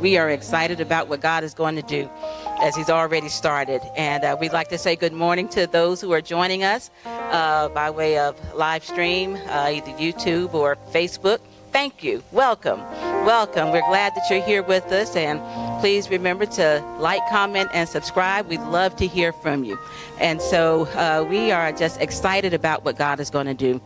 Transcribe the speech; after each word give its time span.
We 0.00 0.16
are 0.16 0.30
excited 0.30 0.80
about 0.80 1.08
what 1.08 1.20
God 1.20 1.44
is 1.44 1.54
going 1.54 1.76
to 1.76 1.82
do 1.82 2.08
as 2.60 2.74
He's 2.76 2.90
already 2.90 3.28
started. 3.28 3.80
And 3.96 4.24
uh, 4.24 4.36
we'd 4.40 4.52
like 4.52 4.68
to 4.68 4.78
say 4.78 4.96
good 4.96 5.12
morning 5.12 5.48
to 5.50 5.66
those 5.66 6.00
who 6.00 6.12
are 6.12 6.20
joining 6.20 6.64
us 6.64 6.90
uh, 7.04 7.68
by 7.70 7.90
way 7.90 8.18
of 8.18 8.36
live 8.54 8.84
stream, 8.84 9.36
uh, 9.48 9.70
either 9.72 9.90
YouTube 9.92 10.54
or 10.54 10.76
Facebook. 10.92 11.40
Thank 11.72 12.04
you. 12.04 12.22
Welcome. 12.32 12.80
Welcome. 13.24 13.72
We're 13.72 13.86
glad 13.88 14.14
that 14.14 14.28
you're 14.28 14.44
here 14.44 14.62
with 14.62 14.84
us. 14.92 15.16
And 15.16 15.40
please 15.80 16.10
remember 16.10 16.44
to 16.46 16.84
like, 16.98 17.26
comment, 17.30 17.70
and 17.72 17.88
subscribe. 17.88 18.46
We'd 18.46 18.60
love 18.60 18.94
to 18.96 19.06
hear 19.06 19.32
from 19.32 19.64
you. 19.64 19.78
And 20.20 20.42
so 20.42 20.86
uh, 20.88 21.24
we 21.28 21.50
are 21.50 21.72
just 21.72 22.00
excited 22.00 22.52
about 22.52 22.84
what 22.84 22.96
God 22.98 23.20
is 23.20 23.30
going 23.30 23.46
to 23.46 23.54
do. 23.54 23.80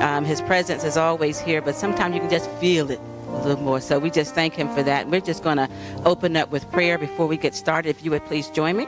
Um, 0.00 0.24
his 0.24 0.40
presence 0.42 0.84
is 0.84 0.96
always 0.96 1.40
here, 1.40 1.62
but 1.62 1.74
sometimes 1.74 2.14
you 2.14 2.20
can 2.20 2.30
just 2.30 2.50
feel 2.52 2.90
it 2.90 3.00
a 3.32 3.42
little 3.46 3.62
more. 3.62 3.80
So 3.80 3.98
we 3.98 4.10
just 4.10 4.34
thank 4.34 4.54
him 4.54 4.68
for 4.74 4.82
that. 4.82 5.08
We're 5.08 5.20
just 5.20 5.42
going 5.42 5.56
to 5.56 5.68
open 6.04 6.36
up 6.36 6.50
with 6.50 6.70
prayer 6.72 6.98
before 6.98 7.26
we 7.26 7.36
get 7.36 7.54
started. 7.54 7.90
If 7.90 8.04
you 8.04 8.10
would 8.10 8.24
please 8.26 8.48
join 8.48 8.76
me. 8.76 8.86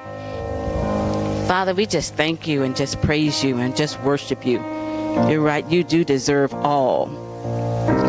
Father, 1.47 1.75
we 1.75 1.87
just 1.87 2.15
thank 2.15 2.47
you 2.47 2.63
and 2.63 2.77
just 2.77 3.01
praise 3.03 3.43
you 3.45 3.59
and 3.59 3.77
just 3.77 4.01
worship 4.03 4.47
you. 4.47 4.59
You're 5.29 5.41
right. 5.41 5.69
You 5.69 5.85
do 5.85 6.05
deserve 6.05 6.55
all. 6.55 7.11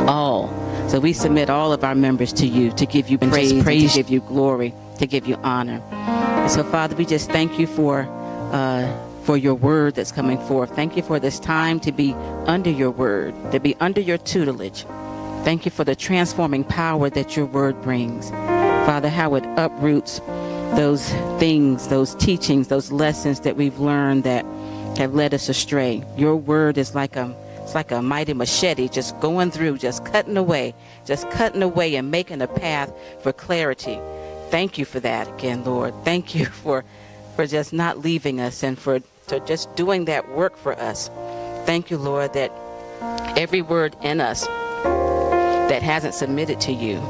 All. 0.07 0.49
So 0.89 0.99
we 0.99 1.13
submit 1.13 1.49
all 1.49 1.73
of 1.73 1.83
our 1.83 1.95
members 1.95 2.31
to 2.33 2.45
you 2.45 2.71
to 2.73 2.85
give 2.85 3.09
you 3.09 3.17
praise, 3.17 3.63
praise 3.63 3.93
to 3.93 3.99
give 3.99 4.09
you 4.09 4.21
glory, 4.21 4.73
to 4.99 5.07
give 5.07 5.27
you 5.27 5.35
honor. 5.37 5.81
And 5.91 6.51
so, 6.51 6.63
Father, 6.63 6.95
we 6.95 7.05
just 7.05 7.31
thank 7.31 7.57
you 7.57 7.67
for 7.67 8.01
uh, 8.51 8.87
for 9.23 9.37
your 9.37 9.55
word 9.55 9.95
that's 9.95 10.11
coming 10.11 10.37
forth. 10.47 10.75
Thank 10.75 10.95
you 10.95 11.01
for 11.01 11.19
this 11.19 11.39
time 11.39 11.79
to 11.81 11.91
be 11.91 12.13
under 12.45 12.69
your 12.69 12.91
word, 12.91 13.33
to 13.51 13.59
be 13.59 13.75
under 13.79 14.01
your 14.01 14.17
tutelage. 14.17 14.85
Thank 15.43 15.65
you 15.65 15.71
for 15.71 15.83
the 15.83 15.95
transforming 15.95 16.63
power 16.63 17.09
that 17.09 17.35
your 17.35 17.45
word 17.45 17.81
brings. 17.81 18.29
Father, 18.29 19.09
how 19.09 19.35
it 19.35 19.43
uproots 19.57 20.19
those 20.77 21.09
things, 21.37 21.89
those 21.89 22.15
teachings, 22.15 22.69
those 22.69 22.93
lessons 22.93 23.41
that 23.41 23.57
we've 23.57 23.77
learned 23.77 24.23
that 24.23 24.45
have 24.97 25.13
led 25.13 25.33
us 25.33 25.49
astray. 25.49 26.01
Your 26.15 26.37
word 26.37 26.77
is 26.77 26.95
like 26.95 27.17
a 27.17 27.35
it's 27.57 27.75
like 27.75 27.91
a 27.91 28.01
mighty 28.01 28.33
machete 28.33 28.87
just 28.87 29.19
going 29.19 29.51
through, 29.51 29.79
just 29.79 30.05
cutting 30.05 30.37
away, 30.37 30.73
just 31.05 31.29
cutting 31.29 31.61
away 31.61 31.95
and 31.95 32.09
making 32.09 32.41
a 32.41 32.47
path 32.47 32.93
for 33.21 33.33
clarity. 33.33 33.99
Thank 34.49 34.77
you 34.77 34.85
for 34.85 35.01
that 35.01 35.27
again, 35.27 35.65
Lord. 35.65 35.93
Thank 36.05 36.35
you 36.35 36.45
for 36.63 36.85
for 37.35 37.47
just 37.47 37.73
not 37.73 37.99
leaving 37.99 38.39
us 38.39 38.63
and 38.63 38.79
for 38.79 39.01
to 39.27 39.39
just 39.41 39.75
doing 39.75 40.05
that 40.05 40.29
work 40.29 40.55
for 40.55 40.73
us. 40.79 41.09
Thank 41.65 41.91
you, 41.91 41.97
Lord, 41.97 42.33
that 42.33 42.51
every 43.37 43.61
word 43.61 43.95
in 44.01 44.21
us 44.21 44.47
that 45.69 45.81
hasn't 45.81 46.13
submitted 46.13 46.59
to 46.61 46.71
you, 46.71 47.01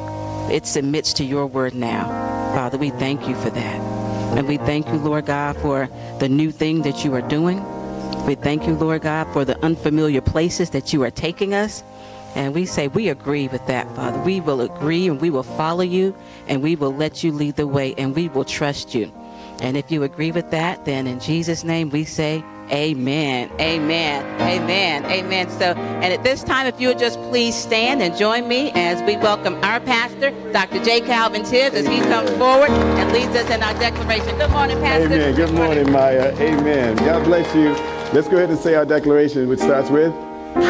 it 0.49 0.65
submits 0.65 1.13
to 1.13 1.23
your 1.23 1.45
word 1.45 1.73
now. 1.73 2.05
Father, 2.53 2.77
we 2.77 2.89
thank 2.91 3.27
you 3.27 3.35
for 3.35 3.49
that. 3.49 3.81
And 4.37 4.47
we 4.47 4.57
thank 4.57 4.87
you, 4.87 4.95
Lord 4.95 5.25
God, 5.25 5.57
for 5.57 5.87
the 6.19 6.29
new 6.29 6.51
thing 6.51 6.81
that 6.83 7.03
you 7.05 7.13
are 7.13 7.21
doing. 7.21 7.63
We 8.25 8.35
thank 8.35 8.65
you, 8.65 8.73
Lord 8.73 9.01
God, 9.01 9.31
for 9.33 9.45
the 9.45 9.57
unfamiliar 9.63 10.21
places 10.21 10.69
that 10.71 10.93
you 10.93 11.03
are 11.03 11.11
taking 11.11 11.53
us. 11.53 11.83
And 12.35 12.53
we 12.55 12.65
say 12.65 12.87
we 12.87 13.09
agree 13.09 13.47
with 13.47 13.65
that, 13.67 13.87
Father. 13.95 14.19
We 14.19 14.41
will 14.41 14.61
agree 14.61 15.07
and 15.07 15.21
we 15.21 15.29
will 15.29 15.43
follow 15.43 15.83
you 15.83 16.15
and 16.47 16.63
we 16.63 16.75
will 16.75 16.93
let 16.93 17.23
you 17.23 17.31
lead 17.31 17.57
the 17.57 17.67
way 17.67 17.93
and 17.97 18.15
we 18.15 18.29
will 18.29 18.45
trust 18.45 18.95
you. 18.95 19.11
And 19.64 19.78
if 19.78 19.89
you 19.89 20.03
agree 20.03 20.33
with 20.33 20.52
that, 20.52 20.83
then 20.83 21.08
in 21.08 21.22
Jesus' 21.22 21.64
name 21.64 21.89
we 21.89 22.03
say, 22.03 22.44
Amen. 22.69 23.50
Amen. 23.61 24.42
Amen. 24.42 25.05
Amen. 25.05 25.50
So, 25.50 25.73
and 25.73 26.14
at 26.14 26.22
this 26.23 26.44
time, 26.44 26.67
if 26.67 26.81
you 26.81 26.89
would 26.89 27.00
just 27.00 27.17
please 27.23 27.55
stand 27.55 28.02
and 28.02 28.16
join 28.17 28.47
me 28.47 28.72
as 28.72 29.02
we 29.03 29.16
welcome 29.16 29.55
our 29.64 29.80
pastor, 29.80 30.31
Dr. 30.52 30.83
J. 30.83 31.00
Calvin 31.02 31.44
Tibbs, 31.44 31.75
as 31.75 31.88
he 31.88 32.00
comes 32.02 32.30
forward 32.31 32.72
and 32.72 33.11
leads 33.14 33.36
us 33.36 33.50
in 33.50 33.64
our 33.64 33.73
declaration. 33.75 34.38
Good 34.38 34.52
morning, 34.52 34.80
Pastor. 34.80 35.05
Amen. 35.05 35.36
Good 35.36 35.53
morning, 35.53 35.89
Maya. 35.92 36.36
Amen. 36.39 36.98
God 36.98 37.23
bless 37.23 37.53
you. 37.55 37.70
Let's 38.14 38.27
go 38.27 38.38
ahead 38.38 38.50
and 38.50 38.59
say 38.59 38.75
our 38.75 38.86
declaration, 38.86 39.48
which 39.48 39.60
starts 39.60 39.89
with 39.89 40.14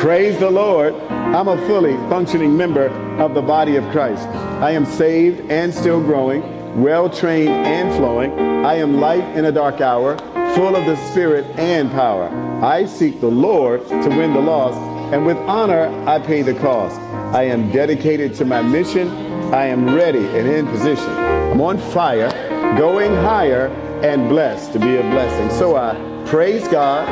Praise 0.02 0.38
the 0.40 0.52
Lord. 0.52 0.94
I'm 0.94 1.48
a 1.48 1.58
fully 1.66 1.94
functioning 2.10 2.56
member 2.56 2.90
of 3.18 3.34
the 3.34 3.42
body 3.42 3.76
of 3.76 3.84
Christ. 3.92 4.28
I 4.62 4.72
am 4.72 4.86
saved 4.86 5.50
and 5.50 5.74
still 5.74 6.00
growing, 6.00 6.82
well 6.82 7.10
trained 7.10 7.50
and 7.50 7.92
flowing. 7.96 8.53
I 8.64 8.76
am 8.76 9.02
light 9.02 9.26
in 9.36 9.44
a 9.44 9.52
dark 9.52 9.82
hour, 9.82 10.18
full 10.56 10.78
of 10.78 10.86
the 10.86 10.96
Spirit 11.12 11.46
and 11.60 11.92
power. 11.92 12.30
I 12.64 12.86
seek 12.86 13.20
the 13.20 13.28
Lord 13.28 13.86
to 13.90 14.10
win 14.10 14.32
the 14.32 14.40
lost, 14.40 14.78
and 15.14 15.26
with 15.26 15.36
honor 15.40 15.88
I 16.08 16.20
pay 16.20 16.44
the 16.44 16.54
cost. 16.54 16.98
I 17.36 17.44
am 17.44 17.74
dedicated 17.74 18.34
to 18.36 18.46
my 18.46 18.62
mission. 18.62 19.10
I 19.54 19.66
am 19.66 19.94
ready 19.94 20.26
and 20.28 20.48
in 20.48 20.66
position. 20.68 21.10
I'm 21.10 21.60
on 21.60 21.78
fire, 21.78 22.30
going 22.78 23.14
higher, 23.16 23.68
and 24.02 24.30
blessed 24.30 24.72
to 24.74 24.80
be 24.80 24.96
a 24.96 25.02
blessing. 25.02 25.50
So 25.60 25.76
I 25.76 25.96
praise 26.26 26.66
God, 26.70 27.06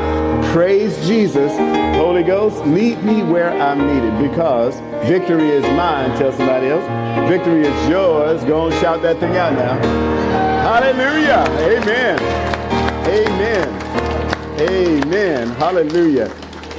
praise 0.53 0.95
Jesus. 1.05 1.51
Holy 1.97 2.23
Ghost, 2.23 2.65
meet 2.65 3.03
me 3.03 3.23
where 3.23 3.51
I'm 3.51 3.93
needed 3.93 4.31
because 4.31 4.79
victory 5.05 5.49
is 5.49 5.63
mine. 5.75 6.17
Tell 6.17 6.31
somebody 6.31 6.67
else. 6.67 7.29
Victory 7.29 7.67
is 7.67 7.89
yours. 7.89 8.41
Go 8.45 8.67
and 8.67 8.75
shout 8.75 9.01
that 9.01 9.19
thing 9.19 9.35
out 9.35 9.51
now. 9.51 10.50
Hallelujah. 10.71 11.43
Amen. 11.59 12.17
Amen. 13.05 14.61
Amen. 14.61 15.47
Hallelujah. 15.49 16.33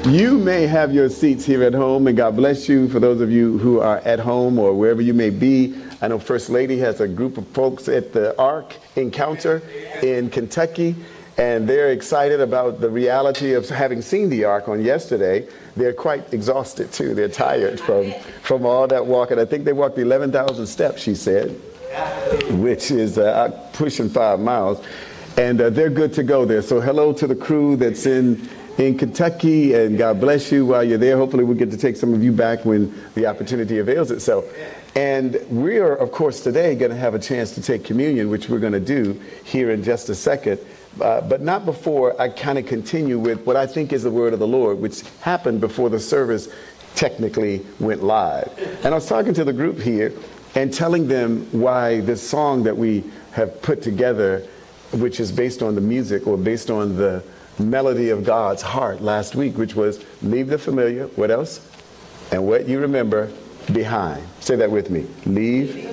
You 0.06 0.38
may 0.38 0.66
have 0.66 0.94
your 0.94 1.10
seats 1.10 1.44
here 1.44 1.62
at 1.62 1.75
home, 1.75 2.06
and 2.06 2.16
God 2.16 2.34
bless 2.34 2.70
you 2.70 2.88
for 2.88 3.00
those 3.00 3.20
of 3.20 3.31
you 3.31 3.58
who 3.58 3.81
are 3.81 3.98
at 3.98 4.19
home 4.19 4.58
or 4.58 4.72
wherever 4.72 5.02
you 5.02 5.12
may 5.12 5.28
be. 5.28 5.76
I 6.00 6.08
know 6.08 6.19
First 6.19 6.48
Lady 6.48 6.78
has 6.78 7.02
a 7.02 7.06
group 7.06 7.36
of 7.36 7.47
folks 7.48 7.86
at 7.86 8.14
the 8.14 8.34
Ark 8.38 8.75
Encounter 8.97 9.60
in 10.02 10.31
Kentucky 10.31 10.97
and 11.36 11.69
they're 11.69 11.92
excited 11.92 12.41
about 12.41 12.81
the 12.81 12.91
reality 12.91 13.52
of 13.52 13.69
having 13.69 14.02
seen 14.02 14.28
the 14.28 14.44
ark 14.44 14.69
on 14.69 14.82
yesterday. 14.82 15.47
They're 15.76 15.94
quite 15.94 16.32
exhausted 16.32 16.92
too. 16.92 17.14
They're 17.14 17.28
tired 17.28 17.81
from, 17.81 18.12
from 18.42 18.66
all 18.66 18.86
that 18.88 19.06
walking. 19.06 19.38
I 19.38 19.44
think 19.47 19.64
they 19.64 19.72
walked 19.72 19.98
11,000 19.98 20.66
steps, 20.66 21.00
she 21.02 21.14
said, 21.14 21.58
which 22.50 22.91
is 22.91 23.19
uh, 23.19 23.50
pushing 23.72 24.08
five 24.08 24.41
miles. 24.41 24.84
And 25.36 25.60
uh, 25.60 25.70
they're 25.70 25.91
good 25.91 26.12
to 26.14 26.22
go 26.22 26.44
there. 26.44 26.62
So, 26.62 26.80
hello 26.80 27.12
to 27.14 27.26
the 27.26 27.34
crew 27.34 27.76
that's 27.76 28.04
in, 28.04 28.48
in 28.76 28.98
Kentucky, 28.98 29.72
and 29.72 29.97
God 29.97 30.20
bless 30.20 30.52
you 30.52 30.66
while 30.66 30.84
you're 30.84 30.98
there. 30.98 31.16
Hopefully, 31.16 31.44
we 31.44 31.54
get 31.54 31.70
to 31.70 31.76
take 31.78 31.97
some 31.97 32.12
of 32.12 32.22
you 32.22 32.32
back 32.32 32.64
when 32.66 32.94
the 33.14 33.26
opportunity 33.26 33.78
avails 33.78 34.10
itself. 34.10 34.44
And 34.94 35.42
we 35.50 35.78
are, 35.78 35.97
of 35.97 36.12
course, 36.12 36.42
today 36.42 36.75
going 36.75 36.91
to 36.91 36.97
have 36.97 37.14
a 37.14 37.19
chance 37.19 37.54
to 37.54 37.62
take 37.62 37.82
communion, 37.82 38.28
which 38.28 38.50
we're 38.50 38.58
going 38.58 38.75
to 38.75 38.81
do 38.81 39.19
here 39.44 39.70
in 39.70 39.82
just 39.82 40.10
a 40.10 40.14
second. 40.14 40.60
Uh, 41.00 41.22
but 41.22 41.41
not 41.41 41.64
before 41.64 42.20
I 42.20 42.28
kind 42.28 42.58
of 42.58 42.66
continue 42.66 43.19
with 43.19 43.47
what 43.47 43.56
I 43.56 43.66
think 43.66 43.94
is 43.94 44.02
the 44.02 44.10
word 44.10 44.34
of 44.34 44.38
the 44.38 44.47
Lord, 44.47 44.78
which 44.78 45.00
happened 45.20 45.62
before 45.62 45.88
the 45.88 45.98
service 45.98 46.48
technically 46.94 47.64
went 47.81 48.02
live. 48.02 48.52
And 48.84 48.88
I 48.88 48.91
was 48.91 49.06
talking 49.06 49.32
to 49.34 49.44
the 49.44 49.54
group 49.54 49.78
here 49.78 50.12
and 50.54 50.72
telling 50.72 51.08
them 51.08 51.46
why 51.52 52.00
this 52.00 52.26
song 52.26 52.62
that 52.64 52.76
we 52.76 53.04
have 53.32 53.62
put 53.62 53.82
together, 53.82 54.46
which 54.92 55.20
is 55.20 55.32
based 55.32 55.62
on 55.62 55.74
the 55.74 55.80
music 55.80 56.26
or 56.26 56.36
based 56.36 56.70
on 56.70 56.96
the 56.96 57.22
melody 57.58 58.10
of 58.10 58.24
God's 58.24 58.62
heart 58.62 59.00
last 59.00 59.34
week, 59.34 59.56
which 59.56 59.74
was 59.74 60.04
leave 60.22 60.48
the 60.48 60.58
familiar, 60.58 61.06
what 61.08 61.30
else? 61.30 61.68
And 62.30 62.46
what 62.46 62.68
you 62.68 62.80
remember 62.80 63.30
behind. 63.72 64.26
Say 64.40 64.56
that 64.56 64.70
with 64.70 64.90
me. 64.90 65.06
Leave 65.26 65.86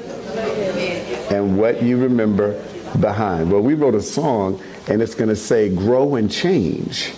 and 1.31 1.57
what 1.57 1.81
you 1.83 1.97
remember 1.97 2.61
behind. 2.99 3.51
Well, 3.51 3.61
we 3.61 3.75
wrote 3.75 3.95
a 3.95 4.01
song 4.01 4.61
and 4.87 5.01
it's 5.01 5.15
going 5.15 5.29
to 5.29 5.35
say 5.35 5.73
grow 5.73 6.15
and 6.15 6.31
change. 6.31 7.13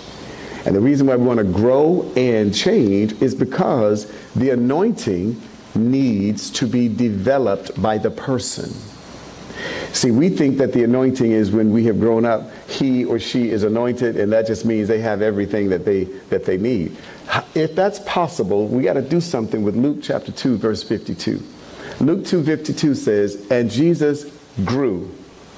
And 0.66 0.76
the 0.76 0.82
reason 0.82 1.08
why 1.08 1.16
we 1.16 1.26
want 1.26 1.40
to 1.40 1.44
grow 1.44 2.12
and 2.16 2.54
change 2.54 3.20
is 3.22 3.34
because 3.34 4.12
the 4.36 4.52
anointing 4.52 5.42
needs 5.76 6.50
to 6.52 6.68
be 6.68 6.88
developed 6.88 7.82
by 7.82 7.98
the 7.98 8.12
person. 8.12 8.74
See, 9.94 10.12
we 10.12 10.30
think 10.30 10.58
that 10.58 10.74
the 10.74 10.84
anointing 10.84 11.32
is 11.32 11.52
when 11.52 11.72
we 11.72 11.86
have 11.86 12.00
grown 12.00 12.26
up, 12.26 12.50
he 12.68 13.06
or 13.06 13.20
she 13.20 13.50
is 13.50 13.64
anointed, 13.64 14.18
and 14.18 14.32
that 14.32 14.48
just 14.48 14.66
means 14.66 14.88
they 14.88 15.02
have 15.02 15.22
everything 15.22 15.70
that 15.70 15.86
they 15.86 16.06
that 16.30 16.46
they 16.46 16.58
need. 16.58 16.96
If 17.54 17.76
that's 17.76 18.00
possible, 18.00 18.68
we 18.68 18.84
got 18.84 18.94
to 18.94 19.02
do 19.02 19.22
something 19.22 19.64
with 19.64 19.76
Luke 19.76 20.00
chapter 20.02 20.32
2, 20.32 20.58
verse 20.58 20.82
52. 20.84 21.44
Luke 22.00 22.26
2 22.26 22.44
52 22.44 22.96
says, 22.96 23.48
And 23.52 23.70
Jesus 23.70 24.26
grew. 24.66 25.14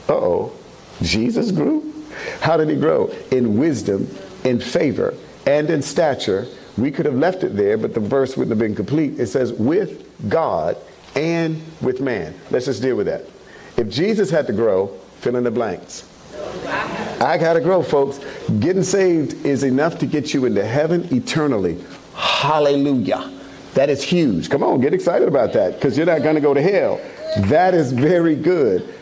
Uh 0.09 0.13
oh. 0.13 0.53
Jesus 1.01 1.51
grew? 1.51 1.93
How 2.41 2.57
did 2.57 2.69
he 2.69 2.75
grow? 2.75 3.07
In 3.31 3.57
wisdom, 3.57 4.07
in 4.43 4.59
favor, 4.59 5.13
and 5.45 5.69
in 5.69 5.81
stature. 5.81 6.47
We 6.77 6.89
could 6.91 7.05
have 7.05 7.15
left 7.15 7.43
it 7.43 7.55
there, 7.55 7.77
but 7.77 7.93
the 7.93 7.99
verse 7.99 8.35
wouldn't 8.35 8.49
have 8.49 8.59
been 8.59 8.75
complete. 8.75 9.19
It 9.19 9.27
says, 9.27 9.53
with 9.53 10.02
God 10.27 10.77
and 11.15 11.61
with 11.81 12.01
man. 12.01 12.33
Let's 12.51 12.65
just 12.65 12.81
deal 12.81 12.95
with 12.95 13.07
that. 13.07 13.25
If 13.77 13.89
Jesus 13.89 14.29
had 14.29 14.47
to 14.47 14.53
grow, 14.53 14.87
fill 15.19 15.35
in 15.35 15.43
the 15.43 15.51
blanks. 15.51 16.09
I 17.21 17.37
got 17.37 17.53
to 17.53 17.61
grow, 17.61 17.83
folks. 17.83 18.19
Getting 18.59 18.83
saved 18.83 19.45
is 19.45 19.63
enough 19.63 19.97
to 19.99 20.05
get 20.05 20.33
you 20.33 20.45
into 20.45 20.65
heaven 20.65 21.07
eternally. 21.11 21.83
Hallelujah. 22.15 23.31
That 23.73 23.89
is 23.89 24.03
huge. 24.03 24.49
Come 24.49 24.61
on, 24.61 24.81
get 24.81 24.93
excited 24.93 25.27
about 25.27 25.53
that 25.53 25.75
because 25.75 25.97
you're 25.97 26.05
not 26.05 26.21
going 26.21 26.35
to 26.35 26.41
go 26.41 26.53
to 26.53 26.61
hell. 26.61 27.01
That 27.47 27.73
is 27.73 27.91
very 27.91 28.35
good. 28.35 28.93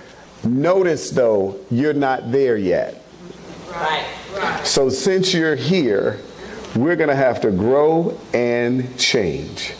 Notice 0.43 1.09
though, 1.09 1.59
you're 1.69 1.93
not 1.93 2.31
there 2.31 2.57
yet. 2.57 3.03
Right. 3.69 4.05
So 4.63 4.89
since 4.89 5.33
you're 5.33 5.55
here, 5.55 6.19
we're 6.75 6.95
going 6.95 7.09
to 7.09 7.15
have 7.15 7.41
to 7.41 7.51
grow 7.51 8.17
and 8.33 8.97
change. 8.97 9.73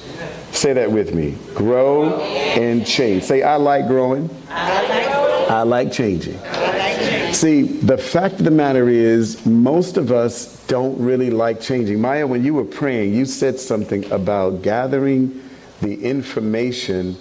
Say 0.52 0.74
that 0.74 0.92
with 0.92 1.14
me. 1.14 1.38
Grow 1.56 2.20
and 2.22 2.86
change. 2.86 3.24
Say, 3.24 3.42
I 3.42 3.56
like 3.56 3.88
growing. 3.88 4.30
I 4.50 5.64
like 5.64 5.92
changing. 5.92 6.38
See, 7.34 7.64
the 7.64 7.98
fact 7.98 8.36
of 8.36 8.46
the 8.46 8.52
matter 8.52 8.90
is, 8.90 9.46
most 9.46 9.98
of 9.98 10.12
us 10.12 10.66
don't 10.68 11.00
really 11.00 11.30
like 11.30 11.62
changing. 11.62 12.00
Maya, 12.00 12.28
when 12.28 12.44
you 12.44 12.54
were 12.54 12.66
praying, 12.66 13.14
you 13.14 13.26
said 13.26 13.60
something 13.60 14.10
about 14.12 14.62
gathering 14.62 15.42
the 15.82 16.04
information 16.04 17.18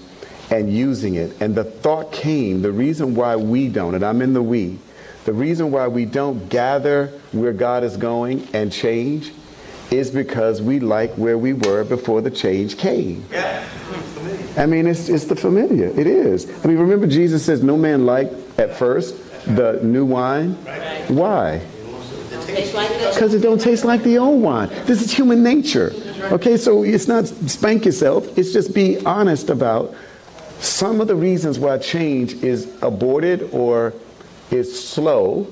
and 0.51 0.73
using 0.73 1.15
it. 1.15 1.41
And 1.41 1.55
the 1.55 1.65
thought 1.65 2.13
came, 2.13 2.61
the 2.63 2.73
reason 2.73 3.15
why 3.15 3.37
we 3.37 3.69
don't, 3.69 3.95
and 3.95 4.05
I'm 4.05 4.21
in 4.21 4.35
the 4.35 4.43
we, 4.43 4.79
the 5.25 5.33
reason 5.33 5.71
why 5.71 5.87
we 5.87 6.05
don't 6.05 6.49
gather 6.49 7.07
where 7.33 7.53
God 7.53 7.85
is 7.85 7.97
going 7.97 8.49
and 8.53 8.73
change 8.73 9.33
is 9.91 10.11
because 10.11 10.63
we 10.63 10.81
like 10.81 11.13
where 11.15 11.39
we 11.39 11.53
were 11.53 11.85
before 11.85 12.21
the 12.21 12.31
change 12.31 12.79
came. 12.79 13.25
Yeah. 13.31 13.67
I 14.57 14.67
mean, 14.67 14.87
it's, 14.87 15.09
it's 15.09 15.25
the 15.25 15.37
familiar. 15.37 15.87
It 15.87 16.07
is. 16.07 16.49
I 16.65 16.69
mean, 16.69 16.79
remember 16.79 17.07
Jesus 17.07 17.45
says, 17.45 17.63
No 17.63 17.77
man 17.77 18.07
liked 18.07 18.35
at 18.59 18.77
first 18.77 19.17
the 19.47 19.81
new 19.83 20.05
wine. 20.05 20.57
Right. 20.65 21.11
Why? 21.11 21.59
Because 22.47 23.35
it 23.35 23.41
don't 23.41 23.61
taste 23.61 23.85
like 23.85 24.03
the 24.03 24.19
old 24.19 24.43
wine. 24.43 24.69
This 24.85 25.03
is 25.03 25.13
human 25.13 25.43
nature. 25.43 25.93
Okay, 26.33 26.57
so 26.57 26.83
it's 26.83 27.07
not 27.07 27.27
spank 27.27 27.85
yourself. 27.85 28.37
It's 28.37 28.53
just 28.53 28.75
be 28.75 29.05
honest 29.07 29.51
about 29.51 29.95
some 30.59 31.01
of 31.01 31.09
the 31.09 31.15
reasons 31.15 31.59
why 31.59 31.79
change 31.79 32.35
is 32.43 32.71
aborted 32.83 33.49
or 33.53 33.95
is 34.51 34.89
slow 34.89 35.47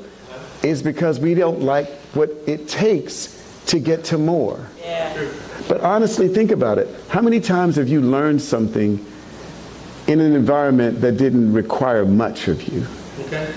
is 0.63 0.83
because 0.83 1.21
we 1.21 1.35
don't 1.35 1.63
like 1.63 1.89
what 2.15 2.31
it 2.47 2.69
takes 2.69 3.38
to 3.69 3.79
get 3.79 4.03
to 4.05 4.19
more. 4.19 4.67
Yeah. 4.81 5.31
But 5.69 5.83
honestly, 5.83 6.29
think 6.29 6.51
about 6.51 6.79
it. 6.79 6.89
How 7.09 7.21
many 7.21 7.39
times 7.39 7.77
have 7.77 7.89
you 7.89 8.01
learned 8.01 8.41
something 8.41 9.05
in 10.07 10.21
an 10.21 10.35
environment 10.35 11.01
that 11.03 11.19
didn't 11.19 11.53
require 11.53 12.05
much 12.05 12.49
of 12.49 12.63
you? 12.63 12.87
Okay. 13.27 13.55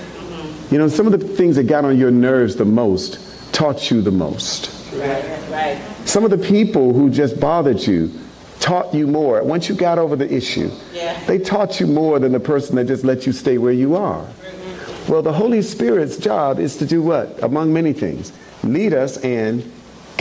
You 0.69 0.77
know, 0.77 0.89
some 0.89 1.05
of 1.05 1.17
the 1.17 1.25
things 1.25 1.55
that 1.55 1.63
got 1.63 1.85
on 1.85 1.97
your 1.97 2.11
nerves 2.11 2.55
the 2.55 2.65
most 2.65 3.53
taught 3.53 3.89
you 3.89 4.01
the 4.01 4.11
most. 4.11 4.93
Right. 4.93 5.49
Right. 5.49 5.81
Some 6.05 6.25
of 6.25 6.31
the 6.31 6.37
people 6.37 6.93
who 6.93 7.09
just 7.09 7.39
bothered 7.39 7.79
you 7.79 8.11
taught 8.59 8.93
you 8.93 9.07
more. 9.07 9.41
Once 9.43 9.69
you 9.69 9.75
got 9.75 9.97
over 9.97 10.15
the 10.15 10.31
issue, 10.31 10.69
yeah. 10.93 11.23
they 11.25 11.39
taught 11.39 11.79
you 11.79 11.87
more 11.87 12.19
than 12.19 12.33
the 12.33 12.39
person 12.39 12.75
that 12.75 12.85
just 12.85 13.03
let 13.03 13.25
you 13.25 13.31
stay 13.31 13.57
where 13.57 13.73
you 13.73 13.95
are. 13.95 14.23
Mm-hmm. 14.23 15.11
Well, 15.11 15.21
the 15.21 15.33
Holy 15.33 15.61
Spirit's 15.61 16.17
job 16.17 16.59
is 16.59 16.75
to 16.77 16.85
do 16.85 17.01
what? 17.01 17.41
Among 17.43 17.73
many 17.73 17.93
things, 17.93 18.31
lead 18.63 18.93
us 18.93 19.17
and 19.17 19.63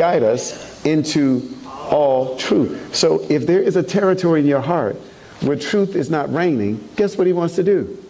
guide 0.00 0.22
us 0.22 0.82
into 0.86 1.54
all 1.90 2.34
truth. 2.38 2.96
So 2.96 3.20
if 3.28 3.46
there 3.46 3.60
is 3.60 3.76
a 3.76 3.82
territory 3.82 4.40
in 4.40 4.46
your 4.46 4.62
heart 4.62 4.96
where 5.42 5.58
truth 5.58 5.94
is 5.94 6.08
not 6.08 6.32
reigning, 6.32 6.88
guess 6.96 7.18
what 7.18 7.26
he 7.26 7.34
wants 7.34 7.54
to 7.56 7.62
do? 7.62 8.02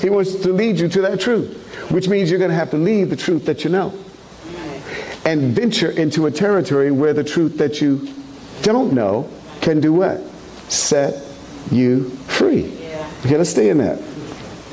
He 0.00 0.10
wants 0.10 0.34
to 0.34 0.52
lead 0.52 0.80
you 0.80 0.88
to 0.88 1.02
that 1.02 1.20
truth, 1.20 1.54
which 1.92 2.08
means 2.08 2.30
you're 2.30 2.40
going 2.40 2.50
to 2.50 2.56
have 2.56 2.70
to 2.70 2.76
leave 2.76 3.10
the 3.10 3.16
truth 3.16 3.46
that 3.46 3.62
you 3.62 3.70
know 3.70 3.94
and 5.24 5.54
venture 5.54 5.92
into 5.92 6.26
a 6.26 6.32
territory 6.32 6.90
where 6.90 7.12
the 7.12 7.22
truth 7.22 7.56
that 7.58 7.80
you 7.80 8.12
don't 8.62 8.92
know 8.92 9.30
can 9.60 9.78
do 9.78 9.92
what? 9.92 10.18
Set 10.68 11.14
you 11.70 12.10
free. 12.26 12.76
Okay, 13.24 13.36
let's 13.36 13.50
stay 13.50 13.68
in 13.68 13.78
that. 13.78 14.02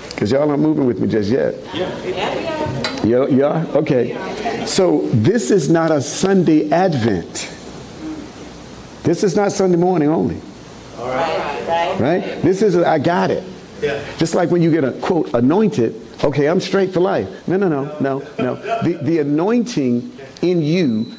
Because 0.10 0.32
y'all 0.32 0.50
aren't 0.50 0.64
moving 0.64 0.88
with 0.88 1.00
me 1.00 1.08
just 1.08 1.30
yet. 1.30 1.54
Yeah. 1.76 2.68
Yeah, 3.04 3.28
yeah? 3.28 3.66
Okay. 3.76 4.14
So 4.68 5.02
this 5.08 5.50
is 5.50 5.70
not 5.70 5.92
a 5.92 6.02
Sunday 6.02 6.70
Advent. 6.72 7.50
This 9.04 9.24
is 9.24 9.36
not 9.36 9.54
Sunday 9.54 9.78
morning 9.78 10.10
only. 10.10 10.42
All 10.98 11.08
right. 11.08 11.68
Right? 11.68 12.00
right? 12.00 12.42
This 12.42 12.62
is, 12.62 12.76
a, 12.76 12.86
I 12.88 13.00
got 13.00 13.32
it. 13.32 13.44
Yeah. 13.82 14.04
Just 14.18 14.36
like 14.36 14.52
when 14.52 14.62
you 14.62 14.70
get 14.70 14.84
a 14.84 14.92
quote, 14.92 15.34
anointed, 15.34 15.96
okay, 16.24 16.50
I'm 16.50 16.60
straight 16.60 16.94
for 16.94 17.00
life. 17.00 17.48
No, 17.48 17.56
no, 17.56 17.70
no, 17.70 17.98
no, 18.00 18.20
no. 18.38 18.56
The, 18.84 19.00
the 19.02 19.20
anointing 19.20 20.12
in 20.42 20.62
you, 20.62 21.14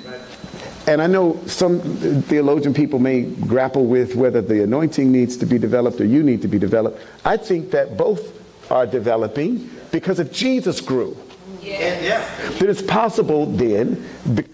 and 0.87 1.01
I 1.01 1.07
know 1.07 1.41
some 1.47 1.81
theologian 2.23 2.75
people 2.75 2.99
may 2.99 3.23
grapple 3.23 3.87
with 3.87 4.15
whether 4.15 4.43
the 4.43 4.63
anointing 4.63 5.11
needs 5.11 5.39
to 5.39 5.47
be 5.47 5.59
developed 5.59 6.01
or 6.01 6.05
you 6.05 6.23
need 6.23 6.43
to 6.43 6.49
be 6.49 6.59
developed. 6.59 7.01
I 7.25 7.39
think 7.39 7.71
that 7.71 7.97
both 7.97 8.71
are 8.71 8.87
developing 8.87 9.71
because 9.91 10.21
if 10.21 10.33
Jesus 10.33 10.83
grew, 10.83 11.17
yeah. 11.63 12.51
Then 12.59 12.71
it's 12.71 12.83
possible 12.83 13.47
then, 13.47 14.05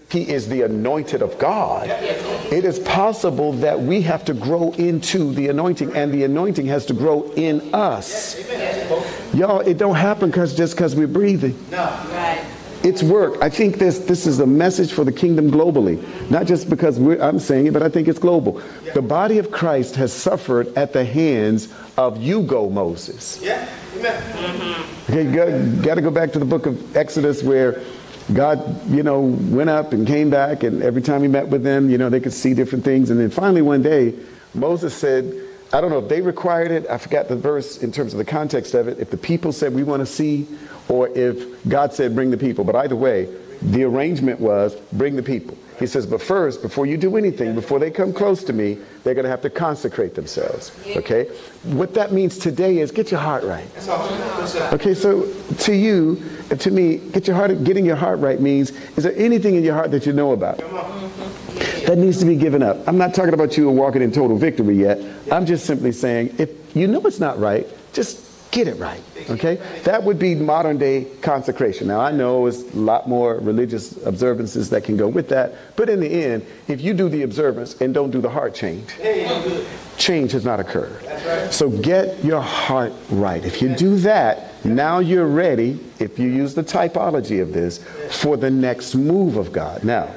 he 0.09 0.29
is 0.29 0.47
the 0.47 0.61
anointed 0.61 1.21
of 1.21 1.37
God, 1.39 1.89
it 1.89 2.65
is 2.65 2.79
possible 2.79 3.53
that 3.53 3.79
we 3.79 4.01
have 4.01 4.23
to 4.25 4.33
grow 4.33 4.71
into 4.73 5.33
the 5.33 5.49
anointing 5.49 5.95
and 5.95 6.13
the 6.13 6.23
anointing 6.23 6.67
has 6.67 6.85
to 6.87 6.93
grow 6.93 7.31
in 7.35 7.73
us. 7.73 8.37
Y'all, 9.33 9.59
it 9.59 9.77
don't 9.77 9.95
happen 9.95 10.31
cause, 10.31 10.55
just 10.55 10.75
because 10.75 10.95
we're 10.95 11.07
breathing. 11.07 11.57
No. 11.69 11.83
Right. 12.11 12.54
It's 12.85 13.01
work. 13.01 13.41
I 13.41 13.49
think 13.49 13.79
this, 13.79 13.97
this 13.97 14.27
is 14.27 14.39
a 14.39 14.45
message 14.45 14.93
for 14.93 15.03
the 15.03 15.11
kingdom 15.11 15.49
globally. 15.49 15.99
Not 16.29 16.45
just 16.45 16.69
because 16.69 16.99
I'm 16.99 17.39
saying 17.39 17.65
it, 17.65 17.73
but 17.73 17.81
I 17.81 17.89
think 17.89 18.07
it's 18.07 18.19
global. 18.19 18.61
The 18.93 19.01
body 19.01 19.39
of 19.39 19.49
Christ 19.49 19.95
has 19.95 20.13
suffered 20.13 20.67
at 20.77 20.93
the 20.93 21.03
hands 21.03 21.73
of 21.97 22.21
you 22.21 22.43
go 22.43 22.69
Moses. 22.69 23.41
Yeah. 23.41 23.67
Mm-hmm. 23.95 25.11
Okay, 25.11 25.23
you 25.23 25.81
got 25.81 25.95
to 25.95 26.01
go 26.01 26.11
back 26.11 26.31
to 26.33 26.39
the 26.39 26.45
book 26.45 26.67
of 26.67 26.95
Exodus 26.95 27.41
where 27.41 27.81
God, 28.33 28.87
you 28.87 29.01
know, 29.01 29.21
went 29.21 29.71
up 29.71 29.91
and 29.91 30.05
came 30.05 30.29
back, 30.29 30.61
and 30.61 30.83
every 30.83 31.01
time 31.01 31.23
he 31.23 31.27
met 31.27 31.47
with 31.47 31.63
them, 31.63 31.89
you 31.89 31.97
know, 31.97 32.09
they 32.09 32.19
could 32.19 32.33
see 32.33 32.53
different 32.53 32.83
things. 32.83 33.09
And 33.09 33.19
then 33.19 33.31
finally 33.31 33.63
one 33.63 33.81
day, 33.81 34.13
Moses 34.53 34.93
said, 34.93 35.44
I 35.75 35.81
don't 35.81 35.89
know 35.89 35.99
if 35.99 36.07
they 36.07 36.21
required 36.21 36.71
it, 36.71 36.87
I 36.89 36.97
forgot 36.97 37.27
the 37.27 37.35
verse 37.35 37.83
in 37.83 37.91
terms 37.91 38.13
of 38.13 38.17
the 38.17 38.23
context 38.23 38.73
of 38.75 38.87
it, 38.87 38.97
if 38.97 39.09
the 39.09 39.17
people 39.17 39.51
said, 39.51 39.73
we 39.73 39.83
want 39.83 39.99
to 39.99 40.05
see, 40.05 40.47
or 40.87 41.09
if 41.09 41.67
God 41.67 41.93
said, 41.93 42.15
bring 42.15 42.31
the 42.31 42.37
people. 42.37 42.63
But 42.63 42.77
either 42.77 42.95
way, 42.95 43.27
the 43.61 43.83
arrangement 43.83 44.39
was, 44.39 44.73
bring 44.93 45.17
the 45.17 45.23
people. 45.23 45.57
He 45.77 45.85
says, 45.85 46.05
but 46.05 46.21
first, 46.21 46.61
before 46.61 46.85
you 46.85 46.95
do 46.95 47.17
anything, 47.17 47.55
before 47.55 47.79
they 47.79 47.91
come 47.91 48.13
close 48.13 48.41
to 48.45 48.53
me, 48.53 48.77
they're 49.03 49.13
going 49.13 49.25
to 49.25 49.29
have 49.29 49.41
to 49.41 49.49
consecrate 49.49 50.15
themselves. 50.15 50.71
Okay? 50.95 51.25
What 51.63 51.93
that 51.95 52.13
means 52.13 52.37
today 52.37 52.77
is 52.77 52.91
get 52.91 53.11
your 53.11 53.19
heart 53.19 53.43
right. 53.43 53.67
Okay, 54.73 54.93
so 54.93 55.29
to 55.59 55.73
you, 55.73 56.23
to 56.57 56.71
me, 56.71 56.99
get 57.11 57.27
your 57.27 57.35
heart, 57.35 57.65
getting 57.65 57.85
your 57.85 57.97
heart 57.97 58.19
right 58.19 58.39
means, 58.39 58.71
is 58.95 59.03
there 59.03 59.15
anything 59.17 59.55
in 59.55 59.63
your 59.65 59.73
heart 59.73 59.91
that 59.91 60.05
you 60.05 60.13
know 60.13 60.31
about? 60.31 60.61
That 61.85 61.97
needs 61.97 62.17
to 62.19 62.25
be 62.25 62.35
given 62.35 62.63
up. 62.63 62.87
I'm 62.87 62.97
not 62.97 63.13
talking 63.13 63.33
about 63.33 63.57
you 63.57 63.69
walking 63.69 64.01
in 64.01 64.11
total 64.11 64.37
victory 64.37 64.75
yet. 64.75 64.99
I'm 65.31 65.45
just 65.45 65.65
simply 65.65 65.91
saying, 65.91 66.35
if 66.39 66.75
you 66.75 66.87
know 66.87 66.99
it's 67.01 67.19
not 67.19 67.39
right, 67.39 67.67
just 67.93 68.25
get 68.51 68.67
it 68.67 68.75
right. 68.75 69.01
Okay? 69.29 69.55
That 69.83 70.03
would 70.03 70.17
be 70.17 70.33
modern 70.33 70.77
day 70.77 71.05
consecration. 71.21 71.87
Now, 71.87 71.99
I 71.99 72.11
know 72.11 72.47
it's 72.47 72.61
a 72.73 72.77
lot 72.77 73.07
more 73.07 73.35
religious 73.35 74.03
observances 74.05 74.69
that 74.69 74.83
can 74.83 74.97
go 74.97 75.07
with 75.07 75.29
that, 75.29 75.53
but 75.75 75.89
in 75.89 75.99
the 75.99 76.07
end, 76.07 76.45
if 76.67 76.81
you 76.81 76.93
do 76.93 77.09
the 77.09 77.23
observance 77.23 77.79
and 77.81 77.93
don't 77.93 78.11
do 78.11 78.21
the 78.21 78.29
heart 78.29 78.55
change, 78.55 78.89
change 79.97 80.31
has 80.31 80.45
not 80.45 80.59
occurred. 80.59 81.01
So 81.51 81.69
get 81.69 82.23
your 82.23 82.41
heart 82.41 82.93
right. 83.09 83.43
If 83.43 83.61
you 83.61 83.75
do 83.75 83.97
that, 83.97 84.65
now 84.65 84.99
you're 84.99 85.27
ready, 85.27 85.79
if 85.99 86.17
you 86.17 86.29
use 86.29 86.55
the 86.55 86.63
typology 86.63 87.41
of 87.41 87.53
this, 87.53 87.83
for 88.09 88.37
the 88.37 88.49
next 88.49 88.95
move 88.95 89.37
of 89.37 89.51
God. 89.51 89.83
Now, 89.83 90.09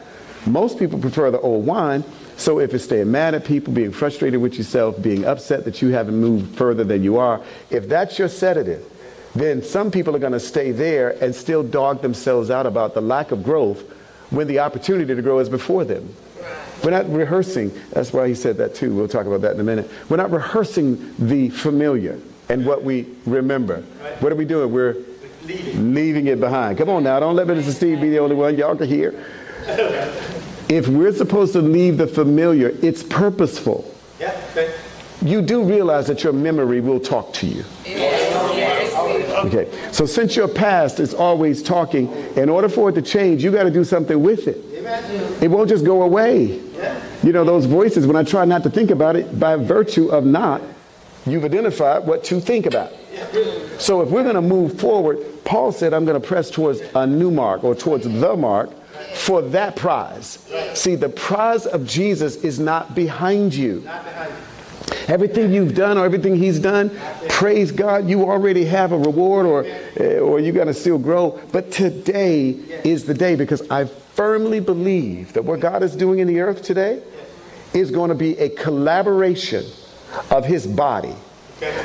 most 0.47 0.79
people 0.79 0.99
prefer 0.99 1.31
the 1.31 1.41
old 1.41 1.67
wine 1.67 2.05
so 2.39 2.61
if 2.61 2.73
it's 2.73 2.85
staying 2.85 3.11
mad 3.11 3.35
at 3.35 3.45
people, 3.45 3.75
being 3.75 3.91
frustrated 3.91 4.41
with 4.41 4.55
yourself, 4.55 5.03
being 5.03 5.25
upset 5.25 5.65
that 5.65 5.83
you 5.83 5.89
haven't 5.89 6.17
moved 6.17 6.57
further 6.57 6.85
than 6.85 7.03
you 7.03 7.19
are, 7.19 7.43
if 7.69 7.89
that's 7.89 8.17
your 8.17 8.29
sedative, 8.29 8.85
then 9.35 9.61
some 9.61 9.91
people 9.91 10.15
are 10.15 10.21
going 10.21 10.33
to 10.33 10.41
stay 10.41 10.71
there 10.71 11.23
and 11.23 11.35
still 11.35 11.65
dog 11.65 12.01
themselves 12.01 12.49
out 12.49 12.65
about 12.65 12.95
the 12.95 13.01
lack 13.01 13.33
of 13.33 13.43
growth 13.43 13.81
when 14.31 14.47
the 14.47 14.61
opportunity 14.61 15.13
to 15.13 15.21
grow 15.21 15.41
is 15.41 15.49
before 15.49 15.85
them. 15.85 16.15
We're 16.85 16.93
not 16.93 17.13
rehearsing. 17.13 17.73
That's 17.91 18.13
why 18.13 18.29
he 18.29 18.37
said 18.37 18.57
that 18.59 18.77
too. 18.77 18.95
We'll 18.95 19.09
talk 19.09 19.27
about 19.27 19.41
that 19.41 19.55
in 19.55 19.61
a 19.61 19.65
minute. 19.65 19.91
We're 20.09 20.17
not 20.17 20.31
rehearsing 20.31 21.15
the 21.19 21.51
familiar 21.51 22.21
and 22.49 22.65
what 22.65 22.85
we 22.85 23.09
remember. 23.27 23.81
What 24.21 24.31
are 24.31 24.37
we 24.37 24.45
doing? 24.45 24.73
We're 24.73 24.95
leaving 25.45 26.29
it 26.29 26.39
behind. 26.39 26.79
Come 26.79 26.89
on 26.89 27.03
now. 27.03 27.19
Don't 27.19 27.35
let 27.35 27.49
Mr. 27.49 27.73
Steve 27.73 28.01
be 28.01 28.11
the 28.11 28.19
only 28.19 28.37
one. 28.37 28.57
Y'all 28.57 28.77
can 28.77 28.87
hear. 28.87 29.27
If 30.69 30.87
we're 30.87 31.13
supposed 31.13 31.55
to 31.55 31.63
leave 31.63 31.97
the 31.97 32.07
familiar, 32.07 32.77
it's 32.83 33.03
purposeful. 33.03 33.93
Yeah, 34.21 34.39
okay. 34.51 34.75
You 35.23 35.43
do 35.43 35.65
realize 35.65 36.07
that 36.07 36.23
your 36.23 36.33
memory 36.33 36.81
will 36.81 37.01
talk 37.01 37.33
to 37.35 37.47
you. 37.47 37.65
Okay, 39.47 39.69
so 39.93 40.05
since 40.05 40.37
your 40.37 40.49
past 40.49 41.01
is 41.01 41.15
always 41.15 41.63
talking, 41.63 42.13
in 42.37 42.49
order 42.49 42.69
for 42.69 42.91
it 42.91 42.95
to 42.95 43.03
change, 43.03 43.43
you 43.43 43.51
got 43.51 43.65
to 43.65 43.71
do 43.71 43.85
something 43.85 44.23
with 44.23 44.47
it. 44.47 44.59
It 45.43 45.49
won't 45.49 45.69
just 45.69 45.85
go 45.85 46.03
away. 46.03 46.61
You 47.23 47.33
know, 47.33 47.45
those 47.45 47.65
voices, 47.65 48.07
when 48.07 48.17
I 48.17 48.23
try 48.23 48.45
not 48.45 48.63
to 48.65 48.71
think 48.71 48.91
about 48.91 49.17
it, 49.17 49.41
by 49.41 49.57
virtue 49.57 50.09
of 50.09 50.25
not 50.25 50.63
you've 51.27 51.45
identified 51.45 52.07
what 52.07 52.25
to 52.25 52.41
think 52.41 52.67
about. 52.67 52.93
So 53.79 54.01
if 54.03 54.11
we're 54.11 54.23
going 54.23 54.35
to 54.35 54.43
move 54.43 54.79
forward, 54.81 55.19
Paul 55.45 55.73
said, 55.73 55.93
I'm 55.93 56.05
going 56.05 56.21
to 56.21 56.27
press 56.27 56.51
towards 56.51 56.81
a 56.95 57.07
new 57.07 57.31
mark 57.31 57.65
or 57.65 57.75
towards 57.75 58.05
the 58.05 58.37
mark 58.37 58.71
for 59.15 59.43
that 59.43 59.77
prize. 59.77 60.39
See, 60.75 60.95
the 60.95 61.09
prize 61.09 61.67
of 61.67 61.87
Jesus 61.87 62.37
is 62.37 62.59
not 62.59 62.95
behind 62.95 63.55
you. 63.55 63.89
Everything 65.07 65.53
you've 65.53 65.75
done 65.75 65.97
or 65.99 66.05
everything 66.05 66.37
he's 66.37 66.59
done, 66.59 66.91
praise 67.29 67.73
God, 67.73 68.09
you 68.09 68.23
already 68.23 68.65
have 68.67 68.93
a 68.93 68.99
reward 68.99 69.47
or, 69.47 69.65
eh, 69.65 70.19
or 70.19 70.41
you're 70.41 70.53
going 70.53 70.67
to 70.67 70.75
still 70.75 70.99
grow. 70.99 71.41
But 71.53 71.71
today 71.71 72.51
is 72.85 73.05
the 73.05 73.15
day 73.15 73.35
because 73.35 73.69
I 73.71 73.87
firmly 73.87 74.61
believe 74.61 75.33
that 75.33 75.45
what 75.45 75.61
God 75.61 75.83
is 75.83 75.95
doing 75.97 76.19
in 76.19 76.27
the 76.27 76.41
earth 76.41 76.63
today 76.63 77.03
is 77.75 77.91
going 77.91 78.09
to 78.09 78.15
be 78.15 78.39
a 78.39 78.49
collaboration 78.51 79.65
of 80.31 80.45
his 80.45 80.67
body, 80.67 81.15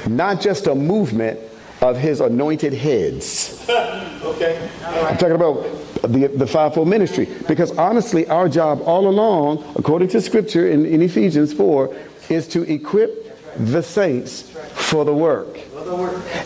not 0.08 0.42
just 0.42 0.68
a 0.68 0.76
movement 0.76 1.40
of 1.82 1.98
his 1.98 2.22
anointed 2.22 2.74
heads. 2.74 3.66
okay. 3.70 4.70
I'm 4.84 5.18
talking 5.18 5.36
about 5.36 5.66
the, 6.04 6.28
the 6.28 6.48
fivefold 6.48 6.88
ministry. 6.88 7.28
Because 7.48 7.72
honestly, 7.78 8.28
our 8.28 8.50
job 8.50 8.82
all 8.86 9.08
along, 9.08 9.64
according 9.76 10.10
to 10.10 10.22
scripture 10.22 10.70
in, 10.70 10.86
in 10.86 11.02
Ephesians 11.02 11.54
4, 11.54 11.96
is 12.30 12.48
to 12.50 12.62
equip 12.72 13.24
the 13.58 13.82
saints 13.82 14.50
for 14.74 15.06
the 15.06 15.14
work. 15.14 15.60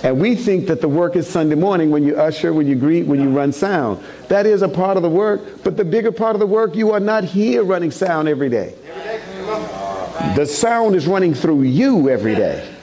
And 0.03 0.19
we 0.19 0.35
think 0.35 0.67
that 0.67 0.81
the 0.81 0.89
work 0.89 1.15
is 1.15 1.27
Sunday 1.27 1.55
morning 1.55 1.89
when 1.89 2.03
you 2.03 2.17
usher, 2.17 2.53
when 2.53 2.67
you 2.67 2.75
greet, 2.75 3.05
when 3.05 3.21
you 3.21 3.29
run 3.29 3.53
sound. 3.53 4.03
That 4.27 4.45
is 4.45 4.61
a 4.61 4.67
part 4.67 4.97
of 4.97 5.03
the 5.03 5.09
work, 5.09 5.63
but 5.63 5.77
the 5.77 5.85
bigger 5.85 6.11
part 6.11 6.35
of 6.35 6.39
the 6.39 6.47
work, 6.47 6.75
you 6.75 6.91
are 6.91 6.99
not 6.99 7.23
here 7.23 7.63
running 7.63 7.91
sound 7.91 8.27
every 8.27 8.49
day. 8.49 8.75
The 10.35 10.45
sound 10.45 10.95
is 10.95 11.07
running 11.07 11.33
through 11.33 11.63
you 11.63 12.09
every 12.09 12.35
day. 12.35 12.73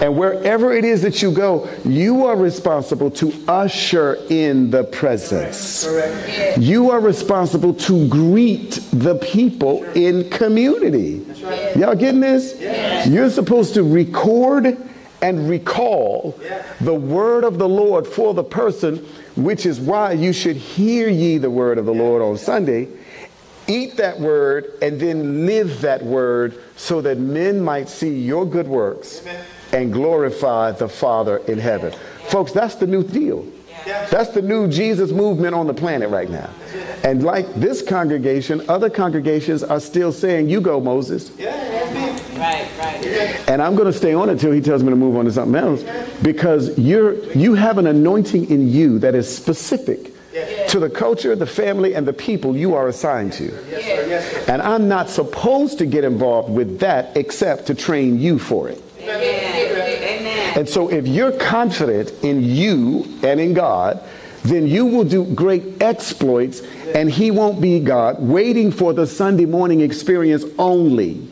And 0.00 0.16
wherever 0.16 0.72
it 0.72 0.84
is 0.84 1.02
that 1.02 1.22
you 1.22 1.30
go, 1.30 1.68
you 1.84 2.26
are 2.26 2.36
responsible 2.36 3.10
to 3.12 3.32
usher 3.46 4.18
in 4.28 4.70
the 4.70 4.84
presence. 4.84 5.86
You 6.58 6.90
are 6.90 7.00
responsible 7.00 7.74
to 7.74 8.08
greet 8.08 8.80
the 8.92 9.16
people 9.16 9.84
in 9.92 10.28
community. 10.30 11.24
Y'all 11.76 11.94
getting 11.94 12.20
this? 12.20 12.60
You're 13.08 13.30
supposed 13.30 13.74
to 13.74 13.82
record 13.82 14.76
and 15.22 15.48
recall 15.48 16.38
the 16.80 16.94
word 16.94 17.44
of 17.44 17.58
the 17.58 17.68
Lord 17.68 18.06
for 18.06 18.34
the 18.34 18.44
person, 18.44 18.96
which 19.36 19.64
is 19.64 19.80
why 19.80 20.12
you 20.12 20.32
should 20.32 20.56
hear 20.56 21.08
ye 21.08 21.38
the 21.38 21.50
word 21.50 21.78
of 21.78 21.86
the 21.86 21.94
Lord 21.94 22.20
on 22.20 22.36
Sunday 22.36 22.88
eat 23.66 23.96
that 23.96 24.18
word 24.18 24.72
and 24.82 25.00
then 25.00 25.46
live 25.46 25.80
that 25.80 26.02
word 26.04 26.60
so 26.76 27.00
that 27.00 27.18
men 27.18 27.60
might 27.60 27.88
see 27.88 28.18
your 28.18 28.46
good 28.46 28.68
works 28.68 29.20
Amen. 29.22 29.44
and 29.72 29.92
glorify 29.92 30.72
the 30.72 30.88
Father 30.88 31.38
in 31.38 31.58
heaven. 31.58 31.92
Folks, 32.28 32.52
that's 32.52 32.76
the 32.76 32.86
new 32.86 33.02
deal. 33.02 33.46
That's 33.84 34.30
the 34.30 34.42
new 34.42 34.68
Jesus 34.68 35.10
movement 35.10 35.54
on 35.54 35.66
the 35.66 35.74
planet 35.74 36.08
right 36.08 36.30
now. 36.30 36.48
And 37.02 37.22
like 37.22 37.52
this 37.54 37.82
congregation, 37.82 38.62
other 38.68 38.88
congregations 38.88 39.62
are 39.62 39.80
still 39.80 40.10
saying, 40.10 40.48
You 40.48 40.60
go, 40.60 40.80
Moses. 40.80 41.30
Right, 42.34 42.68
right. 42.78 43.48
And 43.48 43.62
I'm 43.62 43.74
going 43.74 43.90
to 43.90 43.96
stay 43.96 44.14
on 44.14 44.30
until 44.30 44.52
he 44.52 44.60
tells 44.60 44.82
me 44.82 44.90
to 44.90 44.96
move 44.96 45.16
on 45.16 45.26
to 45.26 45.32
something 45.32 45.54
else 45.54 45.84
because 46.22 46.76
you're, 46.78 47.22
you 47.32 47.54
have 47.54 47.78
an 47.78 47.86
anointing 47.86 48.50
in 48.50 48.68
you 48.70 48.98
that 49.00 49.14
is 49.14 49.34
specific 49.34 50.13
to 50.74 50.80
the 50.80 50.90
culture, 50.90 51.36
the 51.36 51.46
family, 51.46 51.94
and 51.94 52.04
the 52.04 52.12
people 52.12 52.56
you 52.56 52.74
are 52.74 52.88
assigned 52.88 53.32
to. 53.32 53.48
And 54.50 54.60
I'm 54.60 54.88
not 54.88 55.08
supposed 55.08 55.78
to 55.78 55.86
get 55.86 56.02
involved 56.02 56.52
with 56.52 56.80
that 56.80 57.16
except 57.16 57.66
to 57.68 57.76
train 57.76 58.18
you 58.18 58.40
for 58.40 58.68
it. 58.68 58.82
And 60.56 60.68
so 60.68 60.90
if 60.90 61.06
you're 61.06 61.30
confident 61.30 62.12
in 62.24 62.42
you 62.42 63.06
and 63.22 63.38
in 63.38 63.54
God, 63.54 64.02
then 64.42 64.66
you 64.66 64.86
will 64.86 65.04
do 65.04 65.24
great 65.32 65.80
exploits 65.80 66.60
and 66.92 67.08
he 67.08 67.30
won't 67.30 67.60
be 67.60 67.78
God 67.78 68.20
waiting 68.20 68.72
for 68.72 68.92
the 68.92 69.06
Sunday 69.06 69.46
morning 69.46 69.80
experience 69.80 70.44
only. 70.58 71.28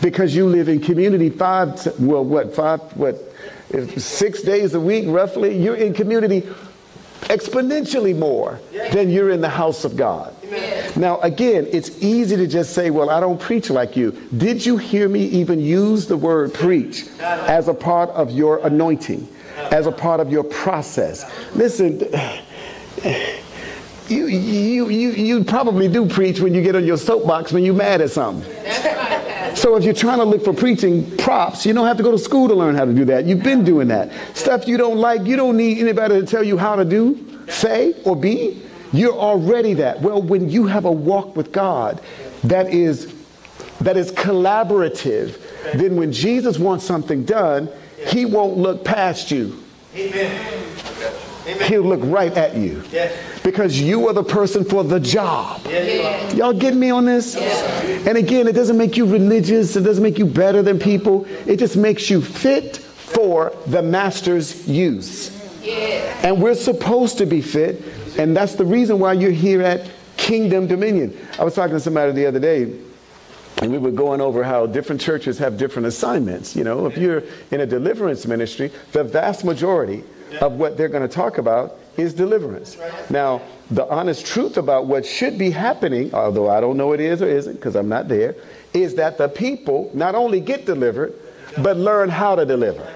Because 0.00 0.36
you 0.36 0.46
live 0.46 0.68
in 0.68 0.80
community 0.80 1.30
five, 1.30 1.84
well, 1.98 2.24
what, 2.24 2.54
five, 2.54 2.80
what, 2.96 3.16
six 3.96 4.42
days 4.42 4.74
a 4.74 4.80
week 4.80 5.06
roughly. 5.08 5.60
You're 5.60 5.74
in 5.74 5.94
community 5.94 6.48
exponentially 7.22 8.16
more 8.16 8.60
than 8.92 9.10
you're 9.10 9.30
in 9.30 9.40
the 9.40 9.48
house 9.48 9.84
of 9.84 9.96
God. 9.96 10.34
Now, 10.96 11.20
again, 11.20 11.66
it's 11.70 12.02
easy 12.02 12.36
to 12.36 12.46
just 12.46 12.72
say, 12.72 12.90
Well, 12.90 13.10
I 13.10 13.20
don't 13.20 13.40
preach 13.40 13.70
like 13.70 13.96
you. 13.96 14.12
Did 14.36 14.64
you 14.64 14.76
hear 14.76 15.08
me 15.08 15.24
even 15.26 15.60
use 15.60 16.06
the 16.06 16.16
word 16.16 16.54
preach 16.54 17.06
as 17.20 17.68
a 17.68 17.74
part 17.74 18.08
of 18.10 18.30
your 18.30 18.66
anointing, 18.66 19.28
as 19.70 19.86
a 19.86 19.92
part 19.92 20.20
of 20.20 20.32
your 20.32 20.44
process? 20.44 21.30
Listen, 21.54 21.98
you, 24.08 24.26
you, 24.26 24.88
you, 24.88 25.10
you 25.10 25.44
probably 25.44 25.88
do 25.88 26.08
preach 26.08 26.40
when 26.40 26.54
you 26.54 26.62
get 26.62 26.74
on 26.74 26.84
your 26.84 26.96
soapbox 26.96 27.52
when 27.52 27.64
you're 27.64 27.74
mad 27.74 28.00
at 28.00 28.10
something. 28.10 28.50
So 29.58 29.74
if 29.74 29.82
you're 29.82 29.92
trying 29.92 30.18
to 30.18 30.24
look 30.24 30.44
for 30.44 30.52
preaching 30.52 31.16
props, 31.16 31.66
you 31.66 31.74
don't 31.74 31.84
have 31.84 31.96
to 31.96 32.04
go 32.04 32.12
to 32.12 32.18
school 32.18 32.46
to 32.46 32.54
learn 32.54 32.76
how 32.76 32.84
to 32.84 32.94
do 32.94 33.04
that. 33.06 33.26
You've 33.26 33.42
been 33.42 33.64
doing 33.64 33.88
that. 33.88 34.12
Stuff 34.36 34.68
you 34.68 34.76
don't 34.76 34.98
like, 34.98 35.24
you 35.24 35.34
don't 35.34 35.56
need 35.56 35.78
anybody 35.78 36.20
to 36.20 36.24
tell 36.24 36.44
you 36.44 36.56
how 36.56 36.76
to 36.76 36.84
do, 36.84 37.44
say, 37.48 38.00
or 38.04 38.14
be. 38.14 38.62
You're 38.92 39.18
already 39.18 39.74
that. 39.74 40.00
Well, 40.00 40.22
when 40.22 40.48
you 40.48 40.66
have 40.66 40.84
a 40.84 40.92
walk 40.92 41.34
with 41.34 41.50
God 41.50 42.00
that 42.44 42.72
is 42.72 43.12
that 43.80 43.96
is 43.96 44.12
collaborative, 44.12 45.40
then 45.72 45.96
when 45.96 46.12
Jesus 46.12 46.56
wants 46.56 46.84
something 46.84 47.24
done, 47.24 47.68
he 48.06 48.26
won't 48.26 48.58
look 48.58 48.84
past 48.84 49.32
you. 49.32 49.60
Amen. 49.96 50.78
He'll 51.48 51.82
look 51.82 52.00
right 52.02 52.32
at 52.36 52.56
you. 52.56 52.82
Because 53.42 53.80
you 53.80 54.08
are 54.08 54.12
the 54.12 54.22
person 54.22 54.64
for 54.64 54.84
the 54.84 55.00
job. 55.00 55.66
Y'all 56.34 56.52
get 56.52 56.74
me 56.74 56.90
on 56.90 57.04
this? 57.04 57.36
And 57.36 58.18
again, 58.18 58.46
it 58.46 58.52
doesn't 58.52 58.76
make 58.76 58.96
you 58.96 59.06
religious, 59.06 59.76
it 59.76 59.82
doesn't 59.82 60.02
make 60.02 60.18
you 60.18 60.26
better 60.26 60.62
than 60.62 60.78
people. 60.78 61.26
It 61.46 61.58
just 61.58 61.76
makes 61.76 62.10
you 62.10 62.20
fit 62.20 62.76
for 62.76 63.52
the 63.66 63.82
master's 63.82 64.68
use. 64.68 65.34
And 66.22 66.40
we're 66.42 66.54
supposed 66.54 67.18
to 67.18 67.26
be 67.26 67.40
fit, 67.40 67.82
and 68.18 68.36
that's 68.36 68.54
the 68.54 68.64
reason 68.64 68.98
why 68.98 69.14
you're 69.14 69.30
here 69.30 69.62
at 69.62 69.88
Kingdom 70.16 70.66
Dominion. 70.66 71.16
I 71.38 71.44
was 71.44 71.54
talking 71.54 71.74
to 71.74 71.80
somebody 71.80 72.12
the 72.12 72.26
other 72.26 72.40
day, 72.40 72.78
and 73.62 73.72
we 73.72 73.78
were 73.78 73.90
going 73.90 74.20
over 74.20 74.42
how 74.44 74.66
different 74.66 75.00
churches 75.00 75.38
have 75.38 75.56
different 75.56 75.86
assignments. 75.86 76.54
You 76.54 76.64
know, 76.64 76.86
if 76.86 76.96
you're 76.96 77.22
in 77.50 77.60
a 77.60 77.66
deliverance 77.66 78.26
ministry, 78.26 78.70
the 78.92 79.04
vast 79.04 79.44
majority 79.44 80.04
of 80.40 80.54
what 80.54 80.76
they're 80.76 80.88
going 80.88 81.06
to 81.06 81.14
talk 81.14 81.38
about 81.38 81.76
is 81.96 82.14
deliverance. 82.14 82.78
Now, 83.10 83.42
the 83.70 83.88
honest 83.88 84.24
truth 84.24 84.56
about 84.56 84.86
what 84.86 85.04
should 85.04 85.36
be 85.36 85.50
happening, 85.50 86.14
although 86.14 86.48
I 86.48 86.60
don't 86.60 86.76
know 86.76 86.92
it 86.92 87.00
is 87.00 87.20
or 87.20 87.28
isn't 87.28 87.54
because 87.54 87.74
I'm 87.74 87.88
not 87.88 88.08
there, 88.08 88.36
is 88.72 88.94
that 88.94 89.18
the 89.18 89.28
people 89.28 89.90
not 89.94 90.14
only 90.14 90.40
get 90.40 90.64
delivered, 90.64 91.14
but 91.62 91.76
learn 91.76 92.08
how 92.08 92.34
to 92.34 92.44
deliver. 92.44 92.86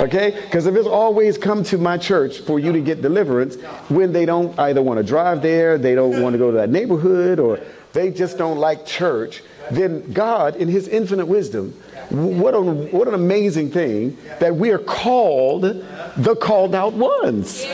Okay? 0.00 0.38
Because 0.42 0.66
if 0.66 0.74
it's 0.74 0.86
always 0.86 1.38
come 1.38 1.62
to 1.64 1.78
my 1.78 1.96
church 1.98 2.38
for 2.40 2.58
you 2.58 2.72
to 2.72 2.80
get 2.80 3.02
deliverance 3.02 3.56
when 3.88 4.12
they 4.12 4.24
don't 4.24 4.58
either 4.58 4.82
want 4.82 4.98
to 4.98 5.04
drive 5.04 5.42
there, 5.42 5.78
they 5.78 5.94
don't 5.94 6.22
want 6.22 6.34
to 6.34 6.38
go 6.38 6.50
to 6.50 6.56
that 6.56 6.70
neighborhood, 6.70 7.38
or 7.38 7.60
they 7.92 8.10
just 8.10 8.38
don't 8.38 8.58
like 8.58 8.86
church, 8.86 9.42
then 9.70 10.12
God, 10.12 10.56
in 10.56 10.68
His 10.68 10.88
infinite 10.88 11.26
wisdom, 11.26 11.74
what, 12.10 12.54
a, 12.54 12.60
what 12.60 13.06
an 13.08 13.14
amazing 13.14 13.70
thing 13.70 14.16
that 14.40 14.54
we 14.56 14.70
are 14.70 14.78
called 14.78 15.62
the 15.62 16.36
called 16.40 16.74
out 16.74 16.94
ones. 16.94 17.64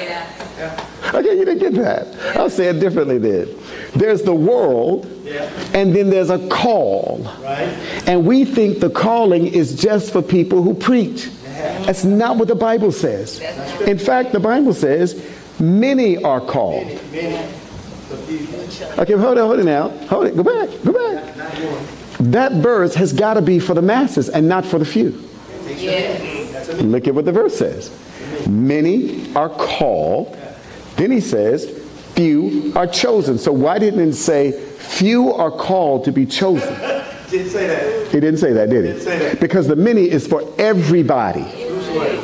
Okay, 1.15 1.39
you 1.39 1.45
didn't 1.45 1.59
get 1.59 1.75
that. 1.75 2.37
I'll 2.37 2.51
say 2.51 2.67
it 2.67 2.81
differently 2.81 3.19
then. 3.19 3.49
There's 3.95 4.23
the 4.23 4.35
world, 4.35 5.07
and 5.73 5.95
then 5.95 6.11
there's 6.11 6.31
a 6.31 6.49
call. 6.49 7.27
And 8.07 8.27
we 8.27 8.45
think 8.45 8.81
the 8.81 8.91
calling 8.91 9.47
is 9.47 9.81
just 9.81 10.13
for 10.13 10.23
people 10.23 10.63
who 10.63 10.75
preach. 10.75 11.31
That's 11.87 12.05
not 12.05 12.37
what 12.37 12.49
the 12.49 12.55
Bible 12.55 12.93
says. 12.93 13.41
In 13.83 13.99
fact, 13.99 14.33
the 14.33 14.41
Bible 14.41 14.75
says 14.75 15.25
many 15.61 16.23
are 16.23 16.41
called. 16.41 16.87
Okay, 18.99 19.13
hold 19.13 19.39
it, 19.39 19.41
hold 19.41 19.59
it 19.61 19.65
now. 19.65 19.89
Hold 20.09 20.27
it. 20.27 20.37
Go 20.37 20.43
back. 20.43 20.69
Go 20.85 20.93
back 20.93 22.04
that 22.19 22.53
verse 22.53 22.95
has 22.95 23.13
got 23.13 23.35
to 23.35 23.43
be 23.43 23.59
for 23.59 23.75
the 23.75 23.83
masses 23.83 24.29
and 24.29 24.49
not 24.49 24.65
for 24.65 24.79
the 24.79 24.85
few. 24.85 25.11
Look 26.83 27.07
at 27.07 27.15
what 27.15 27.25
the 27.25 27.33
verse 27.33 27.57
says. 27.57 27.91
Many 28.49 29.35
are 29.35 29.49
called. 29.49 30.37
Then 30.97 31.11
he 31.11 31.21
says, 31.21 31.67
few 32.15 32.73
are 32.77 32.87
chosen. 32.87 33.39
So 33.39 33.53
why 33.53 33.79
didn't 33.79 34.01
it 34.01 34.15
say 34.15 34.53
few 34.53 35.33
are 35.33 35.51
called 35.51 36.05
to 36.05 36.13
be 36.13 36.27
chosen? 36.27 36.75
didn't 37.31 37.51
say 37.51 37.67
that. 37.67 38.13
He 38.13 38.21
didn't 38.21 38.39
say 38.39 38.53
that, 38.53 38.71
did 38.71 38.85
he? 38.85 38.93
Didn't 38.93 39.03
say 39.03 39.19
that. 39.19 39.41
Because 39.41 39.67
the 39.67 39.77
many 39.77 40.09
is 40.11 40.27
for 40.27 40.43
everybody. 40.59 41.43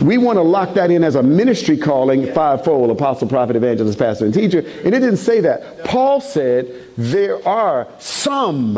We 0.04 0.18
want 0.18 0.36
to 0.36 0.42
lock 0.42 0.74
that 0.74 0.90
in 0.90 1.04
as 1.04 1.14
a 1.14 1.22
ministry 1.22 1.76
calling, 1.76 2.32
fivefold, 2.32 2.90
apostle, 2.90 3.28
prophet, 3.28 3.56
evangelist, 3.56 3.98
pastor, 3.98 4.24
and 4.24 4.34
teacher. 4.34 4.58
And 4.58 4.94
it 4.94 5.00
didn't 5.00 5.18
say 5.18 5.40
that. 5.40 5.84
Paul 5.84 6.20
said 6.20 6.66
there 6.96 7.46
are 7.46 7.86
some 7.98 8.74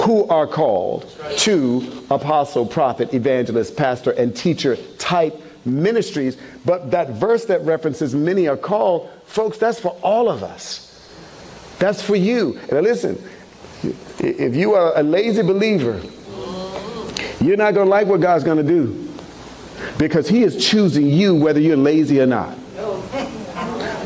who 0.00 0.26
are 0.28 0.46
called 0.46 1.10
to 1.38 2.04
apostle, 2.10 2.66
prophet, 2.66 3.12
evangelist, 3.14 3.76
pastor, 3.76 4.12
and 4.12 4.34
teacher 4.36 4.76
type 4.98 5.40
ministries. 5.64 6.36
But 6.64 6.90
that 6.92 7.10
verse 7.10 7.44
that 7.46 7.62
references 7.62 8.14
many 8.14 8.48
are 8.48 8.56
called, 8.56 9.10
folks, 9.24 9.58
that's 9.58 9.80
for 9.80 9.96
all 10.02 10.28
of 10.28 10.42
us. 10.42 10.82
That's 11.78 12.00
for 12.02 12.16
you. 12.16 12.58
And 12.70 12.82
listen, 12.82 13.22
if 14.18 14.56
you 14.56 14.74
are 14.74 14.98
a 14.98 15.02
lazy 15.02 15.42
believer, 15.42 16.00
you're 17.40 17.56
not 17.56 17.74
going 17.74 17.86
to 17.86 17.90
like 17.90 18.06
what 18.06 18.20
God's 18.20 18.44
going 18.44 18.56
to 18.56 18.62
do 18.62 19.12
because 19.98 20.28
He 20.28 20.42
is 20.42 20.64
choosing 20.66 21.06
you 21.06 21.34
whether 21.34 21.60
you're 21.60 21.76
lazy 21.76 22.20
or 22.20 22.26
not. 22.26 22.56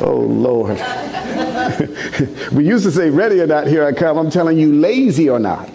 Oh, 0.00 0.20
Lord. 0.20 0.78
we 2.52 2.66
used 2.66 2.84
to 2.84 2.90
say, 2.90 3.10
ready 3.10 3.40
or 3.40 3.46
not, 3.46 3.66
here 3.66 3.84
I 3.84 3.92
come. 3.92 4.16
I'm 4.16 4.30
telling 4.30 4.58
you, 4.58 4.72
lazy 4.72 5.28
or 5.28 5.38
not. 5.38 5.68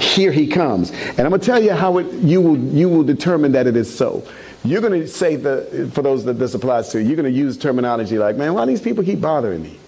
Here 0.00 0.32
he 0.32 0.46
comes. 0.46 0.90
And 0.90 1.20
I'm 1.20 1.28
going 1.28 1.40
to 1.40 1.46
tell 1.46 1.62
you 1.62 1.72
how 1.72 1.98
it, 1.98 2.12
you, 2.14 2.40
will, 2.40 2.58
you 2.58 2.88
will 2.88 3.04
determine 3.04 3.52
that 3.52 3.66
it 3.66 3.76
is 3.76 3.94
so. 3.94 4.26
You're 4.64 4.80
going 4.80 5.00
to 5.00 5.06
say, 5.06 5.36
the, 5.36 5.90
for 5.94 6.02
those 6.02 6.24
that 6.24 6.34
this 6.34 6.54
applies 6.54 6.88
to, 6.90 7.02
you're 7.02 7.16
going 7.16 7.30
to 7.30 7.38
use 7.38 7.56
terminology 7.56 8.18
like, 8.18 8.36
man, 8.36 8.54
why 8.54 8.64
do 8.64 8.70
these 8.70 8.80
people 8.80 9.04
keep 9.04 9.20
bothering 9.20 9.62
me? 9.62 9.78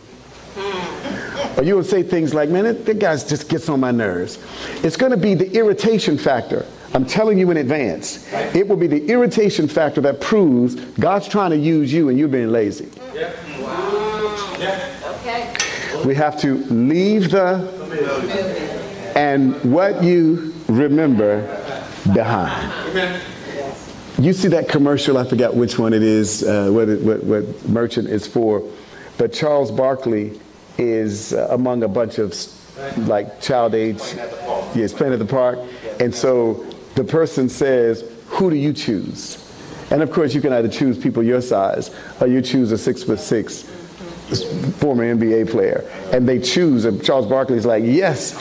Or 1.57 1.65
you 1.65 1.75
will 1.75 1.85
say 1.85 2.05
things 2.05 2.35
like, 2.35 2.51
man, 2.51 2.65
that, 2.65 2.99
guy 3.01 3.17
just 3.17 3.49
gets 3.49 3.69
on 3.69 3.81
my 3.81 3.91
nerves. 3.91 4.39
It's 4.85 4.97
going 4.97 5.11
to 5.11 5.19
be 5.19 5.35
the 5.35 5.51
irritation 5.57 6.17
factor. 6.17 6.65
I'm 6.95 7.05
telling 7.05 7.39
you 7.39 7.51
in 7.51 7.57
advance. 7.59 8.33
It 8.55 8.67
will 8.67 8.77
be 8.77 8.87
the 8.87 9.07
irritation 9.09 9.69
factor 9.69 10.01
that 10.03 10.21
proves 10.21 10.75
God's 10.75 11.29
trying 11.29 11.51
to 11.51 11.57
use 11.57 11.93
you 11.93 12.09
and 12.09 12.19
you're 12.19 12.29
being 12.29 12.51
lazy. 12.51 12.91
Yeah. 13.15 13.33
Yeah. 14.59 16.05
We 16.05 16.15
have 16.15 16.41
to 16.41 16.57
leave 16.67 17.31
the 17.31 17.79
and 19.15 19.55
what 19.73 20.03
you 20.03 20.55
remember 20.69 21.43
behind. 22.15 22.73
You 24.19 24.33
see 24.33 24.49
that 24.49 24.69
commercial, 24.69 25.19
I 25.19 25.25
forgot 25.25 25.55
which 25.55 25.79
one 25.79 25.93
it 25.93 26.03
is, 26.03 26.43
uh, 26.43 26.71
what, 26.71 26.89
it, 26.89 27.01
what, 27.03 27.23
what 27.25 27.69
merchant 27.69 28.09
is 28.09 28.27
for, 28.27 28.69
but 29.17 29.33
Charles 29.33 29.71
Barkley 29.71 30.41
is 30.77 31.33
uh, 31.33 31.49
among 31.51 31.83
a 31.83 31.89
bunch 31.89 32.19
of 32.19 32.35
like 32.97 33.41
child 33.41 33.75
age. 33.75 34.01
Yes, 34.75 34.93
playing 34.93 35.13
at 35.13 35.19
the 35.19 35.25
park. 35.25 35.59
And 36.01 36.15
so 36.15 36.65
the 36.99 37.05
person 37.05 37.49
says, 37.49 38.05
Who 38.27 38.51
do 38.51 38.57
you 38.57 38.73
choose? 38.73 39.45
And 39.91 40.03
of 40.03 40.11
course, 40.11 40.35
you 40.35 40.41
can 40.41 40.53
either 40.53 40.69
choose 40.69 40.99
people 40.99 41.23
your 41.23 41.41
size 41.41 41.95
or 42.21 42.27
you 42.27 42.43
choose 42.43 42.73
a 42.73 42.79
six 42.79 43.05
foot 43.05 43.21
six 43.21 43.63
former 44.79 45.05
NBA 45.05 45.49
player. 45.51 45.89
And 46.13 46.29
they 46.29 46.39
choose, 46.39 46.85
and 46.85 47.03
Charles 47.03 47.27
Barkley's 47.27 47.65
like, 47.65 47.85
Yes, 47.85 48.35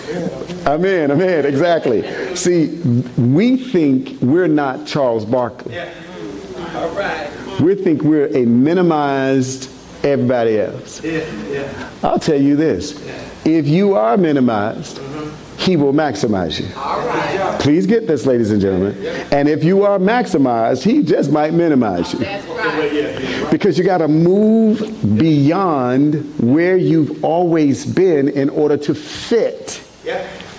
I'm 0.66 0.84
in, 0.86 1.12
I'm 1.12 1.22
in, 1.22 1.46
exactly. 1.46 2.36
See, 2.36 2.80
we 3.18 3.58
think 3.58 4.20
we're 4.22 4.48
not 4.48 4.88
Charles 4.88 5.24
Barkley. 5.24 5.80
All 5.80 6.90
right. 6.96 7.32
We 7.62 7.76
think 7.76 8.02
we're 8.02 8.36
a 8.36 8.46
minimized 8.46 9.70
everybody 10.04 10.60
else. 10.60 11.04
Yeah, 11.04 11.32
yeah. 11.50 11.90
I'll 12.04 12.20
tell 12.20 12.42
you 12.42 12.56
this 12.56 13.08
if 13.46 13.68
you 13.68 13.94
are 13.94 14.18
minimized, 14.18 14.98
mm-hmm. 14.98 15.47
He 15.58 15.76
will 15.76 15.94
maximize 15.94 16.60
you. 16.60 16.68
All 16.78 17.06
right. 17.06 17.60
Please 17.60 17.86
get 17.86 18.08
this, 18.08 18.26
ladies 18.26 18.52
and 18.52 18.62
gentlemen. 18.62 18.96
And 19.32 19.50
if 19.50 19.64
you 19.64 19.84
are 19.84 19.98
maximized, 20.00 20.84
he 20.84 21.04
just 21.04 21.32
might 21.32 21.54
minimize 21.54 22.14
you. 22.14 22.20
Right. 22.20 23.52
Because 23.52 23.78
you 23.78 23.84
got 23.84 23.98
to 23.98 24.08
move 24.08 24.80
beyond 25.18 26.40
where 26.40 26.78
you've 26.78 27.24
always 27.24 27.86
been 27.86 28.30
in 28.30 28.50
order 28.50 28.78
to 28.78 28.94
fit 28.94 29.82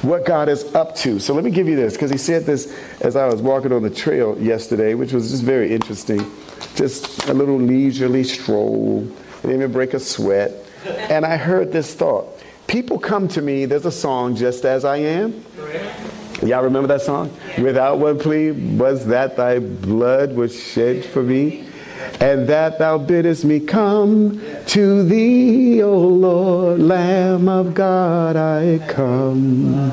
what 0.02 0.24
God 0.26 0.48
is 0.48 0.74
up 0.74 0.94
to. 0.96 1.18
So 1.18 1.34
let 1.34 1.44
me 1.44 1.50
give 1.50 1.66
you 1.68 1.76
this, 1.76 1.94
because 1.94 2.10
he 2.10 2.18
said 2.18 2.44
this 2.44 2.76
as 3.00 3.16
I 3.16 3.26
was 3.26 3.40
walking 3.40 3.72
on 3.72 3.82
the 3.82 3.90
trail 3.90 4.38
yesterday, 4.40 4.94
which 4.94 5.12
was 5.12 5.30
just 5.30 5.42
very 5.42 5.72
interesting. 5.72 6.20
Just 6.74 7.28
a 7.28 7.34
little 7.34 7.58
leisurely 7.58 8.24
stroll 8.24 9.00
didn't 9.42 9.56
even 9.56 9.72
break 9.72 9.94
a 9.94 10.00
sweat. 10.00 10.52
And 10.86 11.24
I 11.24 11.36
heard 11.36 11.72
this 11.72 11.94
thought. 11.94 12.37
People 12.68 12.98
come 12.98 13.28
to 13.28 13.40
me, 13.40 13.64
there's 13.64 13.86
a 13.86 13.90
song, 13.90 14.36
Just 14.36 14.66
As 14.66 14.84
I 14.84 14.98
Am. 14.98 15.42
Y'all 16.42 16.62
remember 16.62 16.86
that 16.88 17.00
song? 17.00 17.34
Without 17.58 17.98
one 17.98 18.18
plea, 18.18 18.50
was 18.52 19.06
that 19.06 19.38
thy 19.38 19.58
blood 19.58 20.34
was 20.34 20.54
shed 20.54 21.02
for 21.02 21.22
me? 21.22 21.66
And 22.20 22.46
that 22.48 22.78
thou 22.78 22.98
biddest 22.98 23.46
me 23.46 23.58
come 23.58 24.42
to 24.66 25.02
thee, 25.02 25.82
O 25.82 25.98
Lord, 25.98 26.80
Lamb 26.80 27.48
of 27.48 27.72
God, 27.72 28.36
I 28.36 28.86
come. 28.86 29.90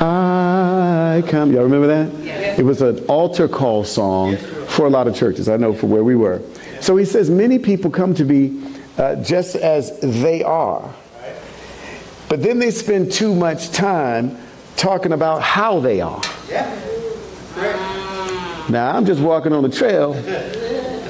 I 0.00 1.24
come. 1.26 1.52
Y'all 1.52 1.64
remember 1.64 1.88
that? 1.88 2.56
It 2.56 2.64
was 2.64 2.82
an 2.82 3.04
altar 3.06 3.48
call 3.48 3.82
song 3.82 4.36
for 4.68 4.86
a 4.86 4.90
lot 4.90 5.08
of 5.08 5.16
churches. 5.16 5.48
I 5.48 5.56
know 5.56 5.74
for 5.74 5.88
where 5.88 6.04
we 6.04 6.14
were. 6.14 6.40
So 6.80 6.96
he 6.96 7.04
says, 7.04 7.30
Many 7.30 7.58
people 7.58 7.90
come 7.90 8.14
to 8.14 8.24
me 8.24 8.62
uh, 8.96 9.16
just 9.16 9.56
as 9.56 9.98
they 10.00 10.44
are. 10.44 10.94
But 12.28 12.42
then 12.42 12.58
they 12.58 12.70
spend 12.70 13.12
too 13.12 13.34
much 13.34 13.70
time 13.70 14.36
talking 14.76 15.12
about 15.12 15.42
how 15.42 15.80
they 15.80 16.00
are. 16.00 16.22
Now, 18.68 18.96
I'm 18.96 19.06
just 19.06 19.20
walking 19.20 19.52
on 19.52 19.62
the 19.62 19.68
trail 19.68 20.14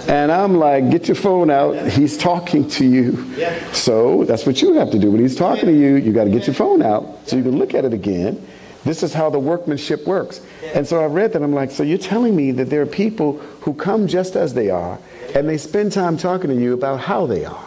and 0.09 0.31
I'm 0.31 0.57
like, 0.57 0.91
get 0.91 1.09
your 1.09 1.15
phone 1.15 1.51
out. 1.51 1.89
He's 1.89 2.17
talking 2.17 2.69
to 2.71 2.85
you. 2.85 3.35
So 3.73 4.25
that's 4.25 4.47
what 4.47 4.61
you 4.63 4.75
have 4.75 4.91
to 4.91 4.99
do. 4.99 5.11
When 5.11 5.21
he's 5.21 5.37
talking 5.37 5.67
to 5.67 5.73
you, 5.73 5.97
you 5.97 6.13
got 6.13 6.25
to 6.25 6.31
get 6.31 6.47
your 6.47 6.55
phone 6.55 6.83
out 6.83 7.27
so 7.27 7.37
you 7.37 7.43
can 7.43 7.59
look 7.59 7.75
at 7.75 7.85
it 7.85 7.93
again. 7.93 8.47
This 8.85 9.03
is 9.03 9.13
how 9.13 9.31
the 9.31 9.39
workmanship 9.41 10.07
works. 10.07 10.41
And 10.75 10.87
so 10.87 11.03
I 11.03 11.07
read 11.07 11.33
that. 11.33 11.43
I'm 11.43 11.53
like, 11.53 11.73
so 11.73 11.83
you're 11.83 11.99
telling 11.99 12.37
me 12.37 12.53
that 12.53 12.71
there 12.71 12.83
are 12.83 12.87
people 12.87 13.39
who 13.63 13.75
come 13.75 14.07
just 14.07 14.37
as 14.37 14.55
they 14.55 14.71
are 14.71 14.99
and 15.35 15.49
they 15.49 15.59
spend 15.59 15.91
time 15.91 16.17
talking 16.17 16.51
to 16.51 16.57
you 16.57 16.73
about 16.73 17.01
how 17.01 17.27
they 17.27 17.45
are. 17.45 17.65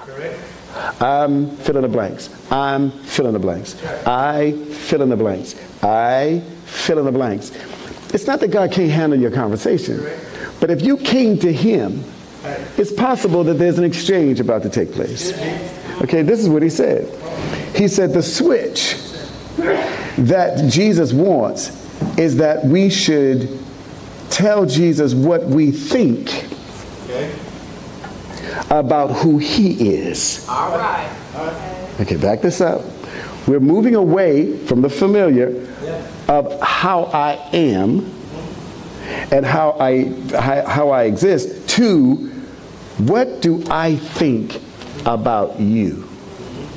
I'm 1.01 1.55
fill 1.57 1.77
in 1.77 1.81
the 1.83 1.87
blanks. 1.87 2.29
I'm 2.51 2.91
fill 2.91 3.27
in 3.27 3.33
the 3.33 3.39
blanks. 3.39 3.81
I 4.05 4.51
fill 4.51 5.01
in 5.01 5.09
the 5.09 5.17
blanks. 5.17 5.55
I 5.83 6.41
fill 6.65 6.99
in 6.99 7.05
the 7.05 7.11
blanks. 7.11 7.51
It's 8.13 8.25
not 8.25 8.39
that 8.39 8.49
God 8.49 8.71
can't 8.71 8.91
handle 8.91 9.19
your 9.19 9.31
conversation, 9.31 10.03
but 10.59 10.71
if 10.71 10.81
you 10.81 10.97
came 10.97 11.37
to 11.39 11.53
Him, 11.53 12.03
it's 12.77 12.91
possible 12.91 13.43
that 13.43 13.55
there's 13.55 13.77
an 13.77 13.83
exchange 13.83 14.39
about 14.39 14.63
to 14.63 14.69
take 14.69 14.91
place. 14.91 15.33
Okay, 16.01 16.21
this 16.21 16.39
is 16.39 16.49
what 16.49 16.63
He 16.63 16.69
said. 16.69 17.05
He 17.75 17.87
said 17.87 18.13
the 18.13 18.23
switch 18.23 18.95
that 20.17 20.69
Jesus 20.71 21.13
wants 21.13 21.69
is 22.17 22.37
that 22.37 22.65
we 22.65 22.89
should 22.89 23.59
tell 24.29 24.65
Jesus 24.65 25.13
what 25.13 25.43
we 25.43 25.71
think 25.71 26.45
about 28.69 29.08
who 29.08 29.38
he 29.38 29.89
is. 29.89 30.45
All 30.47 30.77
right. 30.77 31.10
Okay, 31.99 32.17
back 32.17 32.41
this 32.41 32.62
up. 32.62 32.82
We're 33.47 33.60
moving 33.60 33.95
away 33.95 34.58
from 34.65 34.82
the 34.82 34.89
familiar 34.89 35.67
of 36.27 36.62
how 36.62 37.05
I 37.05 37.34
am 37.53 38.05
and 39.32 39.45
how 39.45 39.71
I, 39.79 40.05
how 40.38 40.89
I 40.89 41.03
exist 41.03 41.67
to 41.69 42.15
what 42.99 43.41
do 43.41 43.63
I 43.69 43.95
think 43.95 44.62
about 45.05 45.60
you? 45.60 46.08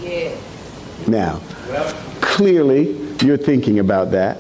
Yeah. 0.01 0.35
Now, 1.07 1.41
clearly 2.21 2.97
you're 3.23 3.37
thinking 3.37 3.81
about 3.81 4.13
that 4.13 4.39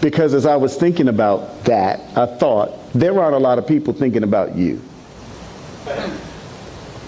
because 0.00 0.34
as 0.34 0.46
I 0.46 0.56
was 0.56 0.76
thinking 0.76 1.08
about 1.08 1.64
that, 1.64 2.00
I 2.16 2.26
thought 2.26 2.92
there 2.92 3.18
aren't 3.20 3.34
a 3.34 3.38
lot 3.38 3.58
of 3.58 3.66
people 3.66 3.94
thinking 3.94 4.24
about 4.24 4.56
you. 4.56 4.82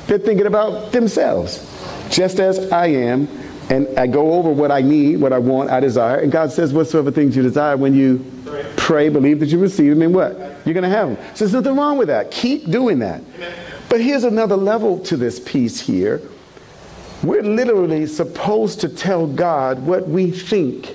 They're 0.06 0.18
thinking 0.18 0.46
about 0.46 0.92
themselves, 0.92 1.70
just 2.10 2.38
as 2.38 2.70
I 2.72 2.87
am. 2.87 3.28
And 3.70 3.98
I 3.98 4.06
go 4.06 4.34
over 4.34 4.50
what 4.50 4.70
I 4.70 4.82
need, 4.82 5.22
what 5.22 5.32
I 5.32 5.38
want, 5.38 5.70
I 5.70 5.80
desire. 5.80 6.18
And 6.18 6.30
God 6.30 6.52
says, 6.52 6.74
whatsoever 6.74 7.10
things 7.10 7.34
you 7.34 7.42
desire, 7.42 7.78
when 7.78 7.94
you 7.94 8.22
pray, 8.44 8.72
pray 8.76 9.08
believe 9.08 9.40
that 9.40 9.46
you 9.46 9.58
receive 9.58 9.90
them, 9.94 10.02
and 10.02 10.14
what? 10.14 10.37
You're 10.66 10.74
going 10.74 10.82
to 10.82 10.90
have 10.90 11.08
them. 11.08 11.16
So 11.34 11.46
there's 11.46 11.54
nothing 11.54 11.74
wrong 11.74 11.96
with 11.96 12.08
that. 12.08 12.30
Keep 12.30 12.70
doing 12.70 12.98
that. 12.98 13.22
Amen. 13.37 13.54
But 13.88 14.02
here's 14.02 14.24
another 14.24 14.56
level 14.56 14.98
to 15.04 15.16
this 15.16 15.40
piece 15.40 15.80
here. 15.80 16.20
We're 17.22 17.42
literally 17.42 18.06
supposed 18.06 18.82
to 18.82 18.88
tell 18.90 19.26
God 19.26 19.87
what 19.87 20.06
we 20.08 20.30
think 20.30 20.94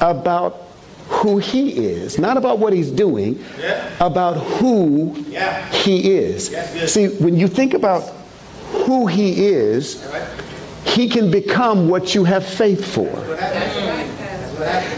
about 0.00 0.61
who 1.12 1.38
he 1.38 1.70
is, 1.76 2.18
not 2.18 2.36
about 2.36 2.58
what 2.58 2.72
he's 2.72 2.90
doing, 2.90 3.42
yeah. 3.60 3.92
about 4.00 4.34
who 4.34 5.14
yeah. 5.28 5.70
he 5.70 6.10
is. 6.12 6.48
See, 6.92 7.08
when 7.08 7.36
you 7.36 7.48
think 7.48 7.74
about 7.74 8.02
who 8.86 9.06
he 9.06 9.46
is, 9.46 10.02
he 10.84 11.08
can 11.08 11.30
become 11.30 11.88
what 11.88 12.14
you 12.14 12.24
have 12.24 12.44
faith 12.44 12.84
for. 12.84 13.10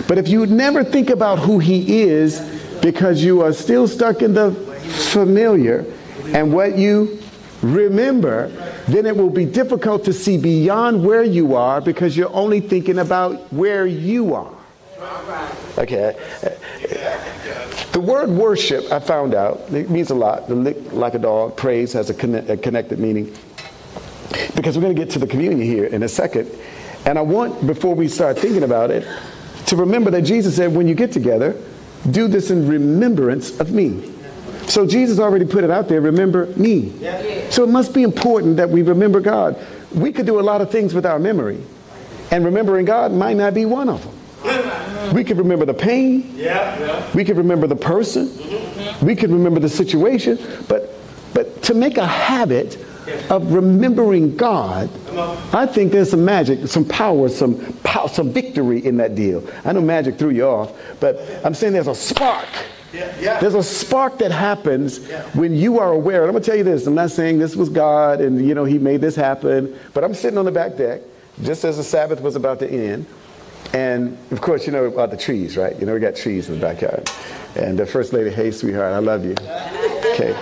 But 0.06 0.18
if 0.18 0.28
you 0.28 0.46
never 0.46 0.84
think 0.84 1.10
about 1.10 1.38
who 1.38 1.58
he 1.58 2.02
is 2.02 2.40
because 2.80 3.22
you 3.22 3.42
are 3.42 3.52
still 3.52 3.88
stuck 3.88 4.22
in 4.22 4.34
the 4.34 4.52
familiar 5.10 5.84
and 6.28 6.52
what 6.52 6.78
you 6.78 7.18
remember, 7.62 8.48
then 8.86 9.06
it 9.06 9.16
will 9.16 9.30
be 9.30 9.46
difficult 9.46 10.04
to 10.04 10.12
see 10.12 10.36
beyond 10.36 11.04
where 11.04 11.24
you 11.24 11.54
are 11.54 11.80
because 11.80 12.16
you're 12.16 12.34
only 12.34 12.60
thinking 12.60 12.98
about 12.98 13.52
where 13.52 13.86
you 13.86 14.34
are. 14.34 14.52
Okay. 15.78 16.16
The 17.92 18.00
word 18.00 18.30
worship, 18.30 18.90
I 18.90 18.98
found 18.98 19.34
out, 19.34 19.60
it 19.72 19.90
means 19.90 20.10
a 20.10 20.14
lot. 20.14 20.48
The 20.48 20.54
lick 20.54 20.92
like 20.92 21.14
a 21.14 21.18
dog, 21.18 21.56
praise 21.56 21.92
has 21.92 22.10
a, 22.10 22.14
connect, 22.14 22.50
a 22.50 22.56
connected 22.56 22.98
meaning. 22.98 23.34
Because 24.56 24.76
we're 24.76 24.82
going 24.82 24.96
to 24.96 25.00
get 25.00 25.12
to 25.12 25.18
the 25.18 25.26
communion 25.26 25.60
here 25.60 25.84
in 25.84 26.02
a 26.02 26.08
second. 26.08 26.50
And 27.06 27.18
I 27.18 27.22
want, 27.22 27.66
before 27.66 27.94
we 27.94 28.08
start 28.08 28.38
thinking 28.38 28.62
about 28.62 28.90
it, 28.90 29.06
to 29.66 29.76
remember 29.76 30.10
that 30.10 30.22
Jesus 30.22 30.56
said, 30.56 30.74
when 30.74 30.88
you 30.88 30.94
get 30.94 31.12
together, 31.12 31.56
do 32.10 32.28
this 32.28 32.50
in 32.50 32.68
remembrance 32.68 33.58
of 33.60 33.72
me. 33.72 34.12
So 34.66 34.86
Jesus 34.86 35.18
already 35.18 35.44
put 35.44 35.64
it 35.64 35.70
out 35.70 35.88
there, 35.88 36.00
remember 36.00 36.46
me. 36.56 36.92
So 37.50 37.64
it 37.64 37.68
must 37.68 37.92
be 37.92 38.02
important 38.02 38.56
that 38.56 38.70
we 38.70 38.82
remember 38.82 39.20
God. 39.20 39.58
We 39.94 40.12
could 40.12 40.26
do 40.26 40.40
a 40.40 40.42
lot 40.42 40.60
of 40.60 40.70
things 40.70 40.94
with 40.94 41.06
our 41.06 41.18
memory, 41.18 41.60
and 42.30 42.44
remembering 42.44 42.86
God 42.86 43.12
might 43.12 43.36
not 43.36 43.54
be 43.54 43.66
one 43.66 43.88
of 43.88 44.02
them. 44.02 44.13
We 45.12 45.24
can 45.24 45.36
remember 45.36 45.64
the 45.64 45.74
pain. 45.74 46.32
Yeah. 46.36 47.10
We 47.14 47.24
can 47.24 47.36
remember 47.36 47.66
the 47.66 47.76
person. 47.76 48.28
Mm-hmm. 48.28 49.06
We 49.06 49.14
can 49.14 49.32
remember 49.32 49.60
the 49.60 49.68
situation. 49.68 50.38
But, 50.68 50.94
but 51.32 51.62
to 51.64 51.74
make 51.74 51.98
a 51.98 52.06
habit 52.06 52.76
of 53.30 53.52
remembering 53.52 54.36
God, 54.36 54.90
I 55.54 55.66
think 55.66 55.92
there's 55.92 56.10
some 56.10 56.24
magic, 56.24 56.66
some 56.68 56.84
power, 56.84 57.28
some 57.28 57.74
power, 57.84 58.08
some 58.08 58.32
victory 58.32 58.84
in 58.84 58.96
that 58.98 59.14
deal. 59.14 59.46
I 59.64 59.72
know 59.72 59.80
magic 59.80 60.18
threw 60.18 60.30
you 60.30 60.46
off, 60.46 60.72
but 61.00 61.16
I'm 61.44 61.54
saying 61.54 61.72
there's 61.72 61.88
a 61.88 61.94
spark. 61.94 62.48
Yeah, 62.92 63.12
yeah. 63.20 63.40
There's 63.40 63.54
a 63.54 63.62
spark 63.62 64.18
that 64.18 64.30
happens 64.30 65.00
yeah. 65.08 65.24
when 65.30 65.54
you 65.54 65.80
are 65.80 65.92
aware. 65.92 66.20
And 66.20 66.28
I'm 66.28 66.34
gonna 66.34 66.44
tell 66.44 66.56
you 66.56 66.62
this. 66.62 66.86
I'm 66.86 66.94
not 66.94 67.10
saying 67.10 67.38
this 67.38 67.56
was 67.56 67.68
God 67.68 68.20
and 68.20 68.46
you 68.46 68.54
know 68.54 68.64
He 68.64 68.78
made 68.78 69.00
this 69.00 69.16
happen, 69.16 69.76
but 69.92 70.04
I'm 70.04 70.14
sitting 70.14 70.38
on 70.38 70.44
the 70.44 70.52
back 70.52 70.76
deck 70.76 71.00
just 71.42 71.64
as 71.64 71.76
the 71.76 71.82
Sabbath 71.82 72.20
was 72.20 72.36
about 72.36 72.60
to 72.60 72.70
end, 72.70 73.06
and 73.72 74.16
of 74.30 74.40
course, 74.40 74.66
you 74.66 74.72
know 74.72 74.84
about 74.84 75.10
the 75.10 75.16
trees, 75.16 75.56
right? 75.56 75.78
You 75.78 75.86
know, 75.86 75.94
we 75.94 76.00
got 76.00 76.16
trees 76.16 76.48
in 76.48 76.56
the 76.56 76.60
backyard. 76.60 77.10
And 77.56 77.78
the 77.78 77.86
first 77.86 78.12
lady, 78.12 78.30
hey, 78.30 78.50
sweetheart, 78.50 78.92
I 78.92 78.98
love 78.98 79.24
you. 79.24 79.34
Okay. 80.12 80.36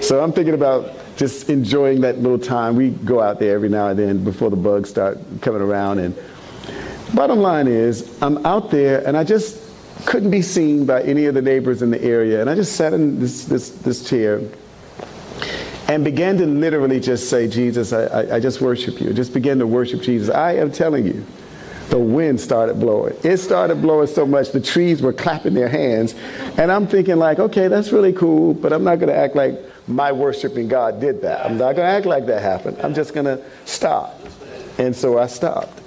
So 0.00 0.22
I'm 0.22 0.32
thinking 0.32 0.54
about 0.54 0.92
just 1.16 1.48
enjoying 1.48 2.00
that 2.02 2.18
little 2.18 2.38
time. 2.38 2.76
We 2.76 2.90
go 2.90 3.20
out 3.20 3.38
there 3.38 3.54
every 3.54 3.68
now 3.68 3.88
and 3.88 3.98
then 3.98 4.22
before 4.22 4.50
the 4.50 4.56
bugs 4.56 4.90
start 4.90 5.18
coming 5.40 5.62
around. 5.62 5.98
And 5.98 6.16
bottom 7.14 7.38
line 7.38 7.66
is, 7.66 8.20
I'm 8.22 8.44
out 8.44 8.70
there 8.70 9.06
and 9.06 9.16
I 9.16 9.24
just 9.24 9.62
couldn't 10.04 10.30
be 10.30 10.42
seen 10.42 10.84
by 10.84 11.02
any 11.02 11.26
of 11.26 11.34
the 11.34 11.42
neighbors 11.42 11.82
in 11.82 11.90
the 11.90 12.02
area. 12.02 12.40
And 12.40 12.50
I 12.50 12.54
just 12.54 12.76
sat 12.76 12.92
in 12.92 13.18
this, 13.18 13.44
this, 13.44 13.70
this 13.70 14.08
chair 14.08 14.40
and 15.88 16.04
began 16.04 16.36
to 16.36 16.46
literally 16.46 17.00
just 17.00 17.30
say, 17.30 17.48
Jesus, 17.48 17.92
I, 17.92 18.04
I, 18.04 18.36
I 18.36 18.40
just 18.40 18.60
worship 18.60 19.00
you. 19.00 19.12
Just 19.12 19.32
began 19.32 19.58
to 19.58 19.66
worship 19.66 20.02
Jesus. 20.02 20.34
I 20.34 20.56
am 20.56 20.70
telling 20.70 21.06
you 21.06 21.24
the 21.88 21.98
wind 21.98 22.40
started 22.40 22.80
blowing. 22.80 23.16
It 23.22 23.36
started 23.38 23.80
blowing 23.80 24.08
so 24.08 24.26
much 24.26 24.50
the 24.50 24.60
trees 24.60 25.02
were 25.02 25.12
clapping 25.12 25.54
their 25.54 25.68
hands. 25.68 26.14
And 26.58 26.72
I'm 26.72 26.86
thinking 26.86 27.16
like, 27.16 27.38
okay, 27.38 27.68
that's 27.68 27.92
really 27.92 28.12
cool, 28.12 28.54
but 28.54 28.72
I'm 28.72 28.84
not 28.84 28.96
going 28.96 29.08
to 29.08 29.16
act 29.16 29.36
like 29.36 29.58
my 29.88 30.10
worshiping 30.10 30.68
God 30.68 31.00
did 31.00 31.22
that. 31.22 31.46
I'm 31.46 31.58
not 31.58 31.76
going 31.76 31.86
to 31.86 31.92
act 31.92 32.06
like 32.06 32.26
that 32.26 32.42
happened. 32.42 32.78
I'm 32.82 32.94
just 32.94 33.14
going 33.14 33.26
to 33.26 33.42
stop. 33.64 34.20
And 34.78 34.94
so 34.94 35.18
I 35.18 35.26
stopped. 35.26 35.80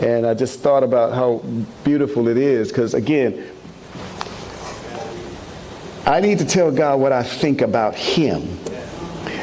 And 0.00 0.26
I 0.26 0.34
just 0.34 0.60
thought 0.60 0.84
about 0.84 1.12
how 1.12 1.38
beautiful 1.82 2.28
it 2.28 2.36
is 2.36 2.68
because 2.68 2.94
again, 2.94 3.50
I 6.06 6.20
need 6.20 6.38
to 6.38 6.44
tell 6.44 6.70
God 6.70 7.00
what 7.00 7.12
I 7.12 7.22
think 7.22 7.62
about 7.62 7.94
him. 7.94 8.58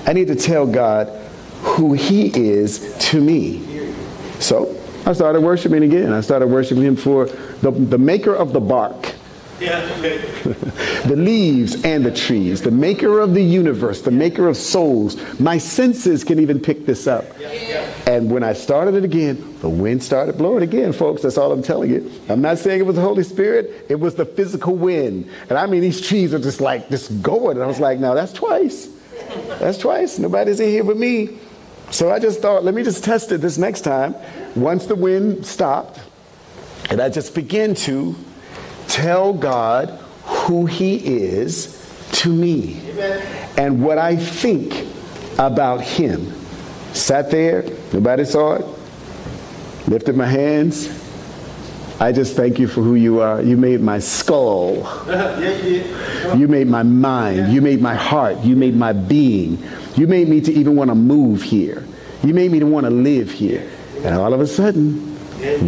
I 0.08 0.14
need 0.14 0.28
to 0.28 0.36
tell 0.36 0.66
God 0.66 1.08
who 1.62 1.94
he 1.94 2.28
is 2.28 2.96
to 3.10 3.20
me. 3.20 3.92
So 4.40 4.76
I 5.06 5.14
started 5.14 5.42
worshiping 5.42 5.84
again. 5.84 6.12
I 6.14 6.22
started 6.22 6.48
worshiping 6.48 6.84
him 6.84 6.96
for 6.96 7.26
the, 7.26 7.72
the 7.72 7.98
maker 7.98 8.36
of 8.36 8.54
the 8.54 8.60
bark. 8.60 9.14
Yeah, 9.60 9.86
the 11.06 11.16
leaves 11.16 11.82
and 11.86 12.06
the 12.06 12.12
trees, 12.12 12.62
the 12.62 12.72
maker 12.72 13.22
of 13.22 13.34
the 13.34 13.42
universe, 13.42 14.02
the 14.02 14.12
maker 14.12 14.50
of 14.50 14.58
souls. 14.58 15.16
My 15.40 15.60
senses 15.60 16.26
can 16.26 16.40
even 16.40 16.60
pick 16.60 16.86
this 16.86 17.08
up. 17.08 17.24
Yeah, 17.40 17.54
yeah. 17.54 17.94
And 18.06 18.30
when 18.30 18.44
I 18.44 18.52
started 18.52 18.96
it 18.96 19.06
again, 19.06 19.58
the 19.62 19.70
wind 19.70 20.04
started 20.04 20.38
blowing 20.38 20.64
again, 20.64 20.92
folks. 20.92 21.22
That's 21.22 21.38
all 21.38 21.54
I'm 21.54 21.64
telling 21.64 21.90
you. 21.90 22.12
I'm 22.28 22.42
not 22.42 22.58
saying 22.58 22.82
it 22.82 22.86
was 22.86 22.98
the 22.98 23.02
Holy 23.02 23.24
Spirit, 23.24 23.86
it 23.88 23.96
was 23.96 24.16
the 24.16 24.26
physical 24.26 24.76
wind. 24.76 25.30
And 25.50 25.58
I 25.58 25.68
mean, 25.68 25.80
these 25.80 26.06
trees 26.06 26.34
are 26.34 26.40
just 26.40 26.60
like, 26.60 26.90
just 26.90 27.22
going. 27.22 27.56
And 27.56 27.64
I 27.64 27.68
was 27.68 27.80
like, 27.80 28.00
no, 28.00 28.14
that's 28.14 28.34
twice. 28.34 28.90
That's 29.60 29.78
twice. 29.78 30.20
Nobody's 30.20 30.60
in 30.60 30.70
here 30.70 30.84
but 30.84 30.98
me. 30.98 31.38
So 31.92 32.12
I 32.12 32.20
just 32.20 32.42
thought, 32.42 32.64
let 32.64 32.74
me 32.74 32.84
just 32.84 33.04
test 33.04 33.32
it 33.32 33.42
this 33.42 33.58
next 33.58 33.82
time. 33.82 34.16
Once 34.56 34.86
the 34.86 34.96
wind 34.96 35.46
stopped, 35.46 36.00
and 36.90 37.02
I 37.02 37.10
just 37.10 37.34
began 37.34 37.74
to 37.76 38.16
tell 38.88 39.34
God 39.34 39.90
who 40.24 40.66
He 40.66 40.96
is 41.06 41.82
to 42.14 42.34
me 42.34 42.80
Amen. 42.92 43.50
and 43.58 43.84
what 43.84 43.98
I 43.98 44.16
think 44.16 44.88
about 45.38 45.82
Him. 45.82 46.32
Sat 46.94 47.30
there, 47.30 47.64
nobody 47.92 48.24
saw 48.26 48.54
it, 48.54 48.66
lifted 49.88 50.16
my 50.16 50.26
hands. 50.26 51.04
I 52.00 52.12
just 52.12 52.36
thank 52.36 52.60
you 52.60 52.68
for 52.68 52.82
who 52.82 52.96
you 52.96 53.22
are. 53.22 53.42
You 53.42 53.58
made 53.58 53.82
my 53.82 54.00
skull. 54.00 54.84
You 56.36 56.48
made 56.48 56.68
my 56.68 56.82
mind. 56.82 57.54
You 57.54 57.62
made 57.62 57.82
my 57.82 57.94
heart. 57.94 58.40
You 58.44 58.56
made 58.56 58.76
my 58.76 58.94
being. 58.94 59.64
You 59.96 60.08
made 60.08 60.28
me 60.28 60.42
to 60.42 60.52
even 60.52 60.76
want 60.76 60.90
to 60.90 60.96
move 60.96 61.42
here. 61.42 61.86
You 62.24 62.34
made 62.34 62.52
me 62.52 62.60
to 62.60 62.66
want 62.66 62.86
to 62.86 62.90
live 62.90 63.32
here. 63.32 63.70
And 64.04 64.16
all 64.16 64.34
of 64.34 64.42
a 64.42 64.48
sudden, 64.48 65.16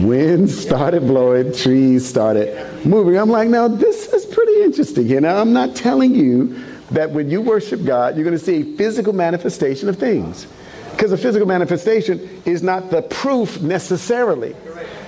wind 0.06 0.50
started 0.50 1.02
blowing, 1.02 1.54
trees 1.54 2.08
started 2.08 2.86
moving. 2.86 3.18
I'm 3.18 3.30
like, 3.30 3.50
now 3.50 3.68
this 3.68 4.12
is 4.13 4.26
pretty 4.26 4.63
interesting. 4.63 5.08
You 5.08 5.22
know, 5.22 5.40
I'm 5.40 5.54
not 5.54 5.76
telling 5.76 6.13
you 6.13 6.62
that 6.92 7.12
when 7.12 7.30
you 7.30 7.42
worship 7.42 7.84
God, 7.86 8.16
you're 8.16 8.24
going 8.24 8.38
to 8.38 8.44
see 8.44 8.62
a 8.62 8.78
physical 8.78 9.13
manifestation 9.13 9.90
of 9.90 9.98
things. 9.98 10.48
Because 10.92 11.12
a 11.12 11.18
physical 11.18 11.48
manifestation 11.48 12.42
is 12.46 12.63
not 12.63 12.90
the 12.90 13.04
proof 13.04 13.62
necessarily 13.62 14.56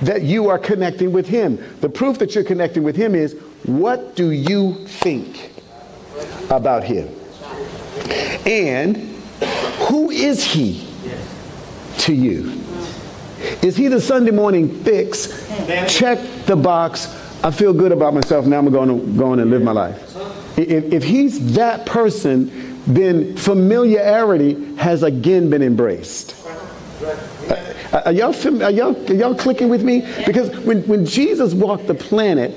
that 0.02 0.22
you 0.22 0.48
are 0.48 0.60
connecting 0.60 1.12
with 1.12 1.28
Him. 1.28 1.58
The 1.82 1.90
proof 1.90 2.20
that 2.20 2.36
you're 2.36 2.44
connecting 2.44 2.84
with 2.84 2.96
Him 2.96 3.16
is 3.16 3.34
what 3.66 4.16
do 4.16 4.30
you 4.32 4.86
think 4.86 5.52
about 6.50 6.84
Him? 6.84 7.10
And 8.46 9.09
who 9.90 10.12
is 10.12 10.44
He 10.44 10.88
to 12.00 12.14
you? 12.14 12.62
Is 13.62 13.76
He 13.76 13.88
the 13.88 14.02
Sunday 14.02 14.32
morning 14.32 14.84
fix? 14.84 15.48
Check 15.88 16.20
the 16.46 16.56
box. 16.56 17.16
I 17.44 17.52
feel 17.52 17.74
good 17.74 17.92
about 17.92 18.14
myself. 18.14 18.46
Now 18.46 18.60
I'm 18.60 18.70
going 18.70 18.90
to 18.90 19.18
go 19.18 19.32
on 19.32 19.40
and 19.40 19.50
live 19.50 19.62
my 19.62 19.72
life. 19.72 20.16
If, 20.58 20.94
if 20.94 21.04
He's 21.04 21.56
that 21.56 21.86
person, 21.86 22.84
then 22.86 23.36
familiarity 23.38 24.76
has 24.76 25.04
again 25.04 25.50
been 25.50 25.62
embraced. 25.62 26.36
Uh, 27.92 28.02
are 28.06 28.12
y'all, 28.12 28.36
are, 28.64 28.72
y'all, 28.72 29.10
are 29.10 29.14
y'all 29.14 29.36
clicking 29.36 29.70
with 29.70 29.84
me? 29.84 30.02
Because 30.26 30.50
when, 30.60 30.84
when 30.84 31.06
Jesus 31.06 31.54
walked 31.54 31.88
the 31.88 31.96
planet, 31.96 32.54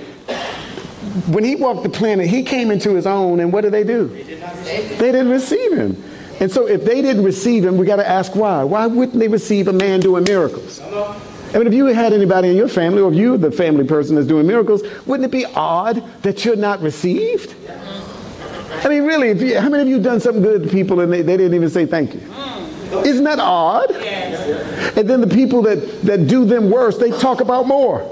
when 1.28 1.44
he 1.44 1.56
walked 1.56 1.82
the 1.82 1.88
planet, 1.88 2.26
he 2.26 2.42
came 2.42 2.70
into 2.70 2.94
his 2.94 3.06
own, 3.06 3.40
and 3.40 3.52
what 3.52 3.62
did 3.62 3.72
they 3.72 3.84
do? 3.84 4.08
They 4.08 5.12
didn't 5.12 5.30
receive 5.30 5.72
him. 5.72 6.02
And 6.40 6.50
so 6.50 6.66
if 6.66 6.84
they 6.84 7.02
didn't 7.02 7.24
receive 7.24 7.64
him, 7.64 7.76
we 7.76 7.86
got 7.86 7.96
to 7.96 8.08
ask 8.08 8.34
why. 8.34 8.64
Why 8.64 8.86
wouldn't 8.86 9.18
they 9.18 9.28
receive 9.28 9.68
a 9.68 9.72
man 9.72 10.00
doing 10.00 10.24
miracles? 10.24 10.80
I 10.80 11.58
mean, 11.58 11.66
if 11.66 11.74
you 11.74 11.86
had 11.86 12.12
anybody 12.12 12.48
in 12.48 12.56
your 12.56 12.68
family, 12.68 13.02
or 13.02 13.12
if 13.12 13.18
you 13.18 13.36
the 13.36 13.52
family 13.52 13.84
person 13.84 14.16
that's 14.16 14.26
doing 14.26 14.46
miracles, 14.46 14.82
wouldn't 15.06 15.26
it 15.26 15.30
be 15.30 15.44
odd 15.44 16.02
that 16.22 16.44
you're 16.44 16.56
not 16.56 16.80
received? 16.80 17.54
I 18.84 18.88
mean, 18.88 19.04
really, 19.04 19.32
you, 19.38 19.60
how 19.60 19.68
many 19.68 19.82
of 19.82 19.88
you 19.88 20.00
done 20.00 20.18
something 20.18 20.42
good 20.42 20.64
to 20.64 20.68
people 20.68 21.00
and 21.00 21.12
they, 21.12 21.22
they 21.22 21.36
didn't 21.36 21.54
even 21.54 21.70
say 21.70 21.86
thank 21.86 22.14
you? 22.14 22.22
Isn't 23.04 23.24
that 23.24 23.38
odd? 23.38 23.90
And 23.92 25.08
then 25.08 25.20
the 25.20 25.26
people 25.26 25.62
that, 25.62 26.02
that 26.02 26.26
do 26.26 26.44
them 26.44 26.70
worse, 26.70 26.98
they 26.98 27.10
talk 27.10 27.40
about 27.40 27.66
more. 27.66 28.02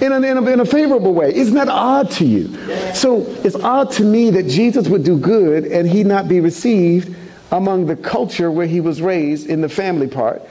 In 0.00 0.12
a, 0.12 0.16
in, 0.16 0.38
a, 0.38 0.50
in 0.50 0.60
a 0.60 0.64
favorable 0.64 1.12
way. 1.12 1.34
Isn't 1.34 1.54
that 1.54 1.68
odd 1.68 2.10
to 2.12 2.24
you? 2.24 2.48
So 2.94 3.22
it's 3.44 3.56
odd 3.56 3.90
to 3.92 4.04
me 4.04 4.30
that 4.30 4.44
Jesus 4.44 4.88
would 4.88 5.04
do 5.04 5.18
good 5.18 5.64
and 5.64 5.88
he 5.88 6.04
not 6.04 6.28
be 6.28 6.40
received 6.40 7.16
among 7.50 7.86
the 7.86 7.96
culture 7.96 8.50
where 8.50 8.66
he 8.66 8.80
was 8.80 9.02
raised 9.02 9.48
in 9.48 9.60
the 9.60 9.68
family 9.68 10.08
part. 10.08 10.42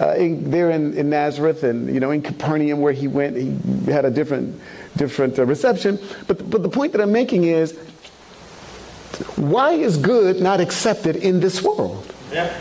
Uh, 0.00 0.14
in, 0.14 0.50
there 0.50 0.70
in, 0.70 0.96
in, 0.96 1.10
Nazareth 1.10 1.64
and 1.64 1.92
you 1.92 1.98
know 1.98 2.12
in 2.12 2.22
Capernaum 2.22 2.80
where 2.80 2.92
he 2.92 3.08
went, 3.08 3.36
he 3.36 3.90
had 3.90 4.04
a 4.04 4.10
different 4.10 4.60
different 4.96 5.36
uh, 5.38 5.44
reception. 5.44 5.98
But 6.28 6.48
but 6.48 6.62
the 6.62 6.68
point 6.68 6.92
that 6.92 7.00
I'm 7.00 7.10
making 7.10 7.44
is, 7.44 7.76
why 9.34 9.72
is 9.72 9.96
good 9.96 10.40
not 10.40 10.60
accepted 10.60 11.16
in 11.16 11.40
this 11.40 11.62
world? 11.62 12.14
Yeah. 12.32 12.56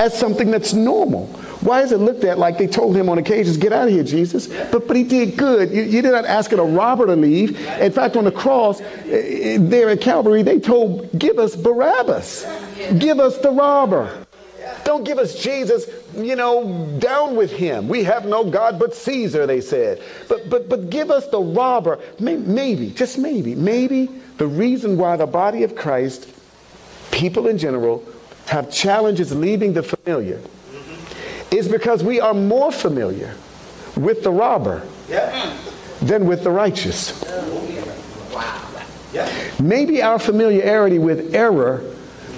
As 0.00 0.18
something 0.18 0.50
that's 0.50 0.72
normal. 0.72 1.28
Why 1.64 1.80
is 1.80 1.92
it 1.92 1.96
looked 1.96 2.24
at 2.24 2.38
like 2.38 2.58
they 2.58 2.66
told 2.66 2.94
him 2.94 3.08
on 3.08 3.16
occasions, 3.16 3.56
get 3.56 3.72
out 3.72 3.88
of 3.88 3.90
here, 3.90 4.04
Jesus? 4.04 4.48
But, 4.70 4.86
but 4.86 4.96
he 4.96 5.02
did 5.02 5.34
good. 5.38 5.70
You, 5.70 5.82
you 5.82 6.02
did 6.02 6.12
not 6.12 6.26
ask 6.26 6.52
a 6.52 6.56
robber 6.62 7.06
to 7.06 7.16
leave. 7.16 7.58
In 7.80 7.90
fact, 7.90 8.16
on 8.16 8.24
the 8.24 8.32
cross, 8.32 8.82
uh, 8.82 9.56
there 9.60 9.88
at 9.88 10.02
Calvary, 10.02 10.42
they 10.42 10.60
told, 10.60 11.18
give 11.18 11.38
us 11.38 11.56
Barabbas. 11.56 12.46
Give 12.98 13.18
us 13.18 13.38
the 13.38 13.50
robber. 13.50 14.26
Don't 14.84 15.04
give 15.04 15.16
us 15.16 15.42
Jesus, 15.42 15.88
you 16.14 16.36
know, 16.36 16.86
down 16.98 17.34
with 17.34 17.50
him. 17.50 17.88
We 17.88 18.04
have 18.04 18.26
no 18.26 18.44
God 18.44 18.78
but 18.78 18.94
Caesar, 18.94 19.46
they 19.46 19.62
said. 19.62 20.02
But, 20.28 20.50
but, 20.50 20.68
but 20.68 20.90
give 20.90 21.10
us 21.10 21.26
the 21.28 21.40
robber. 21.40 21.98
Maybe, 22.20 22.90
just 22.90 23.16
maybe, 23.16 23.54
maybe 23.54 24.10
the 24.36 24.46
reason 24.46 24.98
why 24.98 25.16
the 25.16 25.26
body 25.26 25.62
of 25.62 25.74
Christ, 25.74 26.28
people 27.10 27.46
in 27.48 27.56
general, 27.56 28.04
have 28.48 28.70
challenges 28.70 29.34
leaving 29.34 29.72
the 29.72 29.82
familiar 29.82 30.42
is 31.56 31.68
because 31.68 32.02
we 32.02 32.20
are 32.20 32.34
more 32.34 32.72
familiar 32.72 33.34
with 33.96 34.22
the 34.22 34.30
robber 34.30 34.82
than 36.02 36.26
with 36.26 36.42
the 36.42 36.50
righteous. 36.50 37.24
Maybe 39.60 40.02
our 40.02 40.18
familiarity 40.18 40.98
with 40.98 41.34
error 41.34 41.82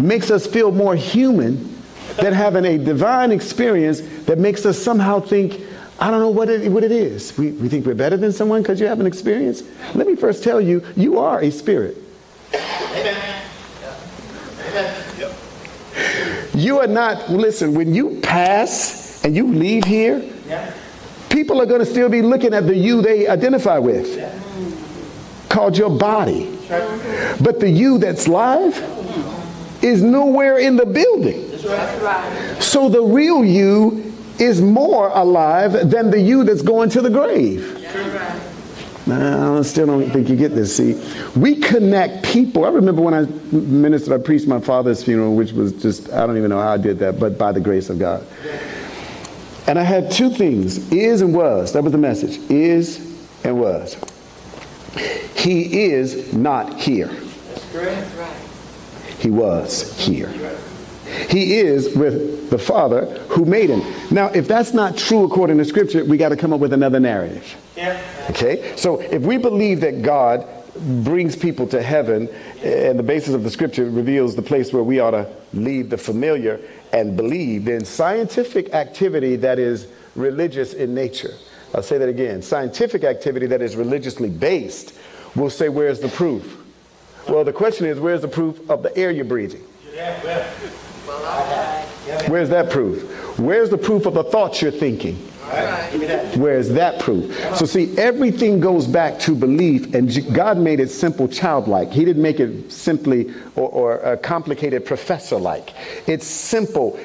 makes 0.00 0.30
us 0.30 0.46
feel 0.46 0.70
more 0.70 0.94
human 0.94 1.74
than 2.16 2.32
having 2.32 2.64
a 2.64 2.78
divine 2.78 3.32
experience 3.32 4.00
that 4.26 4.38
makes 4.38 4.66
us 4.66 4.78
somehow 4.78 5.20
think, 5.20 5.60
I 5.98 6.10
don't 6.10 6.20
know 6.20 6.30
what 6.30 6.50
it, 6.50 6.70
what 6.70 6.84
it 6.84 6.92
is. 6.92 7.36
We, 7.38 7.52
we 7.52 7.68
think 7.68 7.86
we're 7.86 7.94
better 7.94 8.18
than 8.18 8.32
someone 8.32 8.62
because 8.62 8.78
you 8.80 8.86
have 8.86 9.00
an 9.00 9.06
experience. 9.06 9.62
Let 9.94 10.06
me 10.06 10.16
first 10.16 10.44
tell 10.44 10.60
you, 10.60 10.84
you 10.96 11.18
are 11.18 11.40
a 11.40 11.50
spirit. 11.50 11.96
Amen. 12.52 13.42
You 16.54 16.78
are 16.78 16.86
not, 16.86 17.30
listen, 17.30 17.74
when 17.74 17.94
you 17.94 18.20
pass 18.22 19.05
and 19.26 19.34
you 19.34 19.48
leave 19.48 19.82
here, 19.82 20.22
yeah. 20.46 20.72
people 21.30 21.60
are 21.60 21.66
going 21.66 21.80
to 21.80 21.86
still 21.86 22.08
be 22.08 22.22
looking 22.22 22.54
at 22.54 22.68
the 22.68 22.76
you 22.76 23.02
they 23.02 23.26
identify 23.26 23.76
with, 23.76 24.16
yeah. 24.16 24.32
called 25.48 25.76
your 25.76 25.90
body. 25.90 26.56
But 27.42 27.58
the 27.58 27.68
you 27.68 27.98
that's 27.98 28.28
live 28.28 28.76
is 29.82 30.00
nowhere 30.00 30.58
in 30.58 30.76
the 30.76 30.86
building. 30.86 31.42
Right. 31.66 32.56
So 32.60 32.88
the 32.88 33.02
real 33.02 33.44
you 33.44 34.14
is 34.38 34.62
more 34.62 35.08
alive 35.08 35.90
than 35.90 36.12
the 36.12 36.20
you 36.20 36.44
that's 36.44 36.62
going 36.62 36.90
to 36.90 37.02
the 37.02 37.10
grave. 37.10 37.80
Yeah. 37.80 38.40
I 39.08 39.62
still 39.62 39.86
don't 39.86 40.08
think 40.10 40.28
you 40.28 40.36
get 40.36 40.54
this. 40.54 40.76
See, 40.76 41.00
we 41.38 41.56
connect 41.56 42.24
people. 42.24 42.64
I 42.64 42.68
remember 42.68 43.02
when 43.02 43.14
I 43.14 43.22
ministered, 43.52 44.20
I 44.20 44.22
preached 44.22 44.46
my 44.46 44.60
father's 44.60 45.02
funeral, 45.02 45.34
which 45.34 45.52
was 45.52 45.72
just, 45.80 46.12
I 46.12 46.26
don't 46.26 46.36
even 46.36 46.50
know 46.50 46.60
how 46.60 46.72
I 46.72 46.76
did 46.76 47.00
that, 47.00 47.18
but 47.18 47.38
by 47.38 47.50
the 47.50 47.60
grace 47.60 47.88
of 47.88 47.98
God. 47.98 48.24
And 49.68 49.78
I 49.78 49.82
had 49.82 50.10
two 50.10 50.30
things 50.30 50.92
is 50.92 51.22
and 51.22 51.34
was. 51.34 51.72
That 51.72 51.82
was 51.82 51.92
the 51.92 51.98
message 51.98 52.38
is 52.50 52.98
and 53.44 53.60
was. 53.60 53.96
He 55.34 55.84
is 55.84 56.32
not 56.32 56.80
here. 56.80 57.08
That's 57.08 57.72
correct. 57.72 58.42
He 59.18 59.30
was 59.30 59.98
here. 59.98 60.32
He 61.28 61.54
is 61.54 61.96
with 61.96 62.50
the 62.50 62.58
Father 62.58 63.06
who 63.28 63.44
made 63.44 63.70
him. 63.70 63.82
Now, 64.10 64.26
if 64.28 64.48
that's 64.48 64.72
not 64.72 64.96
true 64.96 65.24
according 65.24 65.58
to 65.58 65.64
Scripture, 65.64 66.04
we 66.04 66.16
got 66.16 66.30
to 66.30 66.36
come 66.36 66.52
up 66.52 66.60
with 66.60 66.72
another 66.72 67.00
narrative. 67.00 67.56
Yeah. 67.76 68.00
Okay? 68.30 68.76
So 68.76 69.00
if 69.00 69.22
we 69.22 69.36
believe 69.36 69.80
that 69.80 70.02
God 70.02 70.46
brings 71.04 71.36
people 71.36 71.66
to 71.68 71.82
heaven 71.82 72.28
and 72.62 72.98
the 72.98 73.02
basis 73.02 73.34
of 73.34 73.44
the 73.44 73.50
Scripture 73.50 73.88
reveals 73.88 74.36
the 74.36 74.42
place 74.42 74.72
where 74.72 74.82
we 74.82 75.00
ought 75.00 75.12
to 75.12 75.30
leave 75.56 75.90
the 75.90 75.98
familiar 75.98 76.60
and 76.92 77.16
believe, 77.16 77.64
then 77.64 77.84
scientific 77.84 78.72
activity 78.74 79.36
that 79.36 79.58
is 79.58 79.88
religious 80.14 80.74
in 80.74 80.94
nature, 80.94 81.34
I'll 81.74 81.82
say 81.82 81.98
that 81.98 82.08
again, 82.08 82.42
scientific 82.42 83.04
activity 83.04 83.46
that 83.46 83.60
is 83.60 83.76
religiously 83.76 84.30
based 84.30 84.94
will 85.34 85.50
say, 85.50 85.68
where's 85.68 86.00
the 86.00 86.08
proof? 86.08 86.62
Well, 87.28 87.44
the 87.44 87.52
question 87.52 87.86
is, 87.86 87.98
where's 87.98 88.22
the 88.22 88.28
proof 88.28 88.70
of 88.70 88.82
the 88.82 88.96
air 88.96 89.10
you're 89.10 89.24
breathing? 89.24 89.62
Where's 92.28 92.48
that 92.50 92.70
proof? 92.70 93.38
Where's 93.38 93.68
the 93.68 93.78
proof 93.78 94.06
of 94.06 94.14
the 94.14 94.24
thoughts 94.24 94.62
you're 94.62 94.70
thinking? 94.70 95.16
Where's 96.36 96.68
that 96.70 97.00
proof? 97.00 97.34
So, 97.56 97.66
see, 97.66 97.96
everything 97.96 98.60
goes 98.60 98.86
back 98.86 99.18
to 99.20 99.34
belief, 99.34 99.94
and 99.94 100.34
God 100.34 100.58
made 100.58 100.80
it 100.80 100.90
simple, 100.90 101.28
childlike. 101.28 101.92
He 101.92 102.04
didn't 102.04 102.22
make 102.22 102.40
it 102.40 102.70
simply 102.70 103.32
or, 103.54 103.68
or 103.68 103.98
a 103.98 104.16
complicated 104.16 104.84
professor 104.84 105.36
like. 105.36 105.72
It's 106.06 106.26
simple. 106.26 106.98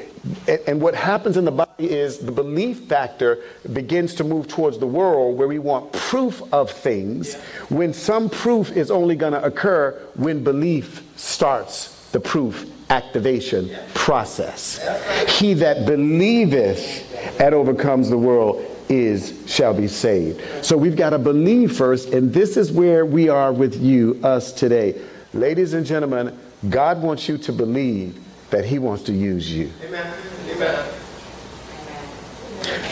And 0.68 0.80
what 0.82 0.94
happens 0.94 1.38
in 1.38 1.46
the 1.46 1.52
body 1.52 1.90
is 1.90 2.20
the 2.20 2.32
belief 2.32 2.82
factor 2.82 3.40
begins 3.74 4.14
to 4.16 4.24
move 4.24 4.48
towards 4.48 4.78
the 4.78 4.86
world 4.86 5.38
where 5.38 5.48
we 5.48 5.58
want 5.58 5.92
proof 5.94 6.42
of 6.54 6.70
things 6.70 7.36
when 7.70 7.92
some 7.92 8.30
proof 8.30 8.72
is 8.78 8.92
only 8.92 9.16
going 9.16 9.34
to 9.34 9.44
occur 9.44 10.00
when 10.16 10.44
belief 10.44 11.04
starts 11.16 12.08
the 12.12 12.20
proof 12.20 12.70
activation 12.92 13.74
process. 13.94 14.80
He 15.40 15.54
that 15.56 15.86
believeth 15.86 17.40
and 17.40 17.56
overcomes 17.56 18.10
the 18.10 18.18
world 18.18 18.66
is 18.90 19.42
shall 19.48 19.74
be 19.74 19.88
saved. 19.88 20.66
So 20.66 20.76
we've 20.78 20.98
got 20.98 21.12
to 21.12 21.20
believe 21.20 21.76
first, 21.76 22.10
and 22.10 22.34
this 22.34 22.58
is 22.58 22.72
where 22.72 23.06
we 23.06 23.30
are 23.30 23.54
with 23.54 23.82
you, 23.82 24.20
us 24.24 24.52
today. 24.52 25.02
Ladies 25.34 25.74
and 25.74 25.86
gentlemen, 25.86 26.38
God 26.70 27.02
wants 27.02 27.30
you 27.30 27.38
to 27.40 27.54
believe 27.54 28.20
that 28.50 28.66
He 28.66 28.80
wants 28.80 29.04
to 29.04 29.14
use 29.14 29.50
you. 29.50 29.72
Amen. 29.86 30.14
Amen. 30.50 31.01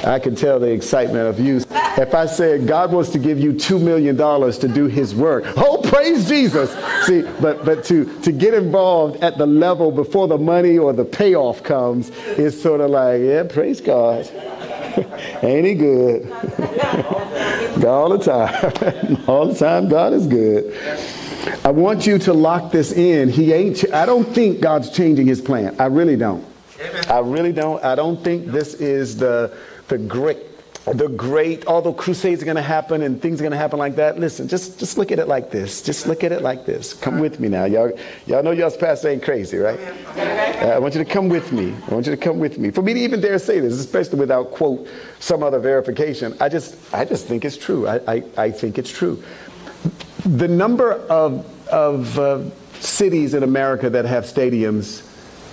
I 0.04 0.20
can 0.20 0.36
tell 0.36 0.60
the 0.60 0.72
excitement 0.72 1.28
of 1.28 1.40
you. 1.40 1.58
If 1.98 2.14
I 2.14 2.26
said 2.26 2.68
God 2.68 2.92
wants 2.92 3.10
to 3.12 3.20
give 3.20 3.40
you 3.40 3.54
$2 3.54 3.82
million 3.82 4.16
to 4.18 4.68
do 4.68 4.86
his 4.88 5.14
work, 5.14 5.44
oh, 5.58 5.82
praise 5.84 6.28
Jesus. 6.28 6.72
See, 7.06 7.22
but, 7.42 7.66
but 7.66 7.84
to, 7.86 8.06
to 8.22 8.32
get 8.32 8.54
involved 8.54 9.24
at 9.24 9.38
the 9.38 9.46
level 9.46 9.92
before 9.92 10.28
the 10.28 10.38
money 10.38 10.78
or 10.78 10.94
the 10.94 11.06
payoff 11.06 11.64
comes 11.64 12.10
is 12.38 12.60
sort 12.60 12.82
of 12.82 12.92
like, 12.92 13.22
yeah, 13.22 13.44
praise 13.44 13.82
God. 13.82 14.30
Ain't 15.44 15.66
he 15.66 15.74
good? 15.76 16.32
all 17.86 18.10
the 18.10 18.20
time. 18.24 19.24
all 19.28 19.48
the 19.48 19.56
time, 19.56 19.90
God 19.90 20.14
is 20.14 20.28
good. 20.28 20.74
I 21.64 21.72
want 21.72 22.06
you 22.06 22.18
to 22.20 22.34
lock 22.34 22.72
this 22.72 22.92
in. 22.92 23.30
He 23.30 23.54
ain't, 23.54 23.92
I 23.94 24.06
don't 24.06 24.26
think 24.26 24.60
God's 24.60 24.90
changing 24.90 25.28
his 25.28 25.42
plan. 25.42 25.76
I 25.80 25.86
really 25.86 26.16
don't. 26.16 26.46
I 27.10 27.20
really 27.20 27.52
don't. 27.52 27.84
I 27.84 27.96
don't 27.96 28.24
think 28.24 28.48
this 28.48 28.76
is 28.76 29.18
the 29.18 29.56
the 29.88 29.98
great 29.98 30.38
the 30.86 31.08
great 31.10 31.68
although 31.68 31.94
crusades 31.94 32.42
are 32.42 32.46
going 32.46 32.56
to 32.56 32.62
happen 32.62 33.04
and 33.04 33.22
things 33.22 33.40
are 33.40 33.44
going 33.44 33.52
to 33.52 33.58
happen 33.58 33.78
like 33.78 33.96
that 33.96 34.18
listen 34.18 34.48
just 34.48 34.80
just 34.80 34.98
look 34.98 35.12
at 35.12 35.20
it 35.20 35.28
like 35.28 35.52
this 35.52 35.82
just 35.82 36.08
look 36.08 36.24
at 36.24 36.32
it 36.32 36.42
like 36.42 36.66
this. 36.66 36.94
Come 36.94 37.20
with 37.20 37.40
me 37.40 37.48
now 37.48 37.66
y'all 37.66 37.92
y'all 38.26 38.42
know 38.42 38.52
y'all's 38.52 38.78
pastor 38.78 39.10
ain't 39.10 39.22
crazy 39.22 39.58
right? 39.58 39.80
Uh, 40.18 40.74
i 40.76 40.80
want 40.80 40.96
you 40.96 41.04
to 41.04 41.10
come 41.10 41.30
with 41.30 41.52
me 41.52 41.76
i 41.90 41.94
want 41.94 42.06
you 42.06 42.12
to 42.12 42.18
come 42.18 42.40
with 42.40 42.58
me. 42.58 42.72
For 42.72 42.82
me 42.82 42.94
to 42.94 43.00
even 43.00 43.22
dare 43.22 43.40
say 43.40 43.60
this 43.60 43.74
especially 43.74 44.20
without 44.20 44.52
quote 44.52 44.88
some 45.20 45.44
other 45.44 45.60
verification 45.60 46.36
i 46.40 46.50
just 46.50 46.76
i 46.94 47.06
just 47.06 47.28
think 47.28 47.46
it's 47.46 47.58
true 47.58 47.88
i 47.88 48.00
i, 48.08 48.24
I 48.38 48.52
think 48.52 48.78
it's 48.78 48.92
true. 48.92 49.22
The 50.26 50.48
number 50.48 50.94
of 50.94 51.46
of 51.68 52.18
uh, 52.18 52.50
cities 52.80 53.34
in 53.34 53.44
america 53.44 53.90
that 53.90 54.06
have 54.06 54.24
stadiums 54.24 55.09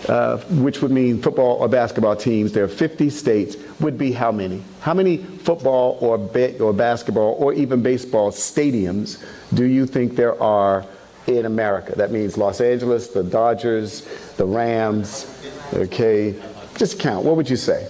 uh, 0.09 0.39
which 0.39 0.83
would 0.83 0.91
mean 0.91 1.21
football 1.21 1.57
or 1.57 1.69
basketball 1.69 2.15
teams, 2.17 2.53
there 2.53 2.65
are 2.65 2.69
50 2.69 3.11
states, 3.11 3.57
would 3.81 3.99
be 3.99 4.13
how 4.13 4.31
many? 4.31 4.63
How 4.81 4.95
many 4.95 5.19
football 5.19 5.99
or, 6.01 6.17
ba- 6.17 6.59
or 6.63 6.73
basketball 6.73 7.37
or 7.39 7.53
even 7.53 7.83
baseball 7.83 8.31
stadiums 8.31 9.25
do 9.55 9.65
you 9.65 9.87
think 9.87 10.17
there 10.17 10.41
are 10.41 10.87
in 11.27 11.47
America? 11.47 11.95
That 11.97 12.13
means 12.13 12.37
Los 12.39 12.61
Angeles, 12.61 13.09
the 13.09 13.25
Dodgers, 13.25 14.05
the 14.37 14.45
Rams, 14.45 15.27
okay? 15.75 16.35
Just 16.77 17.01
count. 17.01 17.25
What 17.25 17.37
would 17.37 17.51
you 17.51 17.57
say? 17.57 17.89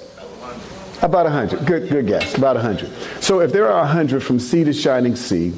About 1.02 1.24
100. 1.24 1.66
Good, 1.66 1.90
good 1.90 2.07
guess. 2.07 2.37
About 2.38 2.57
100. 2.57 2.90
So 3.22 3.40
if 3.40 3.52
there 3.52 3.70
are 3.70 3.85
100 3.85 4.22
from 4.22 4.38
sea 4.38 4.64
to 4.64 4.72
shining 4.72 5.14
sea, 5.16 5.52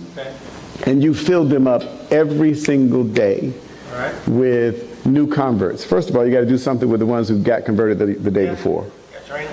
and 0.86 1.02
you 1.02 1.14
filled 1.14 1.50
them 1.50 1.66
up 1.66 1.82
every 2.10 2.54
single 2.54 3.04
day 3.04 3.52
right. 3.92 4.28
with 4.28 4.87
new 5.08 5.26
converts. 5.26 5.84
First 5.84 6.10
of 6.10 6.16
all, 6.16 6.26
you 6.26 6.32
got 6.32 6.40
to 6.40 6.46
do 6.46 6.58
something 6.58 6.88
with 6.88 7.00
the 7.00 7.06
ones 7.06 7.28
who 7.28 7.42
got 7.42 7.64
converted 7.64 7.98
the, 7.98 8.06
the 8.06 8.30
day 8.30 8.48
before. 8.50 8.90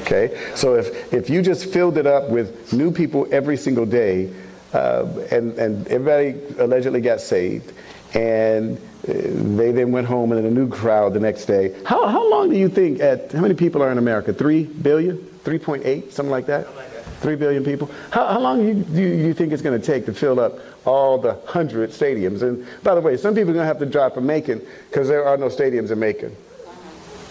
Okay? 0.02 0.52
So 0.56 0.76
if, 0.76 1.14
if 1.14 1.30
you 1.30 1.42
just 1.42 1.72
filled 1.72 1.98
it 1.98 2.08
up 2.08 2.30
with 2.30 2.72
new 2.74 2.92
people 2.92 3.28
every 3.32 3.58
single 3.58 3.86
day, 3.86 4.34
uh, 4.74 5.06
and, 5.32 5.58
and 5.58 5.88
everybody 5.88 6.40
allegedly 6.60 7.02
got 7.02 7.22
saved, 7.22 7.74
and 8.14 8.78
uh, 8.78 9.14
they 9.58 9.72
then 9.72 9.92
went 9.92 10.08
home 10.08 10.32
and 10.32 10.44
then 10.44 10.52
a 10.52 10.54
new 10.54 10.70
crowd 10.70 11.14
the 11.14 11.20
next 11.20 11.46
day. 11.46 11.76
How, 11.86 12.08
how 12.08 12.30
long 12.30 12.50
do 12.50 12.58
you 12.58 12.70
think, 12.70 13.00
at 13.00 13.32
how 13.32 13.42
many 13.42 13.54
people 13.54 13.82
are 13.82 13.92
in 13.92 13.98
America? 13.98 14.34
3 14.34 14.64
billion? 14.64 15.18
3.8? 15.44 16.12
Something 16.12 16.32
like 16.32 16.46
that? 16.48 16.66
Something 16.66 16.84
like 16.84 16.94
that. 16.94 17.06
3 17.22 17.36
billion 17.36 17.64
people? 17.64 17.90
How, 18.12 18.28
how 18.28 18.40
long 18.40 18.60
do 18.60 18.68
you, 18.68 18.84
do 18.84 19.02
you 19.02 19.34
think 19.34 19.54
it's 19.54 19.62
going 19.62 19.80
to 19.80 19.86
take 19.86 20.06
to 20.06 20.14
fill 20.14 20.40
up 20.40 20.60
all 20.86 21.18
the 21.18 21.34
100 21.34 21.92
stadiums? 21.92 22.42
And 22.42 22.66
by 22.84 22.96
the 22.96 23.02
way, 23.02 23.18
some 23.18 23.34
people 23.34 23.52
are 23.52 23.54
going 23.54 23.64
to 23.64 23.68
have 23.68 23.80
to 23.80 23.86
drive 23.86 24.14
from 24.14 24.26
Macon 24.26 24.66
because 24.90 25.08
there 25.08 25.26
are 25.26 25.38
no 25.38 25.48
stadiums 25.48 25.92
in 25.92 26.00
Macon. 26.00 26.36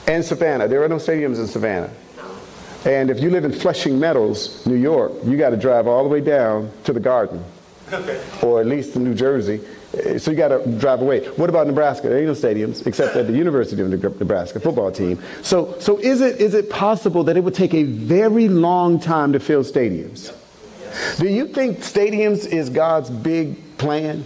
And 0.06 0.24
Savannah. 0.24 0.68
There 0.68 0.82
are 0.82 0.88
no 0.88 0.96
stadiums 0.96 1.38
in 1.38 1.46
Savannah. 1.46 1.90
And 2.84 3.10
if 3.10 3.20
you 3.20 3.30
live 3.30 3.44
in 3.46 3.52
Flushing 3.52 3.98
Meadows, 3.98 4.66
New 4.66 4.76
York, 4.76 5.12
you 5.24 5.38
got 5.38 5.50
to 5.50 5.56
drive 5.56 5.86
all 5.86 6.02
the 6.02 6.10
way 6.10 6.20
down 6.20 6.70
to 6.84 6.92
the 6.92 7.00
garden 7.00 7.42
or 8.42 8.60
at 8.60 8.66
least 8.66 8.96
in 8.96 9.04
New 9.04 9.14
Jersey. 9.14 9.60
So 10.18 10.30
you 10.30 10.36
got 10.36 10.48
to 10.48 10.66
drive 10.78 11.00
away. 11.00 11.24
What 11.36 11.48
about 11.48 11.66
Nebraska? 11.66 12.08
There 12.08 12.18
ain't 12.18 12.26
no 12.26 12.32
stadiums 12.32 12.84
except 12.86 13.14
at 13.16 13.26
the 13.26 13.32
University 13.32 13.80
of 13.80 13.88
Nebraska 13.90 14.58
football 14.58 14.90
team. 14.90 15.22
So, 15.42 15.78
so 15.78 15.98
is 15.98 16.20
it 16.20 16.40
is 16.40 16.54
it 16.54 16.68
possible 16.68 17.22
that 17.24 17.36
it 17.36 17.44
would 17.44 17.54
take 17.54 17.74
a 17.74 17.84
very 17.84 18.48
long 18.48 18.98
time 18.98 19.32
to 19.32 19.40
fill 19.40 19.62
stadiums? 19.62 20.34
Do 21.18 21.28
you 21.28 21.46
think 21.46 21.78
stadiums 21.78 22.46
is 22.46 22.70
God's 22.70 23.10
big 23.10 23.78
plan? 23.78 24.24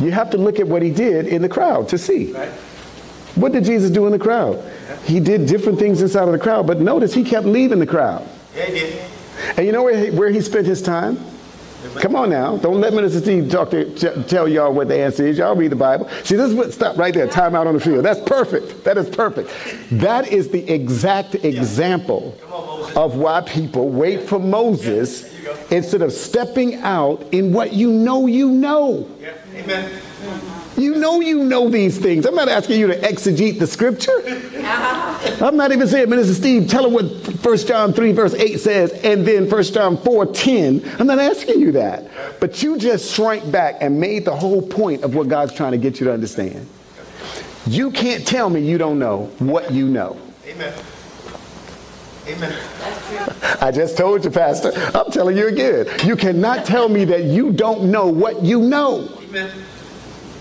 You 0.00 0.10
have 0.10 0.30
to 0.30 0.38
look 0.38 0.58
at 0.58 0.66
what 0.66 0.82
he 0.82 0.90
did 0.90 1.26
in 1.26 1.42
the 1.42 1.48
crowd 1.48 1.88
to 1.90 1.98
see. 1.98 2.32
What 3.34 3.52
did 3.52 3.64
Jesus 3.64 3.90
do 3.90 4.06
in 4.06 4.12
the 4.12 4.18
crowd? 4.18 4.62
He 5.04 5.20
did 5.20 5.46
different 5.46 5.78
things 5.78 6.02
inside 6.02 6.24
of 6.24 6.32
the 6.32 6.38
crowd, 6.38 6.66
but 6.66 6.80
notice 6.80 7.14
he 7.14 7.24
kept 7.24 7.46
leaving 7.46 7.78
the 7.78 7.86
crowd. 7.86 8.28
Yeah, 8.54 8.66
he 8.66 8.72
did. 8.72 9.04
And 9.56 9.66
you 9.66 9.72
know 9.72 9.82
where 9.82 10.04
he, 10.04 10.10
where 10.10 10.30
he 10.30 10.40
spent 10.40 10.66
his 10.66 10.82
time? 10.82 11.18
Come 12.00 12.16
on 12.16 12.30
now. 12.30 12.56
Don't 12.56 12.80
let 12.80 12.92
Minister 12.92 13.20
Steve 13.20 13.50
talk 13.50 13.70
to, 13.70 14.24
tell 14.24 14.48
y'all 14.48 14.72
what 14.72 14.88
the 14.88 14.98
answer 14.98 15.26
is. 15.26 15.38
Y'all 15.38 15.56
read 15.56 15.72
the 15.72 15.76
Bible. 15.76 16.08
See, 16.24 16.36
this 16.36 16.50
is 16.50 16.54
what, 16.54 16.72
stop 16.72 16.96
right 16.96 17.12
there. 17.12 17.26
Time 17.26 17.54
out 17.54 17.66
on 17.66 17.74
the 17.74 17.80
field. 17.80 18.04
That's 18.04 18.20
perfect. 18.20 18.84
That 18.84 18.98
is 18.98 19.08
perfect. 19.08 19.50
That 19.90 20.28
is 20.28 20.48
the 20.48 20.68
exact 20.70 21.34
example 21.36 22.38
of 22.96 23.16
why 23.16 23.40
people 23.42 23.88
wait 23.88 24.22
for 24.22 24.38
Moses 24.38 25.32
instead 25.70 26.02
of 26.02 26.12
stepping 26.12 26.76
out 26.76 27.22
in 27.32 27.52
what 27.52 27.72
you 27.72 27.90
know 27.90 28.26
you 28.26 28.50
know. 28.50 29.08
Yeah. 29.20 29.34
Amen. 29.54 30.61
You 30.76 30.96
know 30.96 31.20
you 31.20 31.44
know 31.44 31.68
these 31.68 31.98
things. 31.98 32.24
I'm 32.24 32.34
not 32.34 32.48
asking 32.48 32.80
you 32.80 32.86
to 32.86 32.98
exegete 33.00 33.58
the 33.58 33.66
scripture. 33.66 34.12
Uh-huh. 34.12 35.46
I'm 35.46 35.56
not 35.56 35.72
even 35.72 35.86
saying, 35.86 36.08
Minister 36.08 36.34
Steve, 36.34 36.68
tell 36.68 36.86
him 36.86 36.92
what 36.92 37.04
1 37.44 37.56
John 37.58 37.92
3 37.92 38.12
verse 38.12 38.34
8 38.34 38.58
says, 38.58 38.92
and 39.04 39.26
then 39.26 39.48
1 39.48 39.62
John 39.64 39.96
4 39.96 40.26
10. 40.26 40.96
I'm 40.98 41.06
not 41.06 41.18
asking 41.18 41.60
you 41.60 41.72
that. 41.72 42.10
But 42.40 42.62
you 42.62 42.78
just 42.78 43.14
shrank 43.14 43.50
back 43.50 43.76
and 43.80 44.00
made 44.00 44.24
the 44.24 44.34
whole 44.34 44.62
point 44.62 45.02
of 45.02 45.14
what 45.14 45.28
God's 45.28 45.52
trying 45.52 45.72
to 45.72 45.78
get 45.78 46.00
you 46.00 46.06
to 46.06 46.12
understand. 46.12 46.66
You 47.66 47.90
can't 47.90 48.26
tell 48.26 48.50
me 48.50 48.60
you 48.60 48.78
don't 48.78 48.98
know 48.98 49.26
what 49.38 49.70
you 49.72 49.88
know. 49.88 50.18
Amen. 50.46 50.74
Amen. 52.26 52.52
I 53.60 53.70
just 53.72 53.96
told 53.96 54.24
you, 54.24 54.30
Pastor. 54.30 54.72
I'm 54.94 55.10
telling 55.10 55.36
you 55.36 55.48
again. 55.48 55.86
You 56.04 56.16
cannot 56.16 56.64
tell 56.64 56.88
me 56.88 57.04
that 57.06 57.24
you 57.24 57.52
don't 57.52 57.90
know 57.90 58.06
what 58.06 58.42
you 58.42 58.60
know. 58.60 59.08
Amen. 59.22 59.50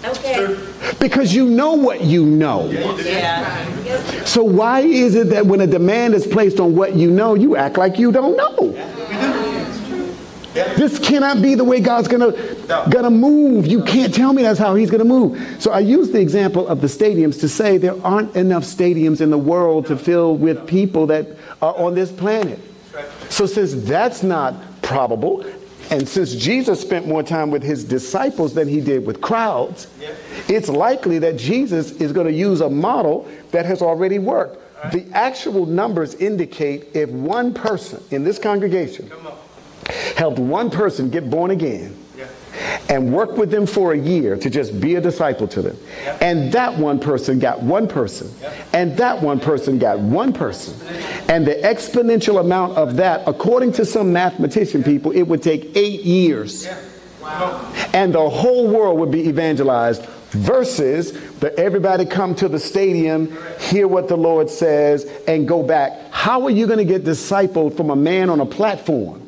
Okay. 0.04 0.58
Because 1.00 1.34
you 1.34 1.46
know 1.46 1.74
what 1.74 2.02
you 2.02 2.26
know. 2.26 2.70
Yeah. 2.70 4.26
So 4.26 4.44
why 4.44 4.82
is 4.82 5.16
it 5.16 5.30
that 5.30 5.46
when 5.46 5.62
a 5.62 5.68
demand 5.68 6.16
is 6.16 6.26
placed 6.26 6.60
on 6.60 6.76
what 6.76 6.96
you 6.96 7.12
know, 7.12 7.36
you 7.36 7.56
act 7.56 7.78
like 7.78 8.00
you 8.00 8.12
don't 8.12 8.36
know? 8.36 8.72
This 10.54 11.00
cannot 11.00 11.42
be 11.42 11.56
the 11.56 11.64
way 11.64 11.80
God's 11.80 12.08
gonna 12.08 12.34
gonna 12.90 13.10
move. 13.10 13.68
You 13.68 13.84
can't 13.84 14.14
tell 14.14 14.34
me 14.34 14.42
that's 14.42 14.60
how 14.60 14.76
He's 14.76 14.92
gonna 14.92 15.06
move. 15.06 15.40
So 15.60 15.72
I 15.72 15.80
use 15.80 16.12
the 16.12 16.20
example 16.20 16.68
of 16.68 16.82
the 16.82 16.88
stadiums 16.88 17.40
to 17.40 17.48
say 17.48 17.78
there 17.78 17.96
aren't 18.06 18.36
enough 18.36 18.64
stadiums 18.64 19.22
in 19.22 19.30
the 19.30 19.38
world 19.38 19.86
to 19.88 19.98
fill 19.98 20.36
with 20.36 20.68
people 20.68 21.08
that 21.08 21.28
are 21.62 21.76
on 21.78 21.96
this 21.96 22.12
planet. 22.12 22.60
So 23.30 23.46
since 23.46 23.74
that's 23.74 24.24
not 24.24 24.56
probable, 24.82 25.46
and 25.92 26.08
since 26.08 26.34
Jesus 26.34 26.80
spent 26.82 27.06
more 27.06 27.22
time 27.22 27.52
with 27.52 27.62
his 27.62 27.84
disciples 27.84 28.54
than 28.54 28.68
he 28.68 28.80
did 28.80 29.06
with 29.06 29.20
crowds, 29.20 29.88
it's 30.48 30.70
likely 30.70 31.20
that 31.20 31.38
Jesus 31.38 31.92
is 31.92 32.14
going 32.14 32.28
to 32.28 32.34
use 32.34 32.62
a 32.62 32.70
model 32.70 33.28
that 33.52 33.66
has 33.66 33.82
already 33.82 34.18
worked. 34.18 34.58
The 34.92 35.06
actual 35.14 35.66
numbers 35.66 36.16
indicate 36.16 36.96
if 36.96 37.10
one 37.10 37.54
person 37.54 38.02
in 38.10 38.24
this 38.24 38.40
congregation 38.40 39.12
helped 40.16 40.40
one 40.40 40.70
person 40.72 41.10
get 41.10 41.30
born 41.30 41.52
again 41.52 42.01
and 42.90 43.14
worked 43.14 43.34
with 43.34 43.52
them 43.52 43.66
for 43.66 43.94
a 43.94 43.98
year 43.98 44.36
to 44.38 44.50
just 44.50 44.80
be 44.80 44.96
a 44.96 45.02
disciple 45.02 45.48
to 45.48 45.62
them, 45.62 45.78
and 46.22 46.52
that 46.52 46.78
one 46.78 47.00
person 47.00 47.40
got 47.40 47.62
one 47.62 47.88
person, 47.88 48.30
and 48.74 48.96
that 48.98 49.22
one 49.22 49.40
person 49.40 49.80
got 49.80 50.00
one 50.00 50.34
person, 50.34 50.76
and 51.30 51.46
the 51.46 51.56
exponential 51.56 52.40
amount 52.40 52.78
of 52.78 52.96
that, 52.96 53.24
according 53.28 53.72
to 53.74 53.86
some 53.86 54.12
mathematician 54.12 54.84
people, 54.84 55.12
it 55.12 55.24
would 55.24 55.42
take 55.42 55.76
eight 55.76 56.02
years. 56.02 56.68
And 57.94 58.14
the 58.14 58.30
whole 58.30 58.68
world 58.68 59.00
would 59.00 59.12
be 59.12 59.28
evangelized 59.28 60.06
versus 60.32 61.12
that 61.40 61.54
everybody 61.56 62.06
come 62.06 62.34
to 62.36 62.48
the 62.48 62.60
stadium 62.60 63.38
hear 63.60 63.88
what 63.88 64.08
the 64.08 64.16
lord 64.16 64.50
says 64.50 65.06
and 65.28 65.48
go 65.48 65.62
back. 65.62 66.12
How 66.12 66.44
are 66.44 66.50
you 66.50 66.68
going 66.68 66.80
to 66.80 66.86
get 66.86 67.04
discipled 67.04 67.76
from 67.76 67.90
a 67.90 67.96
man 67.96 68.30
on 68.30 68.40
a 68.40 68.46
platform? 68.46 69.28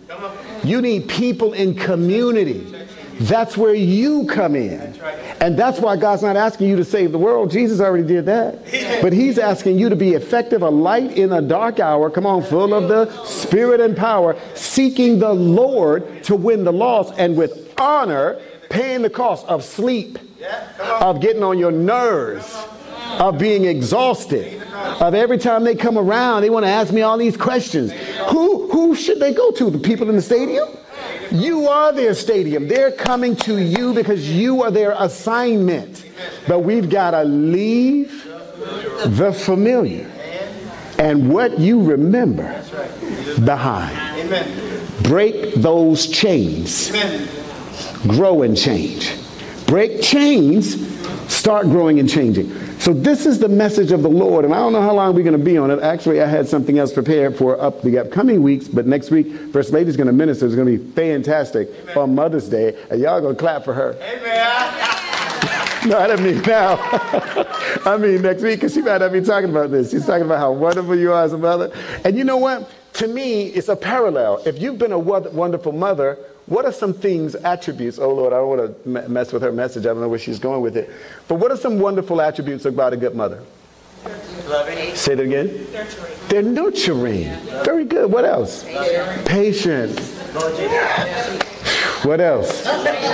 You 0.64 0.82
need 0.82 1.10
people 1.10 1.54
in 1.54 1.76
community 1.76 2.66
that's 3.20 3.56
where 3.58 3.74
you 3.74 4.26
come 4.26 4.56
in. 4.56 5.00
And 5.40 5.58
that's 5.58 5.80
why 5.80 5.98
god's 5.98 6.22
not 6.22 6.36
asking 6.36 6.68
you 6.68 6.76
to 6.78 6.86
save 6.86 7.12
the 7.12 7.18
world. 7.18 7.52
Jesus 7.52 7.80
already 7.80 8.08
did 8.08 8.26
that. 8.26 8.60
But 9.02 9.14
he's 9.14 9.38
asking 9.38 9.80
you 9.80 9.90
to 9.90 9.96
be 9.96 10.14
effective 10.14 10.62
a 10.62 10.70
light 10.70 11.18
in 11.18 11.32
a 11.32 11.42
dark 11.42 11.80
hour 11.80 12.10
come 12.10 12.26
on 12.26 12.44
full 12.44 12.74
of 12.74 12.88
the 12.88 13.26
spirit 13.26 13.80
and 13.80 13.96
power 13.96 14.38
seeking 14.56 15.20
the 15.20 15.34
lord 15.34 16.24
to 16.24 16.36
win 16.36 16.64
the 16.64 16.74
lost 16.74 17.14
and 17.18 17.36
with 17.36 17.74
honor 17.80 18.40
paying 18.70 19.02
the 19.02 19.10
cost 19.10 19.46
of 19.48 19.64
sleep 19.64 20.18
of 21.02 21.22
getting 21.22 21.44
on 21.44 21.58
your 21.58 21.72
nerves 21.72 22.66
of 23.20 23.38
being 23.38 23.66
exhausted 23.66 24.62
of 24.74 25.14
every 25.14 25.38
time 25.38 25.64
they 25.64 25.76
come 25.76 25.98
around 25.98 26.42
they 26.42 26.50
want 26.50 26.66
to 26.66 26.70
ask 26.70 26.94
me 26.94 27.02
all 27.02 27.18
these 27.18 27.38
questions. 27.38 27.92
Who 28.30 28.70
who 28.72 28.96
should 28.96 29.20
they 29.20 29.34
go 29.34 29.52
to? 29.52 29.70
The 29.70 29.80
people 29.80 30.10
in 30.10 30.16
the 30.16 30.22
stadium 30.22 30.68
you 31.32 31.68
are 31.68 31.92
their 31.92 32.14
stadium 32.14 32.68
they're 32.68 32.92
coming 32.92 33.36
to 33.36 33.62
you 33.62 33.94
because 33.94 34.30
you 34.30 34.62
are 34.64 34.72
their 34.72 34.96
assignment 35.00 36.06
but 36.48 36.60
we've 36.60 36.90
got 36.90 37.12
to 37.12 37.24
leave 37.24 38.24
the 39.06 39.34
familiar 39.34 40.10
and 41.00 41.32
what 41.34 41.60
you 41.60 41.82
remember 41.84 42.64
behind 43.44 43.98
break 45.04 45.54
those 45.56 46.08
chains 46.08 46.92
grow 48.08 48.42
and 48.42 48.58
change. 48.58 49.16
Break 49.66 50.02
chains, 50.02 50.76
start 51.32 51.66
growing 51.68 52.00
and 52.00 52.10
changing. 52.10 52.52
So 52.84 52.92
this 52.92 53.26
is 53.26 53.40
the 53.40 53.48
message 53.48 53.94
of 53.94 54.04
the 54.04 54.10
Lord, 54.10 54.44
and 54.44 54.54
I 54.54 54.58
don't 54.58 54.74
know 54.74 54.82
how 54.82 54.94
long 54.94 55.16
we're 55.16 55.24
going 55.24 55.40
to 55.40 55.46
be 55.46 55.58
on 55.58 55.72
it. 55.72 55.80
Actually, 55.80 56.22
I 56.22 56.28
had 56.28 56.50
something 56.50 56.80
else 56.80 56.92
prepared 56.92 57.38
for 57.38 57.58
up 57.62 57.82
the 57.82 57.98
upcoming 57.98 58.44
weeks, 58.44 58.68
but 58.68 58.86
next 58.86 59.10
week, 59.10 59.34
First 59.54 59.72
Lady's 59.72 59.96
going 59.96 60.08
to 60.08 60.12
minister. 60.12 60.46
It's 60.46 60.54
going 60.54 60.68
to 60.68 60.84
be 60.84 60.92
fantastic 60.92 61.70
on 61.96 62.14
Mother's 62.14 62.50
Day, 62.50 62.78
and 62.92 63.00
y'all 63.00 63.22
going 63.22 63.36
to 63.36 63.40
clap 63.40 63.64
for 63.64 63.74
her. 63.74 63.94
Amen. 64.02 65.90
No, 65.90 65.98
I 65.98 66.08
don't 66.08 66.22
mean 66.22 66.42
now. 66.42 66.76
I 67.86 67.96
mean 67.98 68.22
next 68.22 68.44
week, 68.44 68.60
because 68.60 68.74
she 68.74 68.82
might 68.82 68.98
not 68.98 69.14
be 69.14 69.22
talking 69.22 69.50
about 69.50 69.72
this. 69.72 69.92
She's 69.92 70.06
talking 70.06 70.26
about 70.26 70.40
how 70.40 70.52
wonderful 70.52 70.98
you 70.98 71.14
are 71.14 71.24
as 71.24 71.32
a 71.32 71.38
mother. 71.38 71.72
And 72.04 72.18
you 72.18 72.26
know 72.26 72.36
what? 72.36 72.70
To 72.96 73.08
me, 73.08 73.46
it's 73.46 73.70
a 73.70 73.78
parallel. 73.78 74.44
If 74.46 74.62
you've 74.62 74.78
been 74.78 74.92
a 74.92 75.00
wonderful 75.00 75.72
mother, 75.72 76.20
what 76.54 76.66
are 76.66 76.72
some 76.72 76.94
things, 76.94 77.34
attributes? 77.36 77.98
Oh 77.98 78.14
Lord, 78.14 78.32
I 78.32 78.38
don't 78.38 78.50
want 78.50 78.84
to 78.84 78.90
me- 78.90 79.08
mess 79.08 79.34
with 79.34 79.42
her 79.42 79.52
message. 79.52 79.86
I 79.86 79.90
don't 79.90 80.02
know 80.02 80.08
where 80.08 80.20
she's 80.20 80.40
going 80.40 80.62
with 80.62 80.78
it. 80.78 80.90
But 81.28 81.36
what 81.36 81.52
are 81.52 81.58
some 81.58 81.80
wonderful 81.80 82.22
attributes 82.22 82.66
about 82.66 82.94
a 82.94 82.98
good 82.98 83.16
mother? 83.16 83.42
Say 84.94 85.16
that 85.16 85.24
again. 85.24 85.66
They're 86.28 86.44
nurturing. 86.44 87.32
Very 87.64 87.86
good. 87.86 88.12
What 88.12 88.26
else? 88.26 88.64
Patience. 89.26 90.20
What 92.04 92.20
else? 92.20 92.64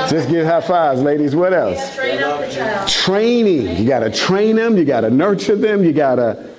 Just 0.10 0.30
give 0.30 0.46
high 0.46 0.62
fives, 0.62 1.02
ladies. 1.02 1.36
What 1.36 1.54
else? 1.54 1.96
Train 1.96 2.24
up 2.24 2.40
the 2.42 2.86
training. 2.88 3.78
You 3.78 3.88
got 3.88 4.00
to 4.00 4.12
train 4.12 4.56
them. 4.56 4.76
You 4.78 4.84
got 4.84 5.02
to 5.02 5.12
nurture 5.12 5.56
them. 5.56 5.84
You 5.84 5.94
got 5.94 6.16
to 6.16 6.50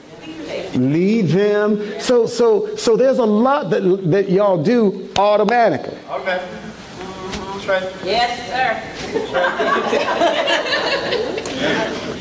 lead 0.74 1.28
them. 1.28 2.00
So, 2.00 2.26
so, 2.26 2.76
so 2.76 2.96
there's 2.96 3.18
a 3.18 3.24
lot 3.24 3.70
that, 3.70 3.80
that 4.10 4.30
y'all 4.30 4.62
do 4.62 5.10
automatically. 5.16 5.98
Amen. 6.08 6.69
That's 7.66 7.84
right. 7.84 8.04
Yes, 8.04 8.48
sir. 8.48 8.76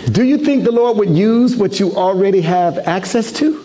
Do 0.11 0.23
you 0.25 0.37
think 0.37 0.63
the 0.63 0.71
Lord 0.71 0.97
would 0.97 1.09
use 1.09 1.55
what 1.55 1.79
you 1.79 1.95
already 1.95 2.41
have 2.41 2.79
access 2.79 3.31
to? 3.33 3.63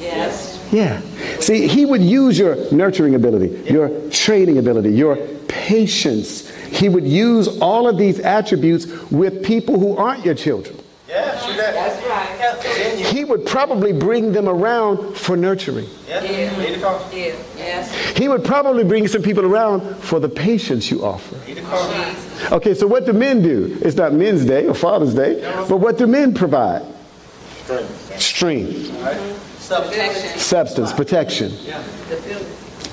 Yes. 0.00 0.68
Yeah. 0.72 1.00
See, 1.40 1.68
He 1.68 1.86
would 1.86 2.02
use 2.02 2.38
your 2.38 2.56
nurturing 2.72 3.14
ability, 3.14 3.70
your 3.72 3.90
training 4.10 4.58
ability, 4.58 4.90
your 4.92 5.16
patience. 5.48 6.48
He 6.48 6.88
would 6.88 7.04
use 7.04 7.46
all 7.60 7.88
of 7.88 7.96
these 7.96 8.18
attributes 8.20 8.86
with 9.10 9.44
people 9.44 9.78
who 9.78 9.96
aren't 9.96 10.24
your 10.24 10.34
children. 10.34 10.76
Yeah, 11.08 11.38
see 11.40 11.56
that? 11.56 11.74
That's 11.74 12.04
right. 12.06 12.38
He 12.80 13.24
would 13.24 13.46
probably 13.46 13.92
bring 13.92 14.32
them 14.32 14.48
around 14.48 15.16
for 15.16 15.36
nurturing. 15.36 15.88
Yeah. 16.08 16.20
Need 16.58 16.74
to 16.74 16.80
call. 16.80 17.00
Yes. 17.12 17.92
He 18.16 18.28
would 18.28 18.44
probably 18.44 18.84
bring 18.84 19.08
some 19.08 19.22
people 19.22 19.44
around 19.44 19.96
for 19.96 20.20
the 20.20 20.28
patience 20.28 20.90
you 20.90 21.04
offer. 21.04 21.36
Need 21.46 21.56
to 21.56 21.62
call. 21.62 21.90
Okay, 22.52 22.74
so 22.74 22.86
what 22.86 23.06
do 23.06 23.12
men 23.12 23.42
do? 23.42 23.78
It's 23.82 23.96
not 23.96 24.12
Men's 24.12 24.44
Day 24.44 24.66
or 24.66 24.74
Father's 24.74 25.14
Day, 25.14 25.40
but 25.68 25.76
what 25.78 25.98
do 25.98 26.06
men 26.06 26.34
provide? 26.34 26.82
Strength, 28.18 28.90
Substance. 29.60 30.42
substance, 30.42 30.92
protection, 30.92 31.52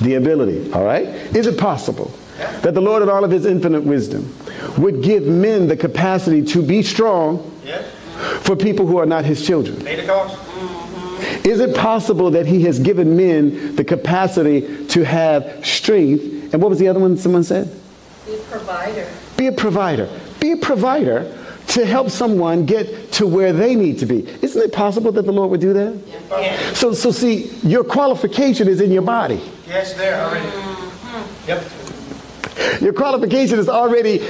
the 0.01 0.15
ability. 0.15 0.71
All 0.73 0.83
right? 0.83 1.05
Is 1.35 1.47
it 1.47 1.57
possible 1.57 2.11
that 2.61 2.75
the 2.75 2.81
Lord 2.81 3.01
in 3.01 3.09
all 3.09 3.23
of 3.23 3.31
his 3.31 3.45
infinite 3.45 3.81
wisdom 3.83 4.31
would 4.77 5.01
give 5.01 5.23
men 5.23 5.67
the 5.67 5.75
capacity 5.75 6.43
to 6.43 6.61
be 6.61 6.83
strong 6.83 7.51
Yeah. 7.65 7.81
For 8.41 8.55
people 8.55 8.86
who 8.86 8.97
are 8.97 9.05
not 9.05 9.26
his 9.26 9.45
children? 9.45 9.78
Mm-hmm. 9.78 11.47
Is 11.47 11.59
it 11.59 11.76
possible 11.76 12.32
that 12.32 12.45
he 12.45 12.61
has 12.63 12.80
given 12.80 13.15
men 13.18 13.76
the 13.76 13.84
capacity 13.84 14.86
to 14.88 15.03
have 15.03 15.65
strength? 15.65 16.53
And 16.53 16.61
what 16.61 16.70
was 16.70 16.80
the 16.80 16.88
other 16.88 16.99
one 16.99 17.18
someone 17.18 17.43
said? 17.43 17.70
Be 18.26 18.36
a 18.36 18.38
provider. 18.38 19.07
Be 19.38 19.47
a 19.47 19.51
provider. 19.51 20.09
Be 20.39 20.51
a 20.51 20.57
provider 20.57 21.34
to 21.68 21.86
help 21.86 22.09
someone 22.09 22.65
get 22.65 23.11
to 23.13 23.28
where 23.28 23.51
they 23.53 23.76
need 23.76 23.99
to 23.99 24.05
be. 24.05 24.28
Isn't 24.41 24.61
it 24.61 24.72
possible 24.72 25.11
that 25.11 25.26
the 25.26 25.32
Lord 25.32 25.51
would 25.51 25.61
do 25.61 25.74
that? 25.74 26.76
So, 26.76 26.93
so 26.93 27.11
see, 27.11 27.47
your 27.63 27.84
qualification 27.84 28.68
is 28.68 28.80
in 28.82 28.91
your 28.91 29.01
body. 29.01 29.41
Yes, 29.68 29.93
there 29.93 30.24
already. 30.24 30.45
Mm-hmm. 30.45 31.49
Yep. 31.49 31.63
Your 32.81 32.93
qualification 32.93 33.59
is 33.59 33.69
already 33.69 34.21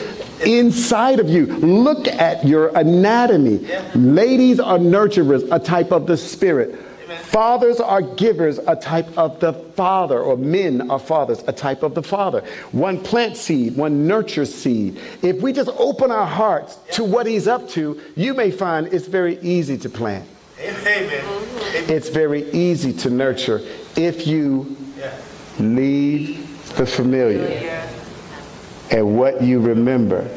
inside 0.46 1.20
of 1.20 1.30
you. 1.30 1.46
Look 1.46 2.08
at 2.08 2.46
your 2.46 2.70
anatomy. 2.78 3.68
Ladies 3.96 4.60
are 4.60 4.78
nurturers, 4.78 5.48
a 5.52 5.60
type 5.60 5.92
of 5.92 6.08
the 6.08 6.18
spirit. 6.18 6.80
Fathers 7.24 7.80
are 7.80 8.02
givers, 8.02 8.60
a 8.68 8.76
type 8.76 9.18
of 9.18 9.40
the 9.40 9.54
father, 9.54 10.20
or 10.20 10.38
men 10.38 10.90
are 10.90 11.00
fathers, 11.00 11.44
a 11.48 11.54
type 11.54 11.84
of 11.84 11.94
the 11.94 12.04
father. 12.04 12.42
One 12.72 13.02
plants 13.02 13.42
seed, 13.42 13.76
one 13.76 14.08
nurtures 14.08 14.54
seed. 14.54 15.00
If 15.22 15.42
we 15.42 15.54
just 15.54 15.70
open 15.78 16.12
our 16.12 16.26
hearts 16.26 16.78
to 16.94 17.04
what 17.04 17.26
he's 17.26 17.48
up 17.48 17.70
to, 17.70 18.00
you 18.16 18.34
may 18.34 18.52
find 18.52 18.88
it's 18.88 19.08
very 19.08 19.40
easy 19.40 19.78
to 19.80 19.90
plant. 19.90 20.28
Amen. 20.60 21.10
It's 21.90 22.10
very 22.10 22.50
easy 22.52 22.94
to 22.94 23.10
nurture 23.10 23.62
if 23.96 24.26
you 24.26 24.76
Yeah. 24.98 25.12
leave 25.60 26.76
the 26.76 26.86
familiar 26.86 27.88
and 28.92 29.18
what 29.18 29.42
you 29.42 29.60
remember 29.60 30.28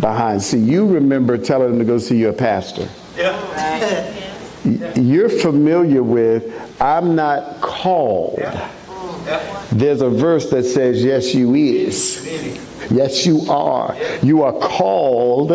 behind. 0.00 0.42
See, 0.42 0.58
you 0.58 0.86
remember 0.86 1.38
telling 1.38 1.70
them 1.70 1.78
to 1.78 1.84
go 1.84 1.98
see 1.98 2.18
your 2.18 2.32
pastor. 2.32 2.88
Yeah. 3.16 4.94
You're 4.96 5.28
familiar 5.28 6.02
with, 6.02 6.80
I'm 6.80 7.14
not 7.14 7.60
called. 7.60 8.38
Yeah. 8.38 8.70
There's 9.72 10.00
a 10.00 10.10
verse 10.10 10.50
that 10.50 10.64
says, 10.64 11.02
Yes, 11.02 11.34
you 11.34 11.54
is. 11.54 12.24
Yes, 12.90 13.26
you 13.26 13.40
are. 13.50 13.96
You 14.22 14.42
are 14.42 14.52
called 14.52 15.52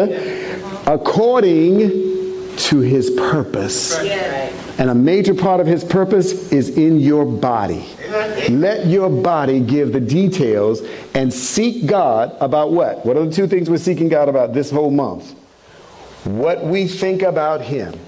according 0.88 1.78
to 2.58 2.80
his 2.80 3.10
purpose. 3.12 3.98
And 4.80 4.90
a 4.90 4.96
major 4.96 5.36
part 5.36 5.60
of 5.60 5.68
his 5.68 5.84
purpose 5.84 6.54
is 6.54 6.78
in 6.78 7.02
your 7.02 7.26
body. 7.26 7.86
Let 8.50 8.88
your 8.88 9.10
body 9.10 9.60
give 9.60 9.92
the 9.92 10.00
details 10.00 10.82
and 11.14 11.34
seek 11.34 11.86
God 11.86 12.36
about 12.40 12.72
what? 12.72 13.06
What 13.06 13.18
are 13.18 13.26
the 13.26 13.32
two 13.32 13.46
things 13.46 13.70
we're 13.70 13.78
seeking 13.78 14.08
God 14.08 14.30
about 14.30 14.54
this 14.54 14.72
whole 14.72 14.90
month? 14.90 15.34
What 16.24 16.64
we 16.64 16.88
think 16.88 17.22
about 17.22 17.62
him, 17.62 18.00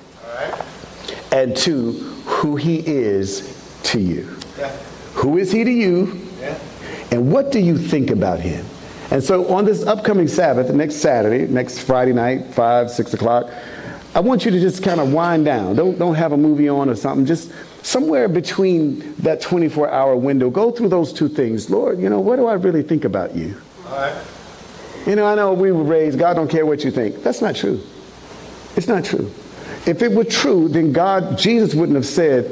and 1.33 1.55
two, 1.55 1.91
who 2.25 2.55
he 2.55 2.79
is 2.87 3.79
to 3.83 3.99
you. 3.99 4.23
Who 5.15 5.37
is 5.37 5.51
he 5.51 5.65
to 5.65 5.71
you? 5.71 6.25
And 7.11 7.31
what 7.31 7.51
do 7.51 7.59
you 7.59 7.77
think 7.77 8.09
about 8.09 8.39
him? 8.39 8.65
And 9.11 9.21
so 9.21 9.53
on 9.53 9.65
this 9.65 9.85
upcoming 9.85 10.29
Sabbath, 10.29 10.73
next 10.73 10.95
Saturday, 10.95 11.51
next 11.51 11.79
Friday 11.79 12.13
night, 12.13 12.45
5, 12.53 12.89
6 12.89 13.13
o'clock, 13.13 13.49
I 14.13 14.19
want 14.19 14.43
you 14.43 14.51
to 14.51 14.59
just 14.59 14.83
kind 14.83 14.99
of 14.99 15.13
wind 15.13 15.45
down. 15.45 15.75
Don't, 15.75 15.97
don't 15.97 16.15
have 16.15 16.33
a 16.33 16.37
movie 16.37 16.67
on 16.67 16.89
or 16.89 16.95
something. 16.95 17.25
Just 17.25 17.51
somewhere 17.81 18.27
between 18.27 19.15
that 19.15 19.41
24 19.41 19.89
hour 19.89 20.15
window, 20.15 20.49
go 20.49 20.71
through 20.71 20.89
those 20.89 21.13
two 21.13 21.29
things. 21.29 21.69
Lord, 21.69 21.99
you 21.99 22.09
know, 22.09 22.19
what 22.19 22.35
do 22.35 22.47
I 22.47 22.53
really 22.53 22.83
think 22.83 23.05
about 23.05 23.35
you? 23.35 23.59
All 23.87 23.91
right. 23.93 24.25
You 25.07 25.15
know, 25.15 25.25
I 25.25 25.35
know 25.35 25.53
we 25.53 25.71
were 25.71 25.83
raised, 25.83 26.19
God 26.19 26.35
don't 26.35 26.49
care 26.49 26.65
what 26.65 26.83
you 26.83 26.91
think. 26.91 27.23
That's 27.23 27.41
not 27.41 27.55
true. 27.55 27.81
It's 28.75 28.87
not 28.87 29.05
true. 29.05 29.31
If 29.87 30.01
it 30.01 30.11
were 30.11 30.23
true, 30.23 30.67
then 30.67 30.91
God, 30.91 31.37
Jesus 31.37 31.73
wouldn't 31.73 31.95
have 31.95 32.05
said, 32.05 32.51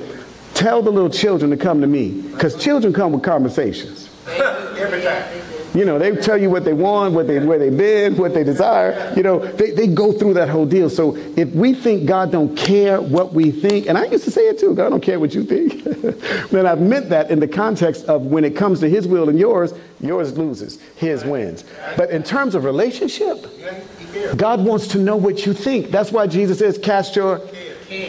tell 0.55 0.82
the 0.82 0.91
little 0.91 1.10
children 1.10 1.51
to 1.51 1.57
come 1.57 1.82
to 1.82 1.88
me. 1.88 2.22
Because 2.22 2.62
children 2.62 2.91
come 2.91 3.12
with 3.12 3.24
conversations. 3.24 4.10
Every 4.28 5.01
time. 5.01 5.39
You 5.74 5.86
know, 5.86 6.00
they 6.00 6.16
tell 6.16 6.38
you 6.38 6.50
what 6.50 6.66
they 6.66 6.74
want, 6.74 7.14
what 7.14 7.28
they, 7.28 7.40
where 7.40 7.60
they've 7.60 7.76
been, 7.76 8.18
what 8.18 8.34
they 8.34 8.44
desire. 8.44 9.14
You 9.16 9.24
know, 9.24 9.40
they, 9.40 9.72
they 9.72 9.88
go 9.88 10.12
through 10.12 10.34
that 10.36 10.50
whole 10.50 10.66
deal. 10.66 10.90
So 10.90 11.16
if 11.16 11.50
we 11.54 11.74
think 11.74 12.08
God 12.08 12.32
don't 12.32 12.56
care 12.58 13.02
what 13.02 13.34
we 13.34 13.52
think, 13.52 13.88
and 13.88 13.98
I 13.98 14.06
used 14.06 14.24
to 14.26 14.32
say 14.32 14.48
it 14.48 14.60
too, 14.60 14.74
God 14.74 14.90
don't 14.90 15.04
care 15.04 15.20
what 15.20 15.34
you 15.34 15.44
think. 15.44 15.84
then 16.50 16.66
I've 16.66 16.82
meant 16.82 17.10
that 17.10 17.30
in 17.30 17.40
the 17.40 17.48
context 17.48 18.06
of 18.06 18.26
when 18.26 18.44
it 18.44 18.56
comes 18.56 18.80
to 18.80 18.90
his 18.90 19.08
will 19.08 19.30
and 19.30 19.38
yours, 19.38 19.74
yours 20.00 20.38
loses, 20.38 20.82
his 20.96 21.24
wins. 21.24 21.64
But 21.96 22.10
in 22.10 22.24
terms 22.24 22.56
of 22.56 22.64
relationship. 22.64 23.46
God 24.36 24.66
wants 24.66 24.88
to 24.88 24.98
know 24.98 25.16
what 25.16 25.46
you 25.46 25.54
think. 25.54 25.92
That's 25.92 26.12
why 26.12 26.28
Jesus 26.28 26.60
says, 26.60 26.78
cast 26.78 27.16
your 27.16 27.42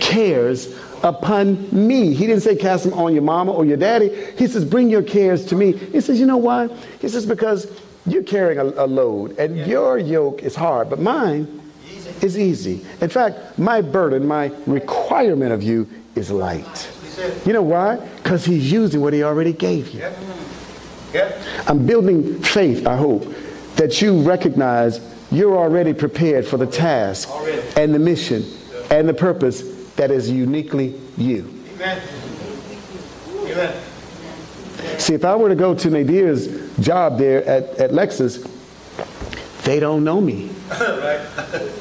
cares 0.01 0.75
upon 1.03 1.69
me. 1.87 2.15
He 2.15 2.27
didn't 2.27 2.43
say 2.43 2.57
cast 2.57 2.85
them 2.85 2.95
on 2.95 3.13
your 3.15 3.23
mama 3.23 3.53
or 3.53 3.65
your 3.65 3.77
daddy. 3.77 4.09
He 4.37 4.47
says, 4.47 4.65
bring 4.65 4.91
your 4.91 5.03
cares 5.03 5.45
to 5.47 5.55
me. 5.57 5.73
He 5.73 6.01
says, 6.01 6.21
you 6.21 6.27
know 6.27 6.37
why? 6.37 6.69
He 7.01 7.09
says, 7.09 7.27
because 7.27 7.71
you're 8.07 8.23
carrying 8.23 8.59
a, 8.59 8.65
a 8.65 8.87
load 8.87 9.39
and 9.39 9.57
your 9.57 9.99
yoke 9.99 10.43
is 10.43 10.55
hard, 10.55 10.91
but 10.91 10.99
mine 11.01 11.61
is 12.23 12.39
easy. 12.39 12.85
In 13.01 13.09
fact, 13.09 13.59
my 13.59 13.81
burden, 13.81 14.27
my 14.27 14.53
requirement 14.67 15.53
of 15.53 15.63
you 15.63 15.89
is 16.15 16.31
light. 16.31 16.91
You 17.45 17.53
know 17.53 17.63
why? 17.63 17.97
Because 18.23 18.45
he's 18.45 18.71
using 18.73 19.01
what 19.01 19.13
he 19.13 19.23
already 19.23 19.53
gave 19.53 19.91
you. 19.91 20.01
yeah. 20.01 20.13
Yeah. 21.13 21.43
I'm 21.67 21.87
building 21.87 22.41
faith, 22.41 22.87
I 22.87 22.97
hope, 22.97 23.25
that 23.77 24.01
you 24.01 24.23
recognize 24.23 25.01
you're 25.33 25.57
already 25.57 25.93
prepared 25.93 26.47
for 26.47 26.57
the 26.57 26.67
task 26.67 27.29
Already. 27.31 27.63
and 27.77 27.93
the 27.93 27.99
mission 27.99 28.45
and 28.91 29.09
the 29.09 29.15
purpose 29.15 29.63
that 30.01 30.11
is 30.11 30.31
uniquely 30.31 30.99
you. 31.19 31.47
Amen. 31.75 32.03
Amen. 33.37 33.83
See, 34.99 35.13
if 35.13 35.27
I 35.27 35.37
were 35.37 35.51
to 35.51 35.55
go 35.55 35.75
to 35.75 35.89
Nadir's 35.89 36.49
job 36.83 37.19
there 37.19 37.45
at, 37.45 37.65
at 37.79 37.91
Lexus, 37.91 38.41
they 39.65 39.79
don't 39.79 40.03
know 40.03 40.19
me 40.19 40.49
right. 40.71 41.21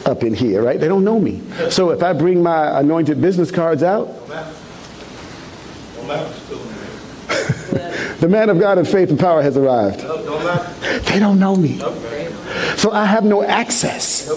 up 0.06 0.24
in 0.24 0.34
here, 0.34 0.62
right? 0.62 0.78
They 0.78 0.90
don't 0.90 1.06
know 1.06 1.18
me. 1.18 1.42
So 1.70 1.92
if 1.92 2.04
I 2.04 2.12
bring 2.12 2.44
my 2.44 2.82
anointed 2.82 3.22
business 3.22 3.52
cards 3.52 3.84
out, 3.84 4.10
No 4.10 4.28
matter. 4.28 4.56
No 5.96 6.04
matter. 6.04 6.34
the 8.20 8.28
man 8.28 8.50
of 8.50 8.60
God 8.60 8.80
in 8.80 8.84
faith 8.84 9.12
and 9.12 9.20
power 9.20 9.42
has 9.42 9.56
arrived. 9.56 10.04
No, 10.04 10.22
no 10.26 10.44
matter. 10.44 11.00
They 11.10 11.20
don't 11.20 11.40
know 11.40 11.56
me. 11.56 11.78
So 12.76 12.92
I 12.92 13.06
have 13.06 13.24
no 13.24 13.44
access. 13.44 14.28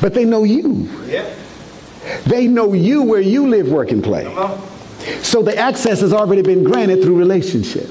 But 0.00 0.14
they 0.14 0.24
know 0.24 0.44
you. 0.44 0.88
Yeah. 1.06 1.30
They 2.26 2.46
know 2.46 2.72
you 2.72 3.02
where 3.02 3.20
you 3.20 3.48
live, 3.48 3.68
work, 3.68 3.90
and 3.90 4.02
play. 4.02 4.26
Uh-huh. 4.26 4.56
So 5.22 5.42
the 5.42 5.56
access 5.56 6.00
has 6.00 6.12
already 6.12 6.42
been 6.42 6.64
granted 6.64 7.02
through 7.02 7.18
relationship. 7.18 7.88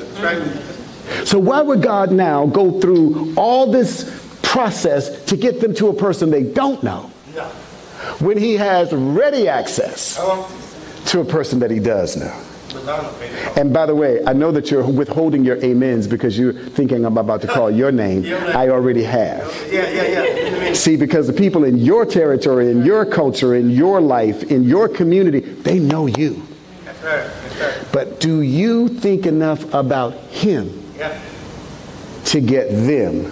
So 1.26 1.40
why 1.40 1.62
would 1.62 1.82
God 1.82 2.12
now 2.12 2.46
go 2.46 2.80
through 2.80 3.34
all 3.36 3.72
this 3.72 4.40
process 4.44 5.26
to 5.26 5.38
get 5.38 5.62
them 5.62 5.74
to 5.76 5.90
a 5.90 5.94
person 5.94 6.30
they 6.30 6.44
don't 6.44 6.82
know 6.84 7.12
when 8.20 8.38
he 8.38 8.56
has 8.56 8.94
ready 8.94 9.48
access 9.48 10.18
uh-huh. 10.20 11.06
to 11.08 11.22
a 11.22 11.26
person 11.26 11.60
that 11.60 11.72
he 11.72 11.80
does 11.80 12.18
know? 12.18 12.44
And 13.58 13.74
by 13.74 13.86
the 13.86 13.96
way, 13.96 14.24
I 14.26 14.34
know 14.34 14.52
that 14.52 14.72
you're 14.72 14.86
withholding 14.86 15.44
your 15.44 15.58
amens 15.64 16.08
because 16.08 16.38
you're 16.38 16.54
thinking 16.54 17.06
I'm 17.06 17.18
about 17.18 17.42
to 17.42 17.48
call 17.48 17.70
your 17.72 17.92
name. 17.92 18.26
I 18.26 18.70
already 18.70 19.04
have. 19.04 19.46
Yeah, 19.72 19.90
yeah, 19.90 20.24
yeah. 20.24 20.74
See, 20.74 20.96
because 20.96 21.28
the 21.28 21.34
people 21.34 21.64
in 21.64 21.78
your 21.78 22.06
territory, 22.06 22.70
in 22.72 22.84
your 22.86 23.06
culture, 23.06 23.56
in 23.56 23.70
your 23.70 24.00
life, 24.02 24.44
in 24.44 24.64
your 24.64 24.88
community, 24.88 25.40
they 25.40 25.80
know 25.80 26.08
you. 26.08 26.42
But 27.92 28.20
do 28.20 28.42
you 28.42 28.88
think 28.90 29.26
enough 29.26 29.74
about 29.74 30.14
him 30.30 30.84
to 32.26 32.42
get 32.42 32.70
them 32.70 33.24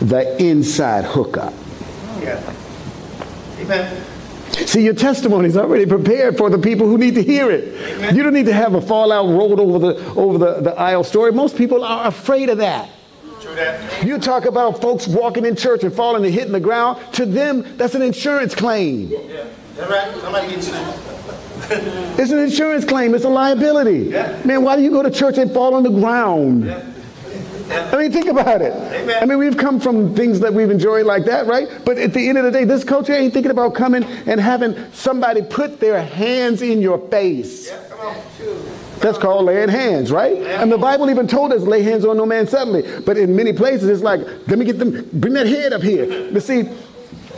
the 0.00 0.36
inside 0.42 1.04
hookup? 1.04 1.52
Yeah. 2.20 2.54
Amen. 3.58 4.05
See, 4.52 4.82
your 4.82 4.94
testimony 4.94 5.48
is 5.48 5.56
already 5.56 5.86
prepared 5.86 6.36
for 6.36 6.50
the 6.50 6.58
people 6.58 6.86
who 6.86 6.98
need 6.98 7.14
to 7.14 7.22
hear 7.22 7.50
it. 7.50 8.14
You 8.14 8.22
don't 8.22 8.32
need 8.32 8.46
to 8.46 8.52
have 8.52 8.74
a 8.74 8.80
fallout 8.80 9.28
rolled 9.28 9.60
over 9.60 9.78
the 9.78 10.04
over 10.14 10.38
the, 10.38 10.60
the 10.60 10.74
aisle 10.78 11.04
story. 11.04 11.32
Most 11.32 11.56
people 11.56 11.84
are 11.84 12.06
afraid 12.06 12.48
of 12.48 12.58
that. 12.58 12.88
True 13.40 13.54
that. 13.54 14.04
You 14.04 14.18
talk 14.18 14.46
about 14.46 14.80
folks 14.80 15.06
walking 15.06 15.44
in 15.44 15.56
church 15.56 15.84
and 15.84 15.92
falling 15.92 16.24
and 16.24 16.32
hitting 16.32 16.52
the 16.52 16.60
ground. 16.60 17.00
To 17.14 17.26
them, 17.26 17.76
that's 17.76 17.94
an 17.94 18.02
insurance 18.02 18.54
claim. 18.54 19.08
Yeah. 19.08 19.44
Right. 19.78 20.14
Somebody. 20.20 20.54
It's 21.68 22.30
an 22.30 22.38
insurance 22.38 22.84
claim. 22.84 23.14
It's 23.14 23.24
a 23.24 23.28
liability. 23.28 24.10
Yeah. 24.10 24.40
Man, 24.44 24.62
why 24.62 24.76
do 24.76 24.82
you 24.82 24.90
go 24.90 25.02
to 25.02 25.10
church 25.10 25.36
and 25.36 25.52
fall 25.52 25.74
on 25.74 25.82
the 25.82 25.90
ground? 25.90 26.64
Yeah. 26.64 26.82
I 27.70 27.96
mean, 27.96 28.12
think 28.12 28.26
about 28.26 28.62
it. 28.62 28.72
Amen. 28.72 29.22
I 29.22 29.26
mean, 29.26 29.38
we've 29.38 29.56
come 29.56 29.80
from 29.80 30.14
things 30.14 30.40
that 30.40 30.52
we've 30.52 30.70
enjoyed 30.70 31.06
like 31.06 31.24
that, 31.24 31.46
right? 31.46 31.68
But 31.84 31.98
at 31.98 32.12
the 32.12 32.28
end 32.28 32.38
of 32.38 32.44
the 32.44 32.50
day, 32.50 32.64
this 32.64 32.84
culture 32.84 33.12
ain't 33.12 33.32
thinking 33.32 33.50
about 33.50 33.74
coming 33.74 34.04
and 34.04 34.40
having 34.40 34.92
somebody 34.92 35.42
put 35.42 35.80
their 35.80 36.02
hands 36.02 36.62
in 36.62 36.80
your 36.80 36.98
face. 37.08 37.68
Yeah. 37.68 37.82
Come 37.88 38.00
on. 38.00 38.16
That's 39.00 39.18
called 39.18 39.44
laying 39.44 39.68
hands, 39.68 40.10
right? 40.10 40.36
And 40.38 40.72
the 40.72 40.78
Bible 40.78 41.10
even 41.10 41.28
told 41.28 41.52
us 41.52 41.62
lay 41.62 41.82
hands 41.82 42.04
on 42.04 42.16
no 42.16 42.24
man 42.24 42.46
suddenly. 42.46 42.82
But 43.00 43.18
in 43.18 43.36
many 43.36 43.52
places, 43.52 43.88
it's 43.88 44.02
like, 44.02 44.20
let 44.48 44.58
me 44.58 44.64
get 44.64 44.78
them, 44.78 45.08
bring 45.12 45.34
that 45.34 45.46
head 45.46 45.72
up 45.72 45.82
here. 45.82 46.32
But 46.32 46.42
see, 46.42 46.68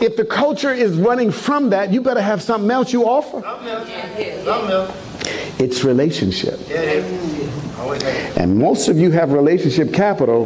if 0.01 0.15
the 0.15 0.23
culture 0.23 0.73
is 0.73 0.97
running 0.97 1.31
from 1.31 1.71
that, 1.71 1.91
you 1.91 2.01
better 2.01 2.21
have 2.21 2.41
something 2.41 2.71
else 2.71 2.93
you 2.93 3.03
offer. 3.05 3.41
Something 3.41 3.67
else. 3.67 4.45
Something 4.45 4.71
else. 4.71 5.59
It's 5.59 5.83
relationship. 5.83 6.57
Yeah, 6.69 6.93
yeah. 6.93 6.99
Always 7.01 7.17
have. 7.21 7.38
And 8.37 8.57
most 8.57 8.87
of 8.87 8.97
you 8.97 9.11
have 9.11 9.31
relationship 9.31 9.93
capital 9.93 10.45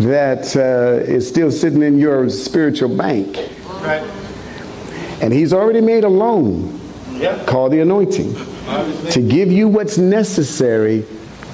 that 0.00 0.54
uh, 0.56 1.02
is 1.10 1.26
still 1.26 1.50
sitting 1.50 1.82
in 1.82 1.98
your 1.98 2.28
spiritual 2.28 2.94
bank. 2.96 3.36
Right. 3.80 4.02
And 5.20 5.32
he's 5.32 5.52
already 5.52 5.80
made 5.80 6.04
a 6.04 6.08
loan 6.08 6.80
Yeah. 7.12 7.44
called 7.44 7.72
the 7.72 7.80
anointing 7.80 8.34
to 9.10 9.20
give 9.20 9.50
you 9.52 9.68
what's 9.68 9.98
necessary 9.98 11.04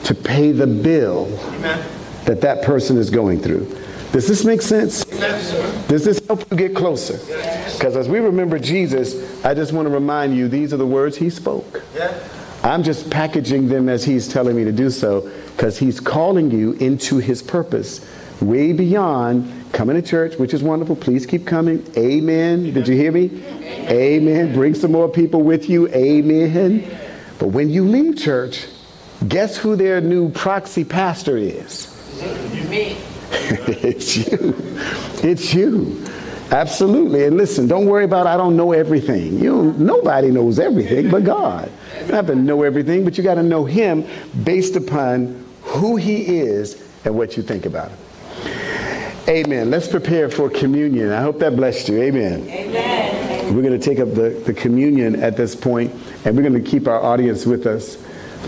to 0.05 0.14
pay 0.14 0.53
the 0.53 0.66
bill 0.66 1.26
Amen. 1.57 1.84
that 2.24 2.40
that 2.40 2.62
person 2.62 2.96
is 2.96 3.11
going 3.11 3.40
through. 3.40 3.66
Does 4.12 4.26
this 4.26 4.44
make 4.44 4.62
sense? 4.62 5.05
Sir. 5.07 5.84
Does 5.88 6.05
this 6.05 6.20
help 6.26 6.51
you 6.51 6.57
get 6.57 6.74
closer? 6.74 7.18
Because 7.74 7.94
as 7.94 8.09
we 8.09 8.20
remember 8.20 8.59
Jesus, 8.59 9.44
I 9.44 9.53
just 9.53 9.72
want 9.72 9.86
to 9.86 9.92
remind 9.92 10.34
you 10.34 10.49
these 10.49 10.72
are 10.72 10.78
the 10.78 10.86
words 10.86 11.16
he 11.18 11.28
spoke. 11.28 11.82
Yeah. 11.94 12.18
I'm 12.69 12.83
just 12.83 13.11
packaging 13.11 13.69
them 13.69 13.89
as 13.89 14.05
he's 14.05 14.29
telling 14.29 14.55
me 14.55 14.62
to 14.64 14.73
do 14.73 14.91
so 14.91 15.23
because 15.57 15.79
he's 15.79 16.01
calling 16.01 16.51
you 16.51 16.73
into 16.73 17.16
his 17.16 17.43
purpose 17.43 18.07
way 18.43 18.75
beyond 18.75 19.73
coming 19.73 19.97
to 19.97 20.07
church, 20.07 20.37
which 20.37 20.53
is 20.53 20.62
wonderful. 20.62 20.95
Please 20.95 21.25
keep 21.25 21.47
coming. 21.47 21.83
Amen. 21.97 22.75
Did 22.75 22.87
you 22.87 22.95
hear 22.95 23.11
me? 23.11 23.43
Amen. 23.89 24.53
Bring 24.53 24.75
some 24.75 24.93
more 24.93 25.09
people 25.09 25.43
with 25.43 25.71
you. 25.71 25.89
Amen. 25.89 26.85
But 27.39 27.49
when 27.49 27.71
you 27.71 27.85
leave 27.87 28.19
church, 28.19 28.66
guess 29.27 29.57
who 29.57 29.75
their 29.75 30.03
new 30.03 30.31
proxy 30.31 30.85
pastor 30.85 31.39
is? 31.39 31.95
Me. 32.69 32.99
it's 33.31 34.14
you. 34.14 34.55
It's 35.23 35.55
you. 35.55 36.05
Absolutely. 36.51 37.25
And 37.25 37.39
listen, 37.39 37.66
don't 37.66 37.87
worry 37.87 38.05
about 38.05 38.27
I 38.27 38.37
don't 38.37 38.57
know 38.57 38.73
everything. 38.73 39.39
You 39.39 39.75
nobody 39.79 40.31
knows 40.31 40.59
everything 40.59 41.11
but 41.11 41.25
God. 41.25 41.71
You 42.09 42.12
don't 42.12 42.26
have 42.26 42.34
to 42.34 42.42
know 42.42 42.62
everything, 42.62 43.04
but 43.04 43.18
you 43.18 43.22
got 43.22 43.34
to 43.34 43.42
know 43.42 43.66
him 43.66 44.06
based 44.42 44.76
upon 44.76 45.44
who 45.61 45.96
he 45.96 46.38
is 46.38 46.82
and 47.04 47.14
what 47.14 47.36
you 47.36 47.42
think 47.42 47.66
about 47.66 47.90
him. 47.90 47.98
Amen. 49.28 49.70
Let's 49.70 49.88
prepare 49.88 50.30
for 50.30 50.48
communion. 50.48 51.12
I 51.12 51.20
hope 51.20 51.38
that 51.40 51.54
blessed 51.54 51.90
you. 51.90 52.00
Amen. 52.00 52.48
Amen. 52.48 53.54
We're 53.54 53.61
going 53.61 53.78
to 53.78 53.84
take 53.84 53.98
up 53.98 54.14
the, 54.14 54.30
the 54.46 54.54
communion 54.54 55.16
at 55.16 55.36
this 55.36 55.54
point, 55.54 55.92
and 56.24 56.34
we're 56.34 56.48
going 56.48 56.54
to 56.54 56.70
keep 56.70 56.88
our 56.88 56.98
audience 56.98 57.44
with 57.44 57.66
us 57.66 57.96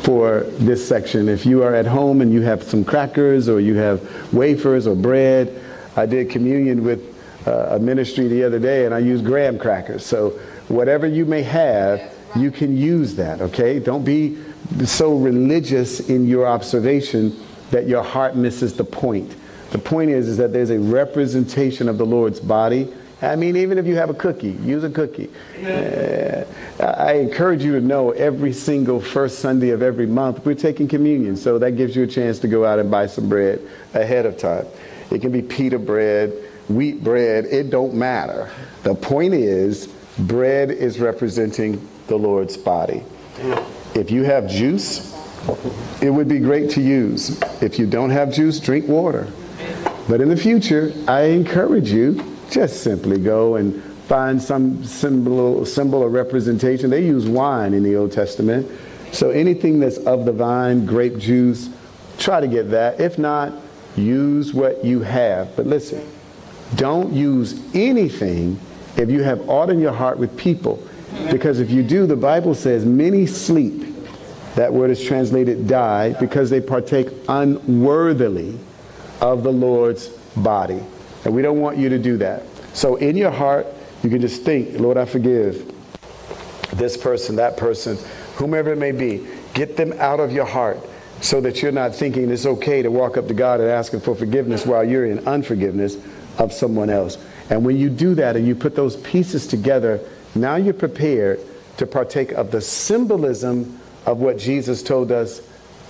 for 0.04 0.44
this 0.56 0.88
section. 0.88 1.28
If 1.28 1.44
you 1.44 1.62
are 1.62 1.74
at 1.74 1.84
home 1.84 2.22
and 2.22 2.32
you 2.32 2.40
have 2.40 2.62
some 2.62 2.82
crackers 2.82 3.46
or 3.46 3.60
you 3.60 3.74
have 3.74 4.32
wafers 4.32 4.86
or 4.86 4.96
bread, 4.96 5.62
I 5.96 6.06
did 6.06 6.30
communion 6.30 6.82
with 6.82 7.14
uh, 7.46 7.76
a 7.76 7.78
ministry 7.78 8.26
the 8.26 8.42
other 8.42 8.58
day 8.58 8.86
and 8.86 8.94
I 8.94 9.00
used 9.00 9.22
graham 9.22 9.58
crackers. 9.58 10.06
So 10.06 10.30
whatever 10.68 11.06
you 11.06 11.26
may 11.26 11.42
have, 11.42 12.16
you 12.36 12.50
can 12.50 12.76
use 12.76 13.14
that, 13.16 13.40
okay? 13.40 13.78
Don't 13.78 14.04
be 14.04 14.38
so 14.84 15.16
religious 15.16 16.08
in 16.08 16.26
your 16.26 16.46
observation 16.46 17.36
that 17.70 17.86
your 17.86 18.02
heart 18.02 18.36
misses 18.36 18.74
the 18.74 18.84
point. 18.84 19.34
The 19.70 19.78
point 19.78 20.10
is, 20.10 20.28
is 20.28 20.36
that 20.38 20.52
there's 20.52 20.70
a 20.70 20.78
representation 20.78 21.88
of 21.88 21.98
the 21.98 22.06
Lord's 22.06 22.40
body. 22.40 22.92
I 23.22 23.36
mean, 23.36 23.56
even 23.56 23.78
if 23.78 23.86
you 23.86 23.96
have 23.96 24.10
a 24.10 24.14
cookie, 24.14 24.52
use 24.52 24.82
a 24.82 24.90
cookie. 24.90 25.30
Uh, 25.62 26.44
I 26.82 27.14
encourage 27.14 27.62
you 27.62 27.72
to 27.72 27.80
know 27.80 28.10
every 28.12 28.52
single 28.52 29.00
first 29.00 29.40
Sunday 29.40 29.70
of 29.70 29.82
every 29.82 30.06
month, 30.06 30.44
we're 30.44 30.54
taking 30.54 30.88
communion. 30.88 31.36
So 31.36 31.58
that 31.58 31.72
gives 31.72 31.94
you 31.94 32.02
a 32.02 32.06
chance 32.06 32.38
to 32.40 32.48
go 32.48 32.64
out 32.64 32.78
and 32.78 32.90
buy 32.90 33.06
some 33.06 33.28
bread 33.28 33.60
ahead 33.94 34.26
of 34.26 34.38
time. 34.38 34.66
It 35.10 35.20
can 35.20 35.30
be 35.30 35.42
pita 35.42 35.78
bread, 35.78 36.32
wheat 36.68 37.04
bread, 37.04 37.44
it 37.46 37.70
don't 37.70 37.94
matter. 37.94 38.50
The 38.84 38.94
point 38.94 39.34
is, 39.34 39.88
bread 40.18 40.70
is 40.70 40.98
representing 40.98 41.86
the 42.10 42.18
Lord's 42.18 42.58
body. 42.58 43.02
If 43.94 44.10
you 44.10 44.24
have 44.24 44.50
juice, 44.50 45.16
it 46.02 46.10
would 46.10 46.28
be 46.28 46.40
great 46.40 46.68
to 46.72 46.82
use. 46.82 47.40
If 47.62 47.78
you 47.78 47.86
don't 47.86 48.10
have 48.10 48.32
juice, 48.32 48.60
drink 48.60 48.86
water. 48.86 49.32
But 50.08 50.20
in 50.20 50.28
the 50.28 50.36
future, 50.36 50.92
I 51.06 51.22
encourage 51.22 51.90
you 51.90 52.36
just 52.50 52.82
simply 52.82 53.18
go 53.18 53.56
and 53.56 53.82
find 54.06 54.42
some 54.42 54.82
symbol, 54.82 55.64
symbol 55.64 56.02
or 56.02 56.10
representation. 56.10 56.90
They 56.90 57.06
use 57.06 57.26
wine 57.26 57.74
in 57.74 57.84
the 57.84 57.94
Old 57.94 58.10
Testament. 58.10 58.68
So 59.12 59.30
anything 59.30 59.78
that's 59.78 59.98
of 59.98 60.24
the 60.24 60.32
vine, 60.32 60.84
grape 60.84 61.16
juice, 61.16 61.70
try 62.18 62.40
to 62.40 62.48
get 62.48 62.70
that. 62.70 63.00
If 63.00 63.18
not, 63.18 63.52
use 63.96 64.52
what 64.52 64.84
you 64.84 65.00
have. 65.00 65.54
But 65.54 65.66
listen, 65.66 66.06
don't 66.74 67.12
use 67.12 67.60
anything 67.74 68.58
if 68.96 69.10
you 69.10 69.22
have 69.22 69.48
aught 69.48 69.70
in 69.70 69.78
your 69.78 69.92
heart 69.92 70.18
with 70.18 70.36
people. 70.36 70.82
Because 71.30 71.60
if 71.60 71.70
you 71.70 71.82
do, 71.82 72.06
the 72.06 72.16
Bible 72.16 72.54
says 72.54 72.84
many 72.84 73.26
sleep. 73.26 73.86
That 74.54 74.72
word 74.72 74.90
is 74.90 75.02
translated 75.02 75.68
die 75.68 76.12
because 76.14 76.50
they 76.50 76.60
partake 76.60 77.08
unworthily 77.28 78.58
of 79.20 79.42
the 79.42 79.52
Lord's 79.52 80.08
body. 80.36 80.82
And 81.24 81.34
we 81.34 81.42
don't 81.42 81.60
want 81.60 81.78
you 81.78 81.88
to 81.88 81.98
do 81.98 82.16
that. 82.18 82.42
So 82.72 82.96
in 82.96 83.16
your 83.16 83.30
heart, 83.30 83.66
you 84.02 84.10
can 84.10 84.20
just 84.20 84.42
think, 84.42 84.78
Lord, 84.78 84.96
I 84.96 85.04
forgive 85.04 85.72
this 86.72 86.96
person, 86.96 87.36
that 87.36 87.56
person, 87.56 87.98
whomever 88.36 88.72
it 88.72 88.78
may 88.78 88.92
be. 88.92 89.26
Get 89.54 89.76
them 89.76 89.92
out 89.98 90.20
of 90.20 90.32
your 90.32 90.46
heart 90.46 90.78
so 91.20 91.40
that 91.40 91.60
you're 91.60 91.72
not 91.72 91.94
thinking 91.94 92.30
it's 92.30 92.46
okay 92.46 92.82
to 92.82 92.90
walk 92.90 93.16
up 93.16 93.28
to 93.28 93.34
God 93.34 93.60
and 93.60 93.68
ask 93.68 93.92
Him 93.92 94.00
for 94.00 94.14
forgiveness 94.14 94.64
while 94.64 94.84
you're 94.84 95.06
in 95.06 95.26
unforgiveness 95.26 95.96
of 96.38 96.52
someone 96.52 96.88
else. 96.88 97.18
And 97.50 97.64
when 97.64 97.76
you 97.76 97.90
do 97.90 98.14
that 98.14 98.36
and 98.36 98.46
you 98.46 98.54
put 98.54 98.74
those 98.74 98.96
pieces 98.98 99.46
together, 99.46 100.00
now 100.34 100.56
you're 100.56 100.74
prepared 100.74 101.40
to 101.76 101.86
partake 101.86 102.32
of 102.32 102.50
the 102.50 102.60
symbolism 102.60 103.80
of 104.06 104.18
what 104.18 104.38
Jesus 104.38 104.82
told 104.82 105.12
us 105.12 105.40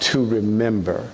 to 0.00 0.24
remember. 0.24 1.08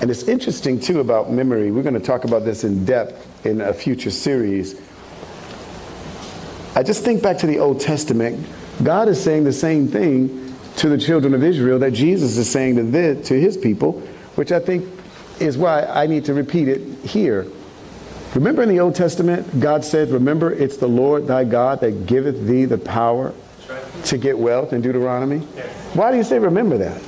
And 0.00 0.10
it's 0.10 0.22
interesting 0.24 0.80
too 0.80 1.00
about 1.00 1.30
memory. 1.30 1.70
We're 1.70 1.82
going 1.82 1.94
to 1.94 2.00
talk 2.00 2.24
about 2.24 2.44
this 2.44 2.64
in 2.64 2.84
depth 2.84 3.44
in 3.44 3.60
a 3.60 3.74
future 3.74 4.10
series. 4.10 4.80
I 6.74 6.82
just 6.82 7.04
think 7.04 7.22
back 7.22 7.38
to 7.38 7.46
the 7.46 7.58
Old 7.58 7.80
Testament. 7.80 8.46
God 8.82 9.08
is 9.08 9.22
saying 9.22 9.44
the 9.44 9.52
same 9.52 9.88
thing 9.88 10.54
to 10.76 10.88
the 10.88 10.96
children 10.96 11.34
of 11.34 11.42
Israel 11.42 11.78
that 11.80 11.90
Jesus 11.90 12.36
is 12.38 12.50
saying 12.50 12.76
to, 12.76 13.22
to 13.22 13.40
his 13.40 13.56
people, 13.56 14.00
which 14.36 14.52
I 14.52 14.60
think 14.60 14.88
is 15.40 15.58
why 15.58 15.84
I 15.84 16.06
need 16.06 16.24
to 16.26 16.34
repeat 16.34 16.68
it 16.68 16.80
here. 17.04 17.46
Remember 18.34 18.62
in 18.62 18.68
the 18.68 18.78
Old 18.80 18.94
Testament, 18.94 19.60
God 19.60 19.84
said, 19.84 20.10
Remember, 20.10 20.52
it's 20.52 20.76
the 20.76 20.86
Lord 20.86 21.26
thy 21.26 21.44
God 21.44 21.80
that 21.80 22.06
giveth 22.06 22.46
thee 22.46 22.64
the 22.64 22.78
power 22.78 23.32
to 24.04 24.18
get 24.18 24.38
wealth 24.38 24.72
in 24.72 24.80
Deuteronomy? 24.80 25.38
Why 25.94 26.10
do 26.12 26.16
you 26.16 26.22
say 26.24 26.38
remember 26.38 26.78
that? 26.78 27.00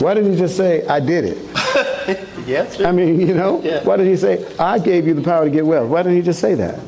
Why 0.00 0.14
didn't 0.14 0.32
he 0.32 0.38
just 0.38 0.56
say, 0.56 0.86
I 0.86 1.00
did 1.00 1.24
it? 1.24 2.24
Yes. 2.46 2.80
I 2.80 2.92
mean, 2.92 3.20
you 3.20 3.34
know, 3.34 3.60
Yeah. 3.62 3.84
why 3.84 3.98
didn't 3.98 4.10
he 4.10 4.16
say, 4.16 4.42
I 4.58 4.78
gave 4.78 5.06
you 5.06 5.12
the 5.12 5.20
power 5.20 5.44
to 5.44 5.50
get 5.50 5.66
wealth? 5.66 5.90
Why 5.90 6.02
didn't 6.02 6.16
he 6.16 6.22
just 6.22 6.40
say 6.40 6.54
that? 6.54 6.80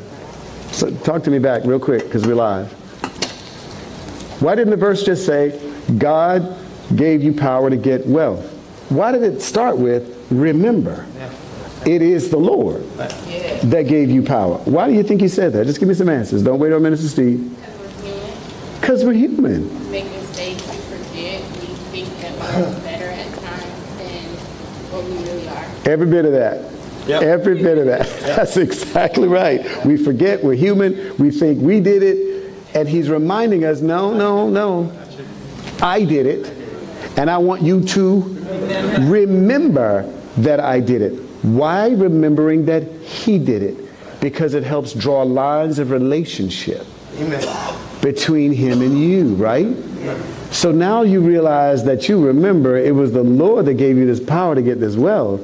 So 0.73 0.91
talk 0.91 1.23
to 1.25 1.31
me 1.31 1.39
back 1.39 1.65
real 1.67 1.79
quick 1.79 2.05
because 2.05 2.27
we're 2.27 2.35
live. 2.35 2.73
Why 4.41 4.55
didn't 4.55 4.71
the 4.71 4.79
verse 4.79 5.03
just 5.03 5.27
say, 5.27 5.61
God 5.99 6.57
gave 6.97 7.23
you 7.23 7.35
power 7.35 7.69
to 7.69 7.77
get 7.77 8.07
wealth? 8.07 8.43
Why 8.89 9.13
did 9.13 9.23
it 9.23 9.43
start 9.43 9.77
with, 9.77 10.27
remember? 10.31 11.05
It 11.87 12.03
is 12.03 12.29
the 12.31 12.37
Lord 12.37 12.89
that 12.97 13.87
gave 13.89 14.11
you 14.11 14.23
power. 14.23 14.59
Why 14.59 14.87
do 14.89 14.95
you 14.95 15.03
think 15.03 15.21
he 15.21 15.29
said 15.29 15.53
that? 15.55 15.67
Just 15.67 15.81
give 15.81 15.89
me 15.89 15.95
some 15.95 16.09
answers. 16.09 16.43
Don't 16.43 16.59
wait 16.59 16.73
on 16.73 16.83
Minister 16.83 17.09
Steve. 17.09 17.57
Because 18.81 19.05
we're 19.05 19.13
human. 19.13 19.61
Because 19.63 19.65
we're 19.65 19.71
human. 19.71 19.91
Make 19.91 20.05
mistakes, 20.05 20.67
we 20.69 20.77
forget, 20.77 21.43
we 21.43 21.67
think 21.93 22.09
that 22.21 22.35
we're 22.37 22.65
uh-huh. 22.67 22.81
better 22.81 23.07
at 23.07 23.27
times 23.39 23.65
than 23.99 24.25
what 24.91 25.05
we 25.05 25.17
really 25.25 25.49
are. 25.49 25.65
Every 25.91 26.07
bit 26.07 26.25
of 26.27 26.33
that. 26.33 26.71
Yep. 27.09 27.23
Every 27.23 27.55
bit 27.63 27.79
of 27.79 27.87
that. 27.87 28.07
That's 28.21 28.57
exactly 28.59 29.27
right. 29.27 29.87
We 29.87 29.97
forget 29.97 30.45
we're 30.45 30.55
human. 30.55 31.17
We 31.17 31.31
think 31.31 31.63
we 31.63 31.81
did 31.81 32.03
it. 32.03 32.53
And 32.75 32.87
he's 32.89 33.09
reminding 33.09 33.65
us, 33.65 33.81
no, 33.81 34.13
no, 34.13 34.51
no. 34.51 34.93
I 35.81 36.05
did 36.05 36.27
it. 36.27 36.47
And 37.17 37.31
I 37.31 37.39
want 37.39 37.63
you 37.63 37.83
to 37.83 38.21
remember 39.01 40.05
that 40.37 40.61
I 40.61 40.81
did 40.81 41.03
it. 41.03 41.30
Why 41.43 41.91
remembering 41.91 42.67
that 42.67 42.85
he 43.03 43.39
did 43.39 43.63
it? 43.63 43.77
Because 44.21 44.55
it 44.55 44.63
helps 44.63 44.93
draw 44.93 45.23
lines 45.23 45.79
of 45.79 45.91
relationship 45.91 46.87
Amen. 47.17 47.43
between 48.03 48.53
him 48.53 48.83
and 48.83 48.99
you, 48.99 49.35
right? 49.35 49.75
So 50.51 50.73
now 50.73 51.03
you 51.03 51.21
realize 51.21 51.85
that 51.85 52.09
you 52.09 52.25
remember 52.25 52.77
it 52.77 52.95
was 52.95 53.13
the 53.13 53.23
Lord 53.23 53.67
that 53.67 53.75
gave 53.75 53.97
you 53.97 54.07
this 54.07 54.21
power 54.21 54.55
to 54.55 54.63
get 54.63 54.81
this 54.81 54.97
wealth. 54.97 55.41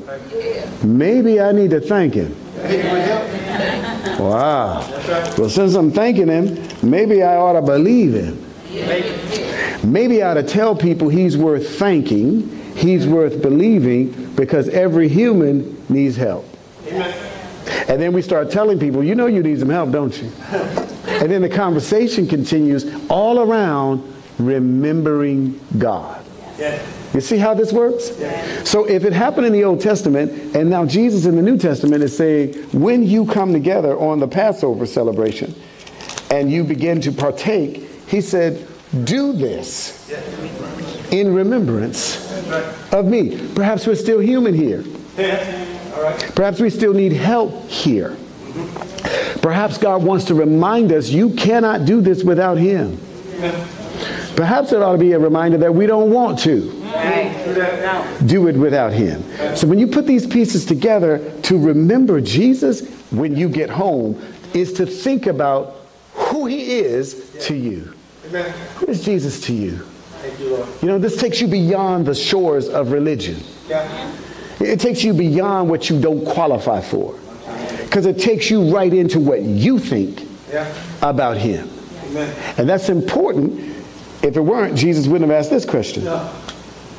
Maybe 0.84 1.40
I 1.40 1.52
need 1.52 1.70
to 1.70 1.80
thank 1.80 2.14
him. 2.14 2.36
Wow. 4.18 4.80
Well, 5.38 5.48
since 5.50 5.74
I'm 5.74 5.90
thanking 5.90 6.28
him, 6.28 6.58
maybe 6.82 7.22
I 7.22 7.36
ought 7.36 7.52
to 7.54 7.62
believe 7.62 8.14
him. 8.14 8.44
maybe 9.90 10.22
I 10.22 10.30
ought 10.30 10.34
to 10.34 10.42
tell 10.42 10.74
people 10.74 11.08
he's 11.08 11.36
worth 11.36 11.78
thanking, 11.78 12.55
he's 12.76 13.06
worth 13.06 13.42
believing, 13.42 14.34
because 14.34 14.68
every 14.68 15.08
human 15.08 15.84
needs 15.88 16.16
help. 16.16 16.46
Amen. 16.86 17.32
And 17.88 18.00
then 18.00 18.12
we 18.12 18.22
start 18.22 18.50
telling 18.50 18.78
people, 18.78 19.02
you 19.02 19.14
know 19.14 19.26
you 19.26 19.42
need 19.42 19.58
some 19.58 19.70
help, 19.70 19.90
don't 19.90 20.16
you? 20.20 20.30
And 21.06 21.30
then 21.30 21.40
the 21.40 21.48
conversation 21.48 22.26
continues 22.26 22.84
all 23.08 23.38
around 23.38 24.02
remembering 24.38 25.58
God. 25.78 26.22
You 27.14 27.20
see 27.20 27.38
how 27.38 27.54
this 27.54 27.72
works? 27.72 28.10
So 28.68 28.84
if 28.84 29.04
it 29.04 29.14
happened 29.14 29.46
in 29.46 29.52
the 29.54 29.64
Old 29.64 29.80
Testament, 29.80 30.54
and 30.54 30.68
now 30.68 30.84
Jesus 30.84 31.24
in 31.24 31.36
the 31.36 31.42
New 31.42 31.56
Testament 31.56 32.02
is 32.02 32.14
saying, 32.14 32.54
when 32.72 33.02
you 33.02 33.24
come 33.24 33.52
together 33.52 33.98
on 33.98 34.20
the 34.20 34.28
Passover 34.28 34.84
celebration 34.84 35.54
and 36.30 36.50
you 36.50 36.64
begin 36.64 37.00
to 37.02 37.12
partake, 37.12 37.88
he 38.08 38.20
said, 38.20 38.66
do 39.04 39.32
this 39.32 40.10
in 41.10 41.34
remembrance 41.34 42.32
of 42.92 43.06
me. 43.06 43.48
Perhaps 43.54 43.86
we're 43.86 43.94
still 43.94 44.18
human 44.18 44.54
here. 44.54 44.84
Perhaps 46.34 46.60
we 46.60 46.70
still 46.70 46.92
need 46.92 47.12
help 47.12 47.68
here. 47.68 48.16
Perhaps 49.42 49.78
God 49.78 50.02
wants 50.02 50.24
to 50.26 50.34
remind 50.34 50.92
us 50.92 51.08
you 51.08 51.30
cannot 51.30 51.84
do 51.84 52.00
this 52.00 52.24
without 52.24 52.58
Him. 52.58 52.98
Perhaps 54.36 54.72
it 54.72 54.82
ought 54.82 54.92
to 54.92 54.98
be 54.98 55.12
a 55.12 55.18
reminder 55.18 55.56
that 55.58 55.74
we 55.74 55.86
don't 55.86 56.10
want 56.10 56.38
to 56.40 56.70
do 58.26 58.48
it 58.48 58.56
without 58.56 58.92
Him. 58.92 59.22
So 59.56 59.66
when 59.66 59.78
you 59.78 59.86
put 59.86 60.06
these 60.06 60.26
pieces 60.26 60.66
together 60.66 61.30
to 61.42 61.58
remember 61.58 62.20
Jesus 62.20 62.86
when 63.10 63.36
you 63.36 63.48
get 63.48 63.70
home, 63.70 64.20
is 64.52 64.72
to 64.74 64.86
think 64.86 65.26
about 65.26 65.76
who 66.12 66.46
He 66.46 66.78
is 66.78 67.30
to 67.46 67.54
you. 67.54 67.94
Who 68.76 68.86
is 68.86 69.04
Jesus 69.04 69.40
to 69.42 69.52
you? 69.52 69.86
You 70.38 70.88
know, 70.88 70.98
this 70.98 71.16
takes 71.16 71.40
you 71.40 71.48
beyond 71.48 72.06
the 72.06 72.14
shores 72.14 72.68
of 72.68 72.92
religion. 72.92 73.42
It 74.60 74.80
takes 74.80 75.04
you 75.04 75.12
beyond 75.14 75.68
what 75.70 75.90
you 75.90 76.00
don't 76.00 76.24
qualify 76.24 76.80
for. 76.80 77.18
Because 77.82 78.06
it 78.06 78.18
takes 78.18 78.50
you 78.50 78.74
right 78.74 78.92
into 78.92 79.20
what 79.20 79.42
you 79.42 79.78
think 79.78 80.22
about 81.02 81.36
Him. 81.36 81.68
And 82.58 82.68
that's 82.68 82.88
important. 82.88 83.74
If 84.22 84.36
it 84.36 84.40
weren't, 84.40 84.76
Jesus 84.76 85.06
wouldn't 85.06 85.30
have 85.30 85.38
asked 85.38 85.50
this 85.50 85.64
question 85.64 86.04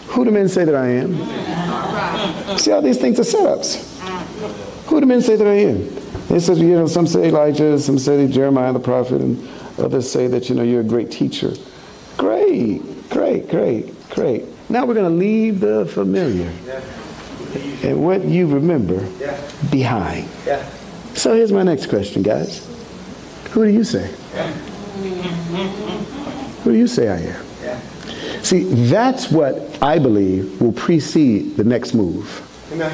Who 0.07 0.25
do 0.25 0.31
men 0.31 0.47
say 0.49 0.63
that 0.65 0.75
I 0.75 0.87
am? 0.87 2.57
See 2.57 2.71
how 2.71 2.81
these 2.81 2.97
things 2.97 3.19
are 3.19 3.23
setups. 3.23 3.97
Who 4.87 4.99
do 4.99 5.05
men 5.05 5.21
say 5.21 5.35
that 5.35 5.47
I 5.47 5.53
am? 5.53 5.89
They 6.27 6.39
said, 6.39 6.57
you 6.57 6.73
know, 6.73 6.87
some 6.87 7.07
say 7.07 7.29
Elijah, 7.29 7.79
some 7.79 7.97
say 7.97 8.27
Jeremiah 8.27 8.73
the 8.73 8.79
prophet, 8.79 9.21
and 9.21 9.47
others 9.79 10.09
say 10.09 10.27
that, 10.27 10.49
you 10.49 10.55
know, 10.55 10.63
you're 10.63 10.81
a 10.81 10.83
great 10.83 11.11
teacher. 11.11 11.53
Great, 12.17 12.81
great, 13.09 13.49
great, 13.49 14.09
great. 14.09 14.45
Now 14.69 14.85
we're 14.85 14.93
going 14.93 15.11
to 15.11 15.17
leave 15.17 15.59
the 15.59 15.85
familiar 15.85 16.51
and 17.83 18.03
what 18.03 18.25
you 18.25 18.47
remember 18.47 18.99
behind. 19.71 20.27
So 21.15 21.33
here's 21.33 21.51
my 21.51 21.63
next 21.63 21.87
question, 21.87 22.21
guys. 22.21 22.65
Who 23.51 23.65
do 23.65 23.71
you 23.71 23.83
say? 23.83 24.13
Who 26.63 26.71
do 26.71 26.77
you 26.77 26.87
say 26.87 27.07
I 27.09 27.17
am? 27.33 27.43
See, 28.43 28.63
that's 28.63 29.31
what 29.31 29.81
I 29.81 29.99
believe 29.99 30.61
will 30.61 30.71
precede 30.71 31.57
the 31.57 31.63
next 31.63 31.93
move. 31.93 32.43
Amen. 32.71 32.91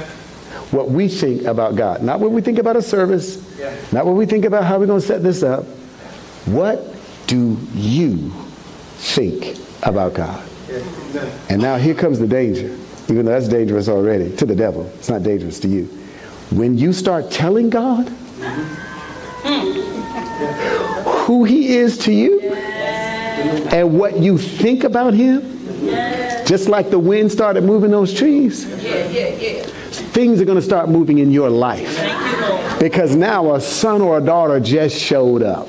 What 0.72 0.90
we 0.90 1.08
think 1.08 1.44
about 1.44 1.76
God. 1.76 2.02
Not 2.02 2.20
what 2.20 2.32
we 2.32 2.42
think 2.42 2.60
about 2.60 2.76
a 2.76 2.82
service, 2.82 3.38
not 3.92 4.06
what 4.06 4.16
we 4.16 4.26
think 4.26 4.46
about 4.46 4.64
how 4.64 4.80
we're 4.80 4.88
going 4.88 5.02
to 5.02 5.06
set 5.06 5.22
this 5.22 5.44
up. 5.44 5.66
What 6.46 6.96
do 7.28 7.58
you 7.74 8.32
think 9.04 9.58
about 9.84 10.14
God? 10.14 10.44
And 11.50 11.62
now 11.62 11.78
here 11.78 11.94
comes 11.94 12.20
the 12.20 12.28
danger, 12.28 12.68
even 13.10 13.26
though 13.26 13.32
that's 13.32 13.48
dangerous 13.48 13.90
already 13.90 14.36
to 14.38 14.46
the 14.46 14.56
devil. 14.56 14.86
It's 14.96 15.10
not 15.10 15.24
dangerous 15.24 15.60
to 15.60 15.68
you. 15.68 15.86
When 16.52 16.78
you 16.78 16.94
start 16.94 17.30
telling 17.30 17.70
God 17.70 18.08
who 21.26 21.44
he 21.44 21.76
is 21.76 21.98
to 22.00 22.14
you 22.14 22.54
and 23.72 24.00
what 24.00 24.18
you 24.18 24.38
think 24.38 24.84
about 24.84 25.14
him, 25.14 25.42
just 26.46 26.70
like 26.70 26.90
the 26.90 27.00
wind 27.00 27.32
started 27.32 27.64
moving 27.64 27.92
those 27.92 28.14
trees, 28.14 28.66
things 30.14 30.42
are 30.42 30.46
going 30.46 30.58
to 30.58 30.62
start 30.62 30.90
moving 30.90 31.20
in 31.20 31.32
your 31.32 31.50
life. 31.50 32.00
Because 32.80 33.16
now 33.16 33.56
a 33.56 33.62
son 33.62 34.02
or 34.02 34.18
a 34.18 34.22
daughter 34.22 34.60
just 34.60 34.98
showed 35.00 35.44
up. 35.44 35.68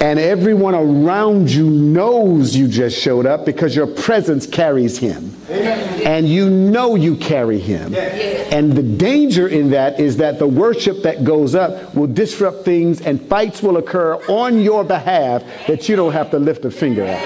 And 0.00 0.18
everyone 0.18 0.74
around 0.74 1.50
you 1.50 1.68
knows 1.70 2.54
you 2.54 2.68
just 2.68 2.98
showed 2.98 3.24
up 3.24 3.46
because 3.46 3.74
your 3.74 3.86
presence 3.86 4.46
carries 4.46 4.98
him. 4.98 5.34
And 5.48 6.28
you 6.28 6.50
know 6.50 6.96
you 6.96 7.16
carry 7.16 7.58
him. 7.58 7.94
And 7.94 8.72
the 8.72 8.82
danger 8.82 9.48
in 9.48 9.70
that 9.70 9.98
is 9.98 10.18
that 10.18 10.38
the 10.38 10.46
worship 10.46 11.02
that 11.02 11.24
goes 11.24 11.54
up 11.54 11.94
will 11.94 12.06
disrupt 12.06 12.64
things 12.64 13.00
and 13.00 13.20
fights 13.28 13.62
will 13.62 13.78
occur 13.78 14.14
on 14.28 14.60
your 14.60 14.84
behalf 14.84 15.42
that 15.66 15.88
you 15.88 15.96
don't 15.96 16.12
have 16.12 16.30
to 16.30 16.38
lift 16.38 16.64
a 16.64 16.70
finger 16.70 17.04
at. 17.04 17.22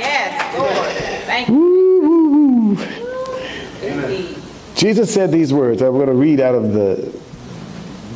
Yes, 0.00 0.58
Lord. 0.58 0.96
Thank 1.26 1.48
you. 1.48 1.78
Jesus 4.74 5.12
said 5.12 5.30
these 5.32 5.52
words. 5.52 5.82
I'm 5.82 5.92
going 5.92 6.06
to 6.06 6.14
read 6.14 6.40
out 6.40 6.54
of 6.54 6.72
the 6.72 7.12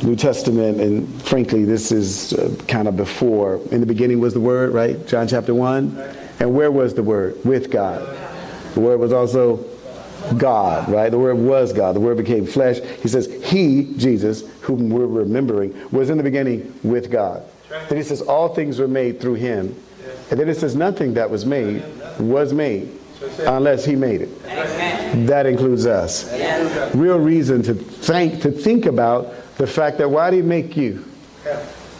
New 0.03 0.15
Testament, 0.15 0.81
and 0.81 1.21
frankly, 1.23 1.63
this 1.63 1.91
is 1.91 2.33
uh, 2.33 2.53
kind 2.67 2.87
of 2.87 2.97
before. 2.97 3.61
In 3.71 3.79
the 3.79 3.85
beginning 3.85 4.19
was 4.19 4.33
the 4.33 4.39
Word, 4.39 4.73
right? 4.73 5.05
John 5.07 5.27
chapter 5.27 5.55
1. 5.55 5.97
And 6.39 6.53
where 6.53 6.71
was 6.71 6.93
the 6.93 7.03
Word? 7.03 7.43
With 7.45 7.71
God. 7.71 8.01
The 8.73 8.81
Word 8.81 8.99
was 8.99 9.13
also 9.13 9.63
God, 10.37 10.89
right? 10.89 11.09
The 11.09 11.19
Word 11.19 11.35
was 11.35 11.71
God. 11.71 11.95
The 11.95 12.01
Word 12.01 12.17
became 12.17 12.45
flesh. 12.45 12.79
He 13.01 13.07
says, 13.07 13.27
He, 13.45 13.93
Jesus, 13.95 14.43
whom 14.61 14.89
we're 14.89 15.05
remembering, 15.05 15.89
was 15.91 16.09
in 16.09 16.17
the 16.17 16.23
beginning 16.23 16.77
with 16.83 17.09
God. 17.09 17.43
Then 17.87 17.97
he 17.97 18.03
says, 18.03 18.21
All 18.21 18.53
things 18.53 18.79
were 18.79 18.87
made 18.87 19.21
through 19.21 19.35
Him. 19.35 19.75
And 20.29 20.39
then 20.39 20.49
it 20.49 20.55
says, 20.55 20.75
Nothing 20.75 21.13
that 21.13 21.29
was 21.29 21.45
made 21.45 21.83
was 22.19 22.51
made 22.51 22.99
unless 23.39 23.85
He 23.85 23.95
made 23.95 24.21
it. 24.21 24.43
That 25.27 25.45
includes 25.45 25.85
us. 25.85 26.29
Real 26.93 27.19
reason 27.19 27.63
to 27.63 27.73
thank, 27.73 28.41
to 28.41 28.51
think 28.51 28.85
about 28.85 29.33
the 29.57 29.67
fact 29.67 29.97
that 29.99 30.09
why 30.09 30.29
did 30.29 30.37
He 30.37 30.41
make 30.41 30.75
you? 30.75 31.05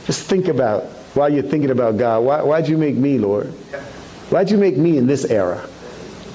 Just 0.05 0.23
think 0.23 0.47
about 0.47 0.83
while 1.13 1.31
you're 1.31 1.43
thinking 1.43 1.71
about 1.71 1.97
God. 1.97 2.23
Why, 2.23 2.41
why'd 2.41 2.67
you 2.67 2.77
make 2.77 2.95
me, 2.95 3.17
Lord? 3.17 3.47
Why'd 4.29 4.49
you 4.49 4.57
make 4.57 4.77
me 4.77 4.97
in 4.97 5.07
this 5.07 5.25
era? 5.25 5.59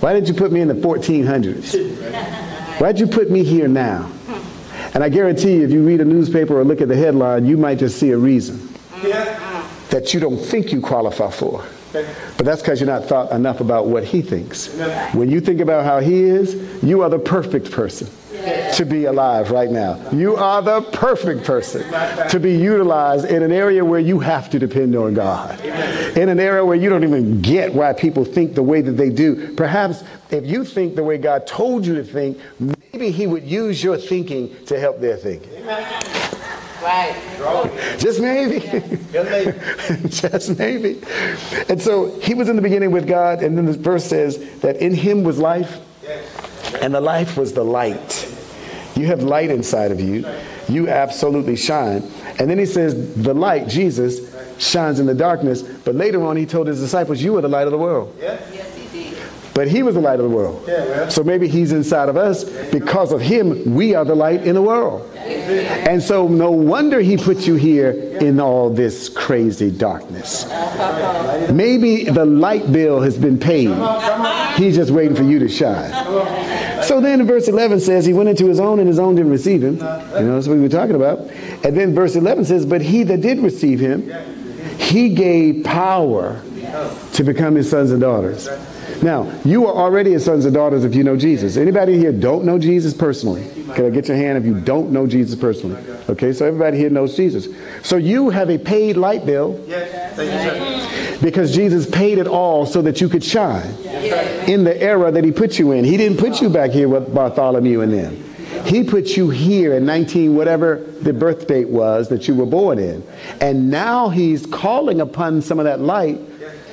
Why 0.00 0.12
did 0.12 0.28
you 0.28 0.34
put 0.34 0.52
me 0.52 0.60
in 0.60 0.68
the 0.68 0.74
1400s? 0.74 2.78
Why'd 2.80 3.00
you 3.00 3.08
put 3.08 3.30
me 3.30 3.42
here 3.42 3.66
now? 3.66 4.02
Hmm. 4.02 4.94
And 4.94 5.04
I 5.04 5.08
guarantee 5.08 5.56
you, 5.56 5.64
if 5.64 5.72
you 5.72 5.84
read 5.84 6.00
a 6.00 6.04
newspaper 6.04 6.58
or 6.58 6.64
look 6.64 6.80
at 6.80 6.88
the 6.88 6.96
headline, 6.96 7.44
you 7.44 7.56
might 7.56 7.78
just 7.78 7.98
see 7.98 8.12
a 8.12 8.16
reason 8.16 8.56
mm-hmm. 8.56 9.90
that 9.90 10.14
you 10.14 10.20
don't 10.20 10.38
think 10.38 10.72
you 10.72 10.80
qualify 10.80 11.30
for. 11.30 11.64
But 11.92 12.44
that's 12.44 12.62
because 12.62 12.80
you're 12.80 12.88
not 12.88 13.06
thought 13.06 13.32
enough 13.32 13.60
about 13.60 13.86
what 13.86 14.04
he 14.04 14.22
thinks. 14.22 14.68
When 15.14 15.30
you 15.30 15.40
think 15.40 15.60
about 15.60 15.84
how 15.84 16.00
he 16.00 16.22
is, 16.22 16.84
you 16.84 17.02
are 17.02 17.08
the 17.08 17.18
perfect 17.18 17.72
person 17.72 18.08
to 18.78 18.86
be 18.86 19.06
alive 19.06 19.50
right 19.50 19.70
now. 19.70 19.98
You 20.12 20.36
are 20.36 20.62
the 20.62 20.82
perfect 20.92 21.44
person 21.44 21.82
to 22.30 22.38
be 22.40 22.56
utilized 22.56 23.26
in 23.26 23.42
an 23.42 23.50
area 23.50 23.84
where 23.84 23.98
you 23.98 24.20
have 24.20 24.48
to 24.50 24.58
depend 24.58 24.94
on 24.94 25.14
God. 25.14 25.60
In 26.16 26.28
an 26.28 26.38
area 26.38 26.64
where 26.64 26.76
you 26.76 26.88
don't 26.88 27.02
even 27.02 27.42
get 27.42 27.74
why 27.74 27.92
people 27.92 28.24
think 28.24 28.54
the 28.54 28.62
way 28.62 28.80
that 28.80 28.92
they 28.92 29.10
do. 29.10 29.52
Perhaps 29.56 30.04
if 30.30 30.46
you 30.46 30.64
think 30.64 30.94
the 30.94 31.02
way 31.02 31.18
God 31.18 31.44
told 31.44 31.84
you 31.84 31.96
to 31.96 32.04
think, 32.04 32.38
maybe 32.92 33.10
he 33.10 33.26
would 33.26 33.42
use 33.42 33.82
your 33.82 33.96
thinking 33.96 34.54
to 34.66 34.78
help 34.78 35.00
their 35.00 35.16
thinking. 35.16 35.66
Right. 35.66 36.04
Just 37.98 38.20
maybe. 38.20 38.60
Just 40.08 40.56
maybe. 40.56 41.02
And 41.68 41.82
so 41.82 42.16
he 42.20 42.34
was 42.34 42.48
in 42.48 42.54
the 42.54 42.62
beginning 42.62 42.92
with 42.92 43.08
God, 43.08 43.42
and 43.42 43.58
then 43.58 43.66
the 43.66 43.72
verse 43.72 44.04
says 44.04 44.60
that 44.60 44.76
in 44.76 44.94
him 44.94 45.24
was 45.24 45.38
life, 45.38 45.80
and 46.80 46.94
the 46.94 47.00
life 47.00 47.36
was 47.36 47.54
the 47.54 47.64
light. 47.64 48.27
You 48.98 49.06
have 49.06 49.22
light 49.22 49.50
inside 49.50 49.92
of 49.92 50.00
you. 50.00 50.26
You 50.68 50.88
absolutely 50.88 51.56
shine. 51.56 52.02
And 52.38 52.50
then 52.50 52.58
he 52.58 52.66
says, 52.66 53.14
the 53.14 53.32
light, 53.32 53.68
Jesus, 53.68 54.34
shines 54.58 54.98
in 54.98 55.06
the 55.06 55.14
darkness. 55.14 55.62
But 55.62 55.94
later 55.94 56.24
on, 56.24 56.36
he 56.36 56.46
told 56.46 56.66
his 56.66 56.80
disciples, 56.80 57.22
You 57.22 57.36
are 57.38 57.40
the 57.40 57.48
light 57.48 57.66
of 57.66 57.70
the 57.70 57.78
world. 57.78 58.18
Did. 58.18 58.57
But 59.58 59.66
he 59.66 59.82
was 59.82 59.96
the 59.96 60.00
light 60.00 60.20
of 60.20 60.30
the 60.30 60.36
world. 60.36 61.10
So 61.10 61.24
maybe 61.24 61.48
he's 61.48 61.72
inside 61.72 62.08
of 62.08 62.16
us. 62.16 62.44
Because 62.70 63.10
of 63.10 63.20
him, 63.20 63.74
we 63.74 63.92
are 63.92 64.04
the 64.04 64.14
light 64.14 64.46
in 64.46 64.54
the 64.54 64.62
world. 64.62 65.12
And 65.16 66.00
so 66.00 66.28
no 66.28 66.52
wonder 66.52 67.00
he 67.00 67.16
put 67.16 67.44
you 67.44 67.56
here 67.56 67.90
in 67.90 68.38
all 68.38 68.70
this 68.70 69.08
crazy 69.08 69.72
darkness. 69.72 70.46
Maybe 71.50 72.04
the 72.04 72.24
light 72.24 72.70
bill 72.70 73.00
has 73.00 73.18
been 73.18 73.36
paid. 73.36 73.74
He's 74.56 74.76
just 74.76 74.92
waiting 74.92 75.16
for 75.16 75.24
you 75.24 75.40
to 75.40 75.48
shine. 75.48 75.90
So 76.84 77.00
then 77.00 77.26
verse 77.26 77.48
11 77.48 77.80
says 77.80 78.06
he 78.06 78.12
went 78.12 78.28
into 78.28 78.46
his 78.46 78.60
own 78.60 78.78
and 78.78 78.86
his 78.86 79.00
own 79.00 79.16
didn't 79.16 79.32
receive 79.32 79.64
him. 79.64 79.74
You 79.74 79.80
know, 79.80 80.34
that's 80.36 80.46
what 80.46 80.54
we 80.54 80.62
were 80.62 80.68
talking 80.68 80.94
about. 80.94 81.18
And 81.64 81.76
then 81.76 81.96
verse 81.96 82.14
11 82.14 82.44
says, 82.44 82.64
but 82.64 82.80
he 82.80 83.02
that 83.02 83.22
did 83.22 83.40
receive 83.40 83.80
him, 83.80 84.08
he 84.78 85.08
gave 85.08 85.64
power 85.64 86.40
to 87.14 87.24
become 87.24 87.56
his 87.56 87.68
sons 87.68 87.90
and 87.90 88.00
daughters. 88.00 88.48
Now, 89.02 89.30
you 89.44 89.66
are 89.66 89.74
already 89.74 90.12
his 90.12 90.24
sons 90.24 90.44
and 90.44 90.54
daughters 90.54 90.84
if 90.84 90.94
you 90.94 91.04
know 91.04 91.16
Jesus. 91.16 91.56
Anybody 91.56 91.98
here 91.98 92.12
don't 92.12 92.44
know 92.44 92.58
Jesus 92.58 92.94
personally? 92.94 93.48
Can 93.74 93.86
I 93.86 93.90
get 93.90 94.08
your 94.08 94.16
hand 94.16 94.38
if 94.38 94.44
you 94.44 94.58
don't 94.60 94.90
know 94.90 95.06
Jesus 95.06 95.38
personally? 95.38 95.80
Okay, 96.08 96.32
so 96.32 96.46
everybody 96.46 96.78
here 96.78 96.90
knows 96.90 97.16
Jesus. 97.16 97.48
So 97.82 97.96
you 97.96 98.30
have 98.30 98.50
a 98.50 98.58
paid 98.58 98.96
light 98.96 99.26
bill 99.26 99.62
Yes. 99.66 101.20
Because 101.22 101.54
Jesus 101.54 101.88
paid 101.88 102.18
it 102.18 102.26
all 102.26 102.64
so 102.64 102.80
that 102.82 103.00
you 103.00 103.08
could 103.08 103.24
shine 103.24 103.66
in 104.46 104.64
the 104.64 104.76
era 104.80 105.10
that 105.10 105.24
he 105.24 105.32
put 105.32 105.58
you 105.58 105.72
in. 105.72 105.84
He 105.84 105.96
didn't 105.96 106.18
put 106.18 106.40
you 106.40 106.48
back 106.48 106.70
here 106.70 106.88
with 106.88 107.12
Bartholomew 107.12 107.80
and 107.80 107.92
them. 107.92 108.24
He 108.64 108.84
put 108.84 109.16
you 109.16 109.30
here 109.30 109.74
in 109.74 109.84
19 109.84 110.36
whatever 110.36 110.84
the 111.02 111.12
birth 111.12 111.46
date 111.46 111.68
was 111.68 112.08
that 112.08 112.28
you 112.28 112.34
were 112.34 112.46
born 112.46 112.78
in. 112.78 113.04
And 113.40 113.70
now 113.70 114.08
he's 114.08 114.46
calling 114.46 115.00
upon 115.00 115.42
some 115.42 115.58
of 115.58 115.64
that 115.64 115.80
light 115.80 116.20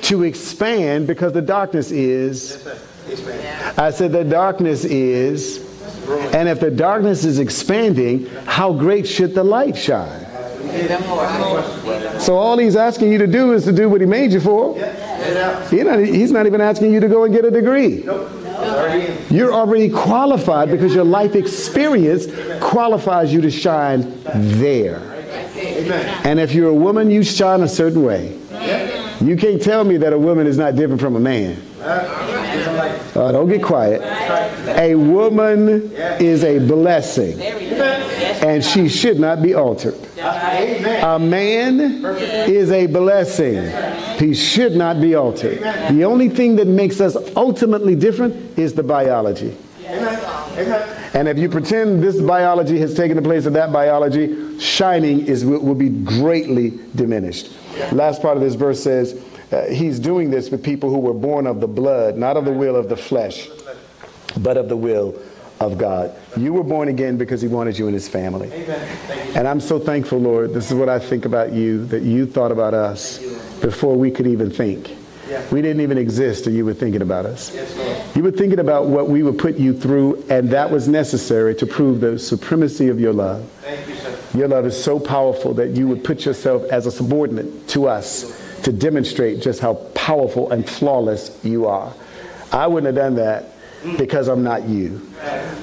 to 0.06 0.22
expand 0.22 1.06
because 1.06 1.32
the 1.32 1.42
darkness 1.42 1.90
is 1.90 2.66
I 3.78 3.90
said 3.90 4.12
the 4.12 4.24
darkness 4.24 4.84
is 4.84 5.64
and 6.34 6.48
if 6.48 6.60
the 6.60 6.70
darkness 6.70 7.24
is 7.24 7.38
expanding, 7.38 8.26
how 8.46 8.72
great 8.72 9.06
should 9.06 9.34
the 9.34 9.42
light 9.42 9.76
shine? 9.76 10.24
So 12.20 12.36
all 12.36 12.58
he's 12.58 12.76
asking 12.76 13.12
you 13.12 13.18
to 13.18 13.26
do 13.26 13.52
is 13.52 13.64
to 13.64 13.72
do 13.72 13.88
what 13.88 14.00
he 14.00 14.06
made 14.06 14.32
you 14.32 14.40
for. 14.40 14.74
He 15.70 15.82
not, 15.82 15.98
he's 16.00 16.30
not 16.30 16.46
even 16.46 16.60
asking 16.60 16.92
you 16.92 17.00
to 17.00 17.08
go 17.08 17.24
and 17.24 17.34
get 17.34 17.44
a 17.44 17.50
degree. 17.50 18.04
You're 19.30 19.52
already 19.52 19.90
qualified 19.90 20.70
because 20.70 20.94
your 20.94 21.04
life 21.04 21.34
experience 21.34 22.26
qualifies 22.60 23.32
you 23.32 23.40
to 23.40 23.50
shine 23.50 24.22
there. 24.34 25.00
And 26.24 26.38
if 26.38 26.52
you're 26.52 26.70
a 26.70 26.74
woman, 26.74 27.10
you 27.10 27.22
shine 27.22 27.62
a 27.62 27.68
certain 27.68 28.02
way. 28.02 28.38
You 29.20 29.36
can't 29.36 29.62
tell 29.62 29.84
me 29.84 29.96
that 29.98 30.12
a 30.12 30.18
woman 30.18 30.46
is 30.46 30.58
not 30.58 30.76
different 30.76 31.00
from 31.00 31.16
a 31.16 31.20
man. 31.20 31.62
Uh, 31.80 33.32
don't 33.32 33.48
get 33.48 33.62
quiet. 33.62 34.02
A 34.78 34.94
woman 34.94 35.90
is 36.20 36.44
a 36.44 36.58
blessing, 36.58 37.40
and 37.40 38.62
she 38.64 38.88
should 38.88 39.18
not 39.18 39.42
be 39.42 39.54
altered. 39.54 39.94
A 40.18 41.18
man 41.18 41.80
is 42.48 42.70
a 42.70 42.86
blessing. 42.86 43.72
He 44.18 44.34
should 44.34 44.74
not 44.74 45.00
be 45.00 45.14
altered. 45.14 45.60
The 45.60 46.04
only 46.04 46.28
thing 46.28 46.56
that 46.56 46.66
makes 46.66 47.00
us 47.00 47.16
ultimately 47.36 47.94
different 47.94 48.58
is 48.58 48.74
the 48.74 48.82
biology. 48.82 49.56
And 51.16 51.28
if 51.28 51.38
you 51.38 51.48
pretend 51.48 52.02
this 52.02 52.20
biology 52.20 52.78
has 52.80 52.92
taken 52.92 53.16
the 53.16 53.22
place 53.22 53.46
of 53.46 53.54
that 53.54 53.72
biology, 53.72 54.58
shining 54.58 55.26
is 55.26 55.46
will, 55.46 55.60
will 55.60 55.74
be 55.74 55.88
greatly 55.88 56.78
diminished. 56.94 57.52
Last 57.90 58.20
part 58.20 58.36
of 58.36 58.42
this 58.42 58.54
verse 58.54 58.82
says, 58.82 59.24
uh, 59.50 59.64
he's 59.70 59.98
doing 59.98 60.30
this 60.30 60.50
with 60.50 60.62
people 60.62 60.90
who 60.90 60.98
were 60.98 61.14
born 61.14 61.46
of 61.46 61.60
the 61.60 61.66
blood, 61.66 62.18
not 62.18 62.36
of 62.36 62.44
the 62.44 62.52
will 62.52 62.76
of 62.76 62.90
the 62.90 62.98
flesh, 62.98 63.48
but 64.36 64.58
of 64.58 64.68
the 64.68 64.76
will 64.76 65.18
of 65.58 65.78
God. 65.78 66.14
You 66.36 66.52
were 66.52 66.62
born 66.62 66.88
again 66.88 67.16
because 67.16 67.40
he 67.40 67.48
wanted 67.48 67.78
you 67.78 67.88
in 67.88 67.94
his 67.94 68.06
family. 68.10 68.52
And 69.34 69.48
I'm 69.48 69.60
so 69.60 69.78
thankful, 69.78 70.18
Lord. 70.18 70.52
This 70.52 70.70
is 70.70 70.74
what 70.74 70.90
I 70.90 70.98
think 70.98 71.24
about 71.24 71.50
you, 71.50 71.86
that 71.86 72.02
you 72.02 72.26
thought 72.26 72.52
about 72.52 72.74
us 72.74 73.20
before 73.62 73.96
we 73.96 74.10
could 74.10 74.26
even 74.26 74.50
think. 74.50 74.94
We 75.50 75.62
didn't 75.62 75.80
even 75.80 75.98
exist, 75.98 76.46
and 76.46 76.56
you 76.56 76.64
were 76.64 76.74
thinking 76.74 77.02
about 77.02 77.26
us. 77.26 77.54
You 78.14 78.22
were 78.22 78.30
thinking 78.30 78.58
about 78.58 78.86
what 78.86 79.08
we 79.08 79.22
would 79.22 79.38
put 79.38 79.56
you 79.56 79.74
through, 79.74 80.24
and 80.30 80.50
that 80.50 80.70
was 80.70 80.88
necessary 80.88 81.54
to 81.56 81.66
prove 81.66 82.00
the 82.00 82.18
supremacy 82.18 82.88
of 82.88 83.00
your 83.00 83.12
love. 83.12 83.44
Your 84.34 84.48
love 84.48 84.66
is 84.66 84.82
so 84.82 85.00
powerful 85.00 85.54
that 85.54 85.70
you 85.70 85.88
would 85.88 86.04
put 86.04 86.24
yourself 86.24 86.62
as 86.70 86.86
a 86.86 86.90
subordinate 86.90 87.68
to 87.68 87.88
us 87.88 88.40
to 88.62 88.72
demonstrate 88.72 89.40
just 89.40 89.60
how 89.60 89.74
powerful 89.94 90.50
and 90.52 90.68
flawless 90.68 91.38
you 91.42 91.66
are. 91.66 91.92
I 92.52 92.66
wouldn't 92.66 92.86
have 92.86 93.02
done 93.04 93.16
that 93.16 93.55
because 93.98 94.28
I'm 94.28 94.42
not 94.42 94.68
you, 94.68 95.00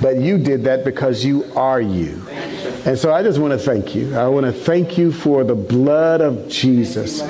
but 0.02 0.18
you 0.18 0.38
did 0.38 0.64
that 0.64 0.84
because 0.84 1.24
you 1.24 1.44
are 1.56 1.82
you. 1.82 2.22
And 2.86 2.98
so 2.98 3.14
I 3.14 3.24
just 3.24 3.40
want 3.40 3.54
to 3.54 3.60
thank 3.60 3.96
you. 3.96 4.16
I 4.16 4.28
want 4.28 4.46
to 4.46 4.52
thank 4.52 4.98
you 4.98 5.12
for 5.12 5.44
the 5.44 5.56
blood 5.56 6.22
of 6.22 6.50
Jesus. 6.50 7.22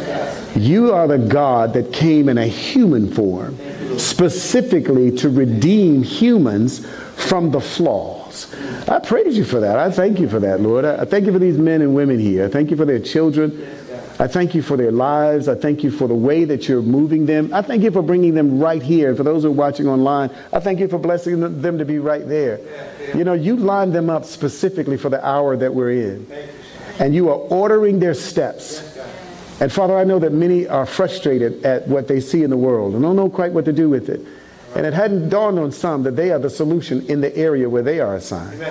You 0.55 0.93
are 0.93 1.07
the 1.07 1.19
God 1.19 1.73
that 1.73 1.93
came 1.93 2.27
in 2.29 2.37
a 2.37 2.47
human 2.47 3.11
form 3.13 3.57
specifically 3.99 5.11
to 5.17 5.29
redeem 5.29 6.01
humans 6.01 6.85
from 7.15 7.51
the 7.51 7.61
flaws. 7.61 8.53
I 8.87 8.99
praise 8.99 9.37
you 9.37 9.45
for 9.45 9.59
that. 9.59 9.77
I 9.77 9.91
thank 9.91 10.19
you 10.19 10.27
for 10.27 10.39
that, 10.39 10.61
Lord. 10.61 10.85
I 10.85 11.05
thank 11.05 11.25
you 11.25 11.31
for 11.31 11.39
these 11.39 11.57
men 11.57 11.81
and 11.81 11.93
women 11.93 12.19
here. 12.19 12.45
I 12.45 12.49
thank 12.49 12.71
you 12.71 12.77
for 12.77 12.85
their 12.85 12.99
children. 12.99 13.51
I 14.23 14.27
thank 14.27 14.55
you 14.55 14.61
for 14.61 14.77
their 14.77 14.93
lives. 14.93 15.49
I 15.49 15.55
thank 15.55 15.83
you 15.83 15.91
for 15.91 16.07
the 16.07 16.15
way 16.15 16.45
that 16.45 16.69
you're 16.69 16.81
moving 16.81 17.25
them. 17.25 17.53
I 17.53 17.61
thank 17.61 17.83
you 17.83 17.91
for 17.91 18.01
bringing 18.01 18.33
them 18.33 18.57
right 18.57 18.81
here. 18.81 19.09
And 19.09 19.17
for 19.17 19.23
those 19.23 19.43
who 19.43 19.49
are 19.49 19.51
watching 19.51 19.85
online, 19.85 20.31
I 20.53 20.61
thank 20.61 20.79
you 20.79 20.87
for 20.87 20.97
blessing 20.97 21.41
them 21.61 21.77
to 21.77 21.83
be 21.83 21.99
right 21.99 22.25
there. 22.25 22.61
You 23.13 23.25
know, 23.25 23.33
you 23.33 23.57
lined 23.57 23.91
them 23.91 24.09
up 24.09 24.23
specifically 24.23 24.95
for 24.95 25.09
the 25.09 25.23
hour 25.27 25.57
that 25.57 25.75
we're 25.75 25.91
in. 25.91 26.25
And 26.99 27.13
you 27.13 27.27
are 27.27 27.35
ordering 27.35 27.99
their 27.99 28.13
steps. 28.13 28.97
And 29.59 29.69
Father, 29.69 29.97
I 29.97 30.05
know 30.05 30.19
that 30.19 30.31
many 30.31 30.69
are 30.69 30.85
frustrated 30.85 31.65
at 31.65 31.85
what 31.89 32.07
they 32.07 32.21
see 32.21 32.43
in 32.43 32.49
the 32.49 32.55
world 32.55 32.93
and 32.93 33.03
don't 33.03 33.17
know 33.17 33.29
quite 33.29 33.51
what 33.51 33.65
to 33.65 33.73
do 33.73 33.89
with 33.89 34.07
it. 34.07 34.25
And 34.73 34.85
it 34.85 34.93
hadn't 34.93 35.27
dawned 35.27 35.59
on 35.59 35.73
some 35.73 36.03
that 36.03 36.15
they 36.15 36.31
are 36.31 36.39
the 36.39 36.49
solution 36.49 37.05
in 37.07 37.19
the 37.19 37.35
area 37.35 37.69
where 37.69 37.83
they 37.83 37.99
are 37.99 38.15
assigned. 38.15 38.63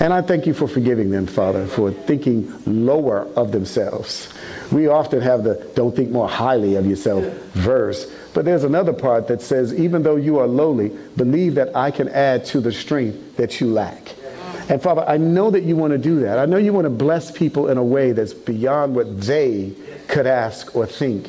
And 0.00 0.12
I 0.12 0.20
thank 0.20 0.46
you 0.46 0.52
for 0.52 0.68
forgiving 0.68 1.10
them, 1.10 1.26
Father, 1.26 1.66
for 1.66 1.92
thinking 1.92 2.52
lower 2.66 3.20
of 3.36 3.52
themselves. 3.52 4.28
We 4.72 4.88
often 4.88 5.20
have 5.20 5.44
the 5.44 5.54
don't 5.74 5.94
think 5.94 6.10
more 6.10 6.28
highly 6.28 6.76
of 6.76 6.86
yourself 6.86 7.24
verse, 7.52 8.10
but 8.32 8.44
there's 8.44 8.64
another 8.64 8.92
part 8.92 9.28
that 9.28 9.42
says, 9.42 9.74
even 9.74 10.02
though 10.02 10.16
you 10.16 10.38
are 10.38 10.46
lowly, 10.46 10.88
believe 11.16 11.54
that 11.56 11.76
I 11.76 11.90
can 11.90 12.08
add 12.08 12.44
to 12.46 12.60
the 12.60 12.72
strength 12.72 13.36
that 13.36 13.60
you 13.60 13.70
lack. 13.70 14.14
And 14.68 14.80
Father, 14.80 15.04
I 15.06 15.18
know 15.18 15.50
that 15.50 15.64
you 15.64 15.76
want 15.76 15.92
to 15.92 15.98
do 15.98 16.20
that. 16.20 16.38
I 16.38 16.46
know 16.46 16.56
you 16.56 16.72
want 16.72 16.86
to 16.86 16.90
bless 16.90 17.30
people 17.30 17.68
in 17.68 17.76
a 17.76 17.84
way 17.84 18.12
that's 18.12 18.32
beyond 18.32 18.94
what 18.94 19.20
they 19.20 19.74
could 20.08 20.26
ask 20.26 20.74
or 20.74 20.86
think. 20.86 21.28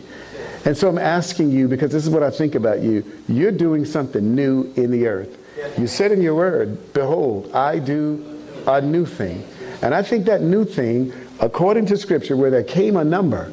And 0.65 0.77
so 0.77 0.87
I'm 0.87 0.97
asking 0.97 1.51
you, 1.51 1.67
because 1.67 1.91
this 1.91 2.03
is 2.03 2.09
what 2.09 2.23
I 2.23 2.29
think 2.29 2.55
about 2.55 2.79
you, 2.81 3.03
you're 3.27 3.51
doing 3.51 3.83
something 3.83 4.33
new 4.33 4.71
in 4.77 4.91
the 4.91 5.07
earth. 5.07 5.37
You 5.77 5.87
said 5.87 6.11
in 6.11 6.21
your 6.21 6.35
word, 6.35 6.93
Behold, 6.93 7.51
I 7.53 7.79
do 7.79 8.39
a 8.65 8.79
new 8.79 9.05
thing. 9.05 9.45
And 9.81 9.93
I 9.93 10.01
think 10.01 10.25
that 10.25 10.41
new 10.41 10.63
thing, 10.63 11.11
according 11.39 11.86
to 11.88 11.97
Scripture, 11.97 12.36
where 12.38 12.49
there 12.49 12.63
came 12.63 12.97
a 12.97 13.03
number 13.03 13.51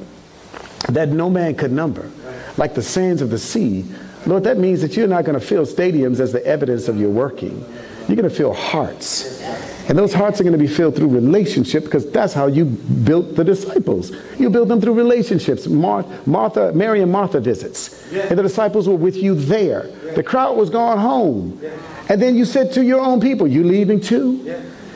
that 0.89 1.09
no 1.09 1.31
man 1.31 1.55
could 1.55 1.72
number, 1.72 2.11
like 2.57 2.74
the 2.74 2.83
sands 2.83 3.22
of 3.22 3.31
the 3.31 3.39
sea, 3.39 3.85
Lord, 4.26 4.45
that 4.45 4.59
means 4.59 4.83
that 4.83 4.97
you're 4.97 5.07
not 5.07 5.24
going 5.24 5.39
to 5.39 5.45
fill 5.45 5.64
stadiums 5.64 6.20
as 6.20 6.33
the 6.33 6.45
evidence 6.45 6.89
of 6.89 6.99
your 7.01 7.11
working. 7.11 7.64
You're 8.07 8.16
going 8.16 8.28
to 8.28 8.35
fill 8.35 8.53
hearts. 8.53 9.41
And 9.89 9.99
those 9.99 10.12
hearts 10.12 10.41
are 10.41 10.45
going 10.45 10.53
to 10.53 10.59
be 10.59 10.66
filled 10.66 10.95
through 10.95 11.09
relationship 11.09 11.85
because 11.85 12.11
that's 12.11 12.33
how 12.33 12.47
you 12.47 12.64
built 12.64 13.35
the 13.35 13.45
disciples. 13.45 14.12
You 14.39 14.51
built 14.51 14.68
them 14.68 14.81
through 14.81 14.95
relationships. 14.95 15.66
Mar- 15.66 16.05
Martha, 16.26 16.72
Mary 16.72 17.01
and 17.01 17.11
Martha 17.11 17.41
visits. 17.41 18.12
And 18.12 18.39
the 18.39 18.43
disciples 18.43 18.89
were 18.89 18.95
with 18.97 19.16
you 19.16 19.35
there. 19.35 19.89
The 20.14 20.22
crowd 20.22 20.57
was 20.57 20.70
gone 20.70 20.99
home. 20.99 21.61
And 22.09 22.20
then 22.20 22.37
you 22.37 22.45
said 22.45 22.72
to 22.72 22.85
your 22.85 23.01
own 23.01 23.20
people, 23.20 23.47
you 23.47 23.64
leaving 23.64 24.01
too? 24.01 24.43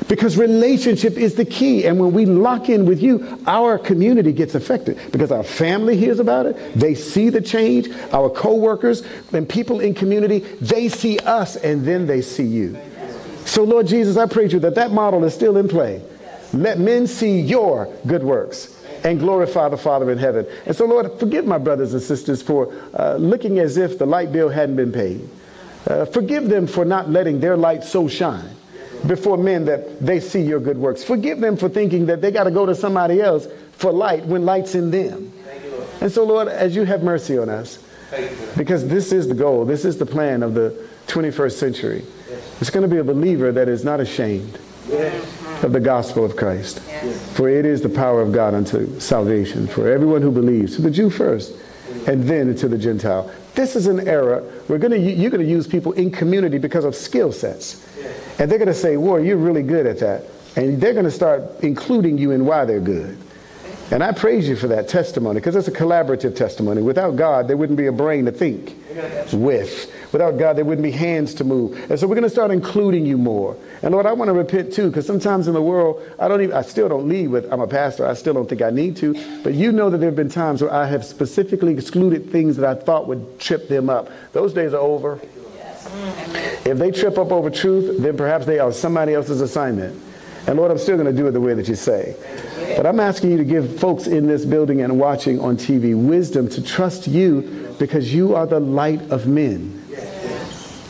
Because 0.09 0.37
relationship 0.37 1.17
is 1.17 1.35
the 1.35 1.45
key. 1.45 1.87
And 1.87 1.99
when 1.99 2.13
we 2.13 2.27
lock 2.27 2.69
in 2.69 2.85
with 2.85 3.03
you, 3.03 3.39
our 3.47 3.79
community 3.79 4.33
gets 4.33 4.55
affected 4.55 4.99
because 5.11 5.33
our 5.33 5.43
family 5.43 5.97
hears 5.97 6.21
about 6.21 6.47
it. 6.47 6.75
They 6.75 6.95
see 6.95 7.31
the 7.31 7.41
change. 7.41 7.89
Our 8.13 8.29
coworkers 8.29 9.03
and 9.33 9.49
people 9.49 9.81
in 9.81 9.95
community, 9.95 10.41
they 10.61 10.89
see 10.89 11.19
us 11.21 11.57
and 11.57 11.87
then 11.87 12.07
they 12.07 12.21
see 12.21 12.45
you. 12.45 12.79
So, 13.47 13.65
Lord 13.65 13.87
Jesus, 13.87 14.17
I 14.17 14.27
pray 14.27 14.49
to 14.49 14.55
you 14.55 14.61
that 14.61 14.75
that 14.75 14.93
model 14.93 15.25
is 15.25 15.35
still 15.35 15.57
in 15.57 15.69
play. 15.69 16.03
Let 16.53 16.79
men 16.79 17.07
see 17.07 17.41
your 17.41 17.93
good 18.07 18.23
works 18.23 18.79
and 19.05 19.19
glorify 19.19 19.69
the 19.69 19.77
Father 19.77 20.11
in 20.11 20.19
heaven. 20.19 20.47
And 20.67 20.77
so, 20.77 20.87
Lord, 20.87 21.19
forgive 21.19 21.47
my 21.47 21.59
brothers 21.59 21.93
and 21.93 22.03
sisters 22.03 22.43
for 22.43 22.75
uh, 22.95 23.17
looking 23.17 23.59
as 23.59 23.77
if 23.77 23.99
the 23.99 24.07
light 24.07 24.33
bill 24.33 24.49
hadn't 24.49 24.77
been 24.77 24.93
paid. 24.93 25.29
Uh, 25.87 26.05
forgive 26.07 26.49
them 26.49 26.67
for 26.67 26.85
not 26.85 27.11
letting 27.11 27.41
their 27.41 27.57
light 27.57 27.85
so 27.85 28.09
shine 28.09 28.57
before 29.07 29.37
men 29.37 29.65
that 29.67 30.01
they 30.01 30.21
see 30.21 30.41
your 30.41 30.61
good 30.61 30.79
works. 30.79 31.05
Forgive 31.05 31.41
them 31.41 31.57
for 31.57 31.69
thinking 31.69 32.07
that 32.07 32.21
they 32.21 32.31
got 32.31 32.45
to 32.45 32.51
go 32.51 32.67
to 32.67 32.75
somebody 32.75 33.21
else 33.21 33.47
for 33.73 33.93
light 33.93 34.25
when 34.27 34.45
light's 34.45 34.75
in 34.75 34.91
them. 34.91 35.33
And 36.01 36.11
so, 36.11 36.25
Lord, 36.25 36.49
as 36.49 36.75
you 36.75 36.85
have 36.85 37.03
mercy 37.03 37.39
on 37.39 37.49
us, 37.49 37.79
because 38.57 38.87
this 38.89 39.13
is 39.13 39.29
the 39.29 39.35
goal, 39.35 39.65
this 39.65 39.85
is 39.85 39.99
the 39.99 40.07
plan 40.07 40.43
of 40.43 40.55
the 40.55 40.87
21st 41.07 41.53
century. 41.53 42.05
It's 42.61 42.71
going 42.71 42.89
to 42.89 42.95
be 42.95 43.01
a 43.01 43.05
believer 43.05 43.53
that 43.53 43.69
is 43.69 43.85
not 43.85 44.01
ashamed 44.01 44.59
of 45.63 45.73
the 45.73 45.81
gospel 45.81 46.25
of 46.25 46.37
Christ. 46.37 46.81
For 47.35 47.49
it 47.49 47.67
is 47.67 47.81
the 47.81 47.89
power 47.89 48.21
of 48.21 48.33
God 48.33 48.55
unto 48.55 49.01
salvation 49.01 49.67
for 49.67 49.89
everyone 49.89 50.23
who 50.23 50.31
believes, 50.31 50.77
to 50.77 50.83
the 50.83 50.91
Jew 50.91 51.11
first, 51.11 51.55
and 52.07 52.25
then 52.25 52.55
to 52.57 52.69
the 52.69 52.79
Gentile. 52.79 53.31
This 53.55 53.77
is 53.77 53.87
an 53.87 54.09
era 54.09 54.43
we're 54.69 54.79
going 54.79 54.93
to 54.93 54.99
you're 54.99 55.31
going 55.31 55.45
to 55.45 55.51
use 55.51 55.67
people 55.67 55.93
in 55.93 56.11
community 56.11 56.59
because 56.59 56.85
of 56.85 56.95
skill 56.95 57.33
sets. 57.33 57.87
And 58.39 58.51
they're 58.51 58.59
going 58.59 58.69
to 58.69 58.75
say, 58.75 58.97
"Boy, 58.97 59.19
you're 59.19 59.37
really 59.37 59.63
good 59.63 59.87
at 59.87 59.99
that." 60.01 60.25
And 60.57 60.81
they're 60.81 60.93
going 60.93 61.05
to 61.05 61.11
start 61.11 61.43
including 61.63 62.19
you 62.19 62.31
in 62.31 62.47
why 62.47 62.65
they're 62.65 62.81
good. 62.81 63.19
And 63.91 64.03
I 64.03 64.13
praise 64.13 64.49
you 64.49 64.57
for 64.57 64.67
that 64.69 64.89
testimony 64.89 65.41
because 65.41 65.57
it's 65.57 65.69
a 65.69 65.73
collaborative 65.73 66.35
testimony. 66.35 66.83
Without 66.83 67.17
God, 67.17 67.49
there 67.49 67.57
wouldn't 67.57 67.77
be 67.77 67.87
a 67.87 67.93
brain 67.93 68.25
to 68.25 68.33
think 68.33 68.77
with. 69.33 69.93
Without 70.15 70.39
God, 70.39 70.57
there 70.57 70.65
wouldn't 70.65 70.85
be 70.85 70.93
hands 70.93 71.35
to 71.35 71.43
move. 71.43 71.91
And 71.91 71.99
so 71.99 72.07
we're 72.07 72.15
going 72.15 72.23
to 72.23 72.31
start 72.31 72.53
including 72.53 73.05
you 73.05 73.19
more. 73.19 73.57
And 73.83 73.91
Lord, 73.91 74.07
I 74.07 74.13
want 74.13 74.29
to 74.29 74.33
repent 74.33 74.73
too 74.73 74.87
because 74.87 75.09
sometimes 75.09 75.49
in 75.49 75.55
the 75.55 75.61
world, 75.61 76.01
I 76.21 76.29
don't 76.29 76.41
even, 76.41 76.55
I 76.55 76.63
still 76.63 76.89
don't 76.89 77.09
lead 77.09 77.27
with, 77.31 77.53
I'm 77.53 77.61
a 77.61 77.67
pastor, 77.67 78.07
I 78.07 78.15
still 78.15 78.33
don't 78.33 78.49
think 78.49 78.63
I 78.63 78.71
need 78.71 78.97
to. 78.99 79.43
But 79.43 79.55
you 79.55 79.73
know 79.73 79.91
that 79.91 79.99
there 79.99 80.09
have 80.09 80.15
been 80.15 80.29
times 80.29 80.63
where 80.63 80.73
I 80.73 80.87
have 80.87 81.05
specifically 81.05 81.73
excluded 81.73 82.31
things 82.31 82.57
that 82.59 82.65
I 82.65 82.81
thought 82.81 83.09
would 83.09 83.41
trip 83.41 83.67
them 83.67 83.91
up. 83.91 84.09
Those 84.31 84.53
days 84.53 84.73
are 84.73 84.81
over. 84.81 85.19
If 86.65 86.79
they 86.79 86.93
trip 86.93 87.19
up 87.19 87.33
over 87.33 87.51
truth, 87.51 88.01
then 88.01 88.17
perhaps 88.17 88.47
they 88.47 88.61
are 88.61 88.71
somebody 88.71 89.15
else's 89.15 89.41
assignment. 89.41 90.01
And 90.47 90.57
Lord, 90.59 90.71
I'm 90.71 90.79
still 90.79 90.97
going 90.97 91.13
to 91.13 91.21
do 91.21 91.27
it 91.27 91.33
the 91.33 91.41
way 91.41 91.55
that 91.55 91.67
you 91.67 91.75
say. 91.75 92.15
But 92.77 92.87
I'm 92.87 93.01
asking 93.01 93.33
you 93.33 93.39
to 93.39 93.45
give 93.45 93.81
folks 93.81 94.07
in 94.07 94.29
this 94.29 94.45
building 94.45 94.81
and 94.81 95.01
watching 95.01 95.41
on 95.41 95.57
TV 95.57 95.97
wisdom 95.97 96.49
to 96.51 96.63
trust 96.63 97.09
you 97.09 97.75
because 97.81 98.15
you 98.15 98.37
are 98.37 98.47
the 98.47 98.61
light 98.61 99.03
of 99.11 99.27
men. 99.27 99.81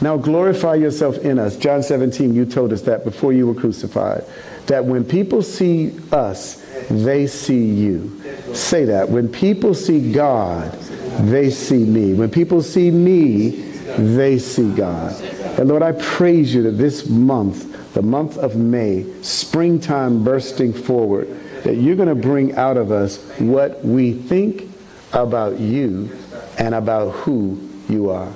Now 0.01 0.17
glorify 0.17 0.75
yourself 0.75 1.19
in 1.19 1.39
us. 1.39 1.57
John 1.57 1.83
17, 1.83 2.35
you 2.35 2.45
told 2.45 2.73
us 2.73 2.83
that 2.83 3.05
before 3.05 3.33
you 3.33 3.47
were 3.47 3.55
crucified. 3.55 4.25
That 4.67 4.85
when 4.85 5.05
people 5.05 5.43
see 5.43 5.99
us, 6.11 6.65
they 6.91 7.27
see 7.27 7.65
you. 7.65 8.21
Say 8.55 8.85
that. 8.87 9.09
When 9.09 9.29
people 9.29 9.75
see 9.75 10.13
God, 10.13 10.73
they 11.21 11.51
see 11.51 11.85
me. 11.85 12.15
When 12.15 12.31
people 12.31 12.63
see 12.63 12.91
me, 12.91 13.51
they 13.97 14.39
see 14.39 14.75
God. 14.75 15.13
And 15.59 15.69
Lord, 15.69 15.83
I 15.83 15.93
praise 15.93 16.55
you 16.55 16.63
that 16.65 16.73
this 16.73 17.09
month, 17.09 17.95
the 17.95 18.03
month 18.03 18.37
of 18.39 18.57
May, 18.57 19.07
springtime 19.23 20.25
bursting 20.25 20.73
forward, 20.73 21.29
that 21.63 21.77
you're 21.77 21.97
going 21.97 22.09
to 22.09 22.15
bring 22.15 22.57
out 22.57 22.77
of 22.77 22.91
us 22.91 23.23
what 23.39 23.85
we 23.85 24.13
think 24.13 24.71
about 25.13 25.61
you 25.61 26.11
and 26.59 26.75
about 26.75 27.11
who 27.11 27.71
you 27.89 28.11
are. 28.11 28.33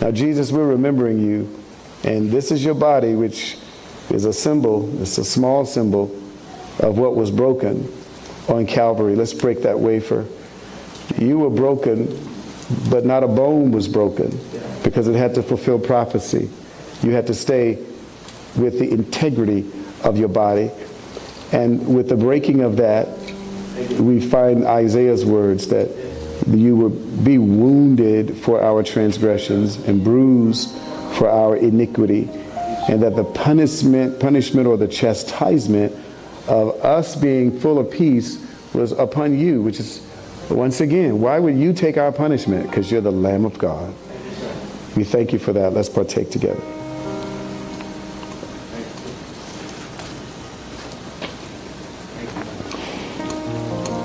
Now, 0.00 0.10
Jesus, 0.10 0.50
we're 0.50 0.66
remembering 0.66 1.20
you, 1.20 1.62
and 2.04 2.30
this 2.30 2.50
is 2.50 2.64
your 2.64 2.74
body, 2.74 3.14
which 3.14 3.58
is 4.08 4.24
a 4.24 4.32
symbol, 4.32 5.02
it's 5.02 5.18
a 5.18 5.24
small 5.24 5.66
symbol 5.66 6.04
of 6.78 6.96
what 6.98 7.14
was 7.14 7.30
broken 7.30 7.92
on 8.48 8.66
Calvary. 8.66 9.14
Let's 9.14 9.34
break 9.34 9.62
that 9.62 9.78
wafer. 9.78 10.26
You 11.18 11.38
were 11.38 11.50
broken, 11.50 12.06
but 12.90 13.04
not 13.04 13.22
a 13.22 13.28
bone 13.28 13.72
was 13.72 13.88
broken 13.88 14.30
because 14.82 15.06
it 15.06 15.16
had 15.16 15.34
to 15.34 15.42
fulfill 15.42 15.78
prophecy. 15.78 16.48
You 17.02 17.10
had 17.10 17.26
to 17.26 17.34
stay 17.34 17.74
with 18.56 18.78
the 18.78 18.90
integrity 18.90 19.70
of 20.02 20.16
your 20.16 20.28
body. 20.28 20.70
And 21.52 21.94
with 21.94 22.08
the 22.08 22.16
breaking 22.16 22.62
of 22.62 22.76
that, 22.76 23.08
we 23.98 24.20
find 24.20 24.64
Isaiah's 24.64 25.24
words 25.24 25.66
that 25.68 25.88
you 26.48 26.76
would 26.76 27.24
be 27.24 27.38
wounded 27.38 28.36
for 28.36 28.62
our 28.62 28.82
transgressions 28.82 29.76
and 29.76 30.02
bruised 30.02 30.70
for 31.16 31.28
our 31.28 31.56
iniquity, 31.56 32.28
and 32.88 33.02
that 33.02 33.16
the 33.16 33.24
punishment, 33.24 34.18
punishment 34.20 34.66
or 34.66 34.76
the 34.76 34.88
chastisement 34.88 35.92
of 36.48 36.82
us 36.84 37.16
being 37.16 37.58
full 37.60 37.78
of 37.78 37.90
peace 37.90 38.44
was 38.72 38.92
upon 38.92 39.38
you, 39.38 39.62
which 39.62 39.78
is 39.80 40.06
once 40.48 40.80
again, 40.80 41.20
why 41.20 41.38
would 41.38 41.56
you 41.56 41.72
take 41.72 41.96
our 41.96 42.10
punishment? 42.10 42.68
Because 42.68 42.90
you're 42.90 43.00
the 43.00 43.12
Lamb 43.12 43.44
of 43.44 43.56
God. 43.58 43.94
We 44.96 45.04
thank 45.04 45.32
you 45.32 45.38
for 45.38 45.52
that. 45.52 45.72
Let's 45.72 45.88
partake 45.88 46.30
together. 46.30 46.60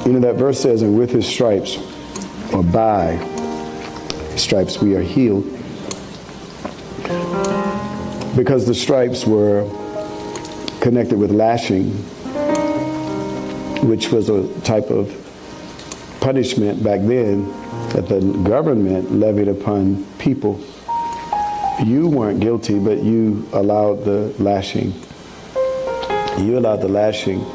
You 0.06 0.14
know, 0.14 0.20
that 0.20 0.36
verse 0.36 0.60
says, 0.60 0.84
and 0.84 0.96
with 0.96 1.10
his 1.10 1.26
stripes, 1.26 1.80
or 2.56 2.64
by 2.64 3.18
stripes, 4.38 4.82
we 4.82 4.96
are 4.96 5.02
healed. 5.02 5.44
Because 8.34 8.66
the 8.66 8.74
stripes 8.74 9.26
were 9.26 9.70
connected 10.80 11.20
with 11.20 11.32
lashing, 11.32 11.92
which 13.86 14.10
was 14.10 14.30
a 14.30 14.48
type 14.62 14.90
of 14.90 15.12
punishment 16.22 16.82
back 16.82 17.02
then 17.02 17.46
that 17.90 18.08
the 18.08 18.22
government 18.48 19.12
levied 19.12 19.50
upon 19.50 20.06
people. 20.18 20.58
You 21.84 22.08
weren't 22.08 22.40
guilty, 22.40 22.80
but 22.80 23.04
you 23.04 23.48
allowed 23.52 24.06
the 24.06 24.34
lashing. 24.40 24.94
You 26.38 26.58
allowed 26.58 26.78
the 26.78 26.88
lashing 26.88 27.46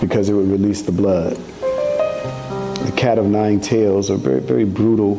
because 0.00 0.30
it 0.30 0.32
would 0.32 0.50
release 0.50 0.80
the 0.82 0.92
blood 0.92 1.38
the 2.86 2.92
cat 2.92 3.18
of 3.18 3.26
nine 3.26 3.60
tails, 3.60 4.10
a 4.10 4.16
very, 4.16 4.40
very 4.40 4.64
brutal 4.64 5.16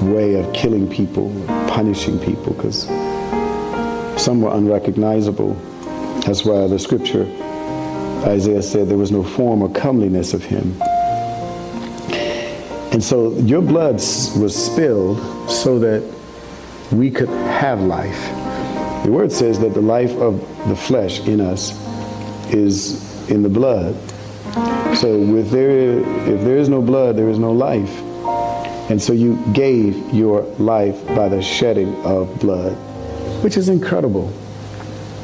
way 0.00 0.34
of 0.34 0.50
killing 0.54 0.88
people, 0.88 1.30
punishing 1.68 2.18
people, 2.18 2.54
because 2.54 2.84
some 4.16 4.40
were 4.40 4.54
unrecognizable. 4.54 5.52
That's 6.24 6.44
why 6.44 6.66
the 6.68 6.78
scripture, 6.78 7.24
Isaiah 8.26 8.62
said, 8.62 8.88
there 8.88 8.96
was 8.96 9.12
no 9.12 9.22
form 9.22 9.62
or 9.62 9.70
comeliness 9.70 10.32
of 10.32 10.42
him. 10.42 10.80
And 12.90 13.04
so 13.04 13.36
your 13.38 13.60
blood 13.60 13.96
was 13.96 14.54
spilled 14.56 15.20
so 15.50 15.78
that 15.80 16.02
we 16.90 17.10
could 17.10 17.28
have 17.28 17.80
life. 17.82 18.18
The 19.04 19.12
word 19.12 19.30
says 19.30 19.60
that 19.60 19.74
the 19.74 19.82
life 19.82 20.16
of 20.16 20.40
the 20.68 20.76
flesh 20.76 21.20
in 21.20 21.42
us 21.42 21.72
is 22.52 23.30
in 23.30 23.42
the 23.42 23.50
blood. 23.50 23.94
So 24.96 25.36
if 25.36 25.50
there, 25.50 26.00
if 26.00 26.40
there 26.42 26.56
is 26.56 26.68
no 26.68 26.82
blood, 26.82 27.16
there 27.16 27.28
is 27.28 27.38
no 27.38 27.52
life. 27.52 28.02
And 28.90 29.00
so 29.00 29.12
you 29.12 29.36
gave 29.52 30.12
your 30.14 30.42
life 30.58 31.06
by 31.08 31.28
the 31.28 31.42
shedding 31.42 31.94
of 32.04 32.40
blood, 32.40 32.72
which 33.44 33.56
is 33.56 33.68
incredible. 33.68 34.32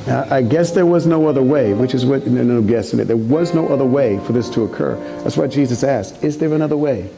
I 0.07 0.43
guess 0.43 0.71
there 0.73 0.85
was 0.85 1.07
no 1.07 1.27
other 1.29 1.43
way, 1.43 1.73
which 1.73 1.95
is 1.95 2.05
what, 2.05 2.27
no, 2.27 2.43
no 2.43 2.61
guessing 2.61 3.01
it. 3.01 3.07
There 3.07 3.17
was 3.17 3.55
no 3.55 3.69
other 3.69 3.87
way 3.87 4.19
for 4.19 4.35
this 4.35 4.51
to 4.51 4.63
occur. 4.65 4.97
That's 5.23 5.39
why 5.39 5.47
Jesus 5.47 5.83
asked, 5.83 6.23
is 6.23 6.37
there 6.37 6.53
another 6.53 6.77
way? 6.77 7.11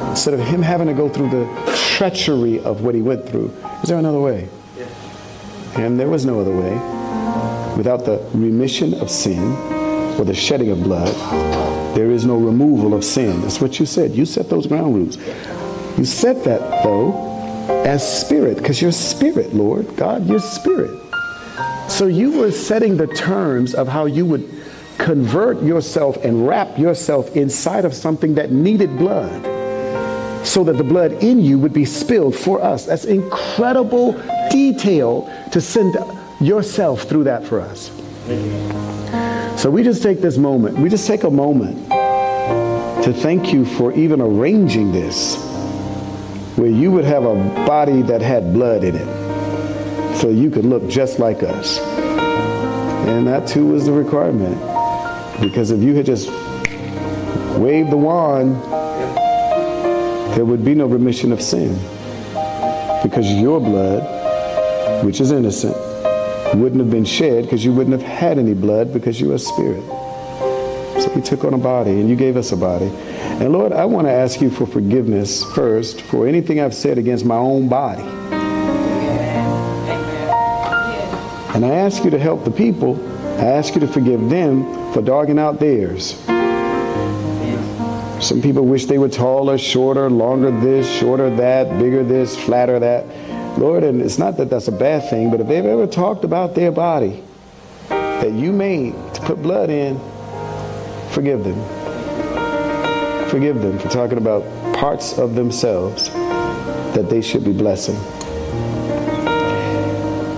Instead 0.00 0.32
of 0.34 0.40
him 0.40 0.62
having 0.62 0.86
to 0.86 0.94
go 0.94 1.10
through 1.10 1.28
the 1.28 1.46
treachery 1.96 2.58
of 2.60 2.82
what 2.82 2.94
he 2.94 3.02
went 3.02 3.28
through, 3.28 3.54
is 3.82 3.90
there 3.90 3.98
another 3.98 4.18
way? 4.18 4.48
And 5.76 6.00
there 6.00 6.08
was 6.08 6.24
no 6.24 6.40
other 6.40 6.56
way. 6.56 6.72
Without 7.76 8.06
the 8.06 8.24
remission 8.32 8.94
of 8.94 9.10
sin, 9.10 9.52
or 10.18 10.24
the 10.24 10.34
shedding 10.34 10.70
of 10.70 10.82
blood, 10.82 11.14
there 11.96 12.10
is 12.10 12.24
no 12.24 12.36
removal 12.36 12.94
of 12.94 13.04
sin. 13.04 13.40
That's 13.42 13.60
what 13.60 13.78
you 13.78 13.86
said. 13.86 14.12
You 14.12 14.26
set 14.26 14.48
those 14.48 14.66
ground 14.66 14.94
rules. 14.94 15.16
You 15.98 16.04
set 16.04 16.44
that, 16.44 16.82
though, 16.82 17.34
as 17.84 18.20
spirit, 18.20 18.58
because 18.58 18.82
you're 18.82 18.92
spirit, 18.92 19.54
Lord. 19.54 19.96
God, 19.96 20.26
you're 20.26 20.40
spirit. 20.40 21.00
So 21.88 22.06
you 22.06 22.38
were 22.38 22.50
setting 22.50 22.96
the 22.96 23.06
terms 23.06 23.74
of 23.74 23.88
how 23.88 24.06
you 24.06 24.26
would 24.26 24.48
convert 24.98 25.62
yourself 25.62 26.16
and 26.24 26.46
wrap 26.46 26.78
yourself 26.78 27.36
inside 27.36 27.84
of 27.84 27.94
something 27.94 28.34
that 28.34 28.50
needed 28.50 28.96
blood 28.96 29.44
so 30.46 30.62
that 30.64 30.76
the 30.76 30.84
blood 30.84 31.12
in 31.22 31.40
you 31.40 31.58
would 31.58 31.72
be 31.72 31.84
spilled 31.84 32.34
for 32.34 32.62
us. 32.62 32.86
That's 32.86 33.04
incredible 33.04 34.12
detail 34.50 35.30
to 35.52 35.60
send 35.60 35.96
yourself 36.40 37.02
through 37.02 37.24
that 37.24 37.44
for 37.44 37.60
us. 37.60 37.90
So 39.64 39.70
we 39.70 39.82
just 39.82 40.02
take 40.02 40.20
this 40.20 40.36
moment, 40.36 40.76
we 40.76 40.90
just 40.90 41.06
take 41.06 41.22
a 41.24 41.30
moment 41.30 41.88
to 41.88 43.14
thank 43.14 43.50
you 43.50 43.64
for 43.64 43.94
even 43.94 44.20
arranging 44.20 44.92
this, 44.92 45.42
where 46.56 46.68
you 46.68 46.92
would 46.92 47.06
have 47.06 47.24
a 47.24 47.34
body 47.66 48.02
that 48.02 48.20
had 48.20 48.52
blood 48.52 48.84
in 48.84 48.94
it, 48.94 50.16
so 50.18 50.28
you 50.28 50.50
could 50.50 50.66
look 50.66 50.86
just 50.90 51.18
like 51.18 51.42
us. 51.42 51.78
And 53.08 53.26
that 53.26 53.48
too 53.48 53.68
was 53.68 53.86
the 53.86 53.92
requirement. 53.92 54.60
Because 55.40 55.70
if 55.70 55.80
you 55.80 55.94
had 55.94 56.04
just 56.04 56.28
waved 57.58 57.90
the 57.90 57.96
wand, 57.96 58.62
there 60.36 60.44
would 60.44 60.62
be 60.62 60.74
no 60.74 60.84
remission 60.84 61.32
of 61.32 61.40
sin. 61.40 61.74
Because 63.02 63.26
your 63.32 63.60
blood, 63.60 65.06
which 65.06 65.22
is 65.22 65.32
innocent, 65.32 65.74
wouldn't 66.54 66.80
have 66.80 66.90
been 66.90 67.04
shed 67.04 67.44
because 67.44 67.64
you 67.64 67.72
wouldn't 67.72 68.00
have 68.00 68.08
had 68.08 68.38
any 68.38 68.54
blood 68.54 68.92
because 68.92 69.20
you're 69.20 69.34
a 69.34 69.38
spirit. 69.38 69.82
So 71.02 71.10
he 71.14 71.20
took 71.20 71.44
on 71.44 71.54
a 71.54 71.58
body 71.58 71.90
and 71.90 72.08
you 72.08 72.16
gave 72.16 72.36
us 72.36 72.52
a 72.52 72.56
body. 72.56 72.86
And 72.86 73.52
Lord, 73.52 73.72
I 73.72 73.84
want 73.84 74.06
to 74.06 74.12
ask 74.12 74.40
you 74.40 74.50
for 74.50 74.66
forgiveness 74.66 75.42
first 75.54 76.02
for 76.02 76.26
anything 76.28 76.60
I've 76.60 76.74
said 76.74 76.98
against 76.98 77.24
my 77.24 77.36
own 77.36 77.68
body. 77.68 78.04
And 81.54 81.64
I 81.64 81.70
ask 81.70 82.04
you 82.04 82.10
to 82.10 82.18
help 82.18 82.44
the 82.44 82.50
people. 82.50 82.94
I 83.38 83.44
ask 83.44 83.74
you 83.74 83.80
to 83.80 83.88
forgive 83.88 84.28
them 84.28 84.92
for 84.92 85.02
dogging 85.02 85.38
out 85.38 85.58
theirs. 85.58 86.14
Some 88.24 88.40
people 88.40 88.64
wish 88.64 88.86
they 88.86 88.98
were 88.98 89.08
taller, 89.08 89.58
shorter, 89.58 90.08
longer 90.08 90.50
this, 90.60 90.88
shorter 90.88 91.28
that, 91.36 91.78
bigger 91.78 92.02
this, 92.02 92.36
flatter 92.36 92.78
that. 92.78 93.04
Lord, 93.58 93.84
and 93.84 94.02
it's 94.02 94.18
not 94.18 94.36
that 94.38 94.50
that's 94.50 94.68
a 94.68 94.72
bad 94.72 95.08
thing, 95.08 95.30
but 95.30 95.40
if 95.40 95.46
they've 95.46 95.64
ever 95.64 95.86
talked 95.86 96.24
about 96.24 96.54
their 96.54 96.72
body 96.72 97.22
that 97.88 98.32
you 98.32 98.52
made 98.52 98.92
to 99.14 99.20
put 99.22 99.42
blood 99.42 99.70
in 99.70 100.00
Forgive 101.14 101.44
them. 101.44 101.54
Forgive 103.28 103.62
them 103.62 103.78
for 103.78 103.88
talking 103.88 104.18
about 104.18 104.42
parts 104.74 105.16
of 105.16 105.36
themselves 105.36 106.10
that 106.10 107.06
they 107.08 107.22
should 107.22 107.44
be 107.44 107.52
blessing. 107.52 107.94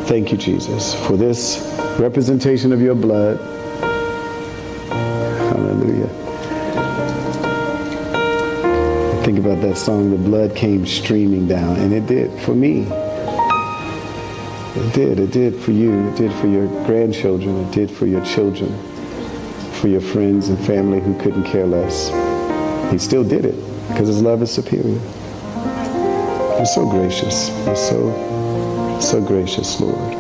Thank 0.05 0.33
you, 0.33 0.37
Jesus, 0.37 0.95
for 1.07 1.17
this 1.17 1.63
representation 1.99 2.75
of 2.75 2.83
your 2.83 2.95
blood. 2.95 3.39
Hallelujah. 4.91 6.09
Think 9.25 9.39
about 9.39 9.63
that 9.63 9.79
song, 9.79 10.11
The 10.11 10.19
Blood 10.19 10.55
Came 10.55 10.87
Streaming 10.87 11.49
Down, 11.49 11.77
and 11.77 11.95
it 11.95 12.07
did 12.07 12.39
for 12.43 12.55
me. 12.55 12.87
It 14.77 14.93
did. 14.93 15.19
It 15.19 15.33
did 15.33 15.57
for 15.57 15.71
you. 15.71 16.07
It 16.09 16.17
did 16.17 16.33
for 16.35 16.49
your 16.49 16.67
grandchildren. 16.85 17.65
It 17.65 17.73
did 17.73 17.91
for 17.91 18.05
your 18.05 18.23
children, 18.27 18.71
for 19.81 19.89
your 19.89 20.03
friends 20.03 20.51
and 20.51 20.59
family 20.67 21.01
who 21.01 21.19
couldn't 21.19 21.45
care 21.45 21.67
less. 21.67 22.11
He 22.93 22.99
still 22.99 23.25
did 23.25 23.47
it 23.47 23.55
because 23.89 24.09
his 24.09 24.21
love 24.21 24.43
is 24.43 24.51
superior. 24.51 25.01
You're 26.57 26.67
so 26.67 26.87
gracious. 26.91 27.49
You're 27.65 27.75
so, 27.75 29.01
so 29.01 29.23
gracious, 29.23 29.81
Lord. 29.81 30.13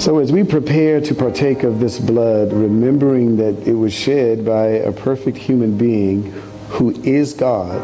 So 0.00 0.18
as 0.20 0.30
we 0.30 0.44
prepare 0.44 1.00
to 1.00 1.12
partake 1.12 1.64
of 1.64 1.80
this 1.80 1.98
blood, 1.98 2.52
remembering 2.52 3.36
that 3.38 3.66
it 3.66 3.74
was 3.74 3.92
shed 3.92 4.44
by 4.44 4.66
a 4.66 4.92
perfect 4.92 5.36
human 5.36 5.76
being 5.76 6.30
who 6.68 6.90
is 7.02 7.34
God, 7.34 7.80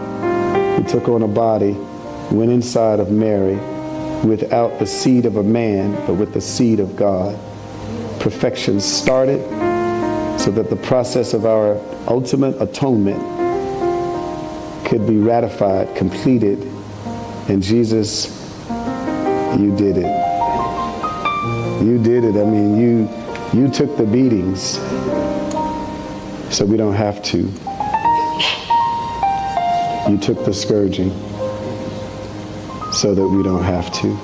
who 0.79 0.89
took 0.89 1.09
on 1.09 1.23
a 1.23 1.29
body, 1.29 1.73
went 2.31 2.53
inside 2.53 3.01
of 3.01 3.11
Mary 3.11 3.59
without 4.25 4.79
the 4.79 4.87
seed 4.87 5.27
of 5.27 5.37
a 5.37 5.43
man, 5.43 5.93
but 6.07 6.15
with 6.15 6.33
the 6.33 6.41
seed 6.41 6.81
of 6.81 6.97
God. 6.97 7.39
Perfection 8.21 8.81
started 8.81 9.41
so 10.39 10.51
that 10.51 10.71
the 10.71 10.77
process 10.77 11.35
of 11.35 11.47
our 11.47 11.81
ultimate 12.09 12.61
atonement 12.61 13.21
could 14.87 15.07
be 15.07 15.17
ratified, 15.17 15.95
completed. 15.97 16.61
And 17.49 17.63
Jesus, 17.63 18.29
you 19.59 19.75
did 19.77 19.97
it. 19.99 20.27
You 21.83 22.01
did 22.03 22.25
it. 22.25 22.37
I 22.37 22.45
mean, 22.45 22.77
you 22.77 23.09
you 23.53 23.69
took 23.69 23.97
the 23.97 24.05
beatings 24.05 24.79
so 26.55 26.65
we 26.65 26.77
don't 26.77 26.95
have 26.95 27.23
to. 27.25 27.39
You 30.11 30.19
took 30.19 30.45
the 30.45 30.53
scourging 30.53 31.11
so 32.97 33.15
that 33.15 33.29
we 33.29 33.43
don't 33.43 33.63
have 33.63 33.93
to. 33.93 34.17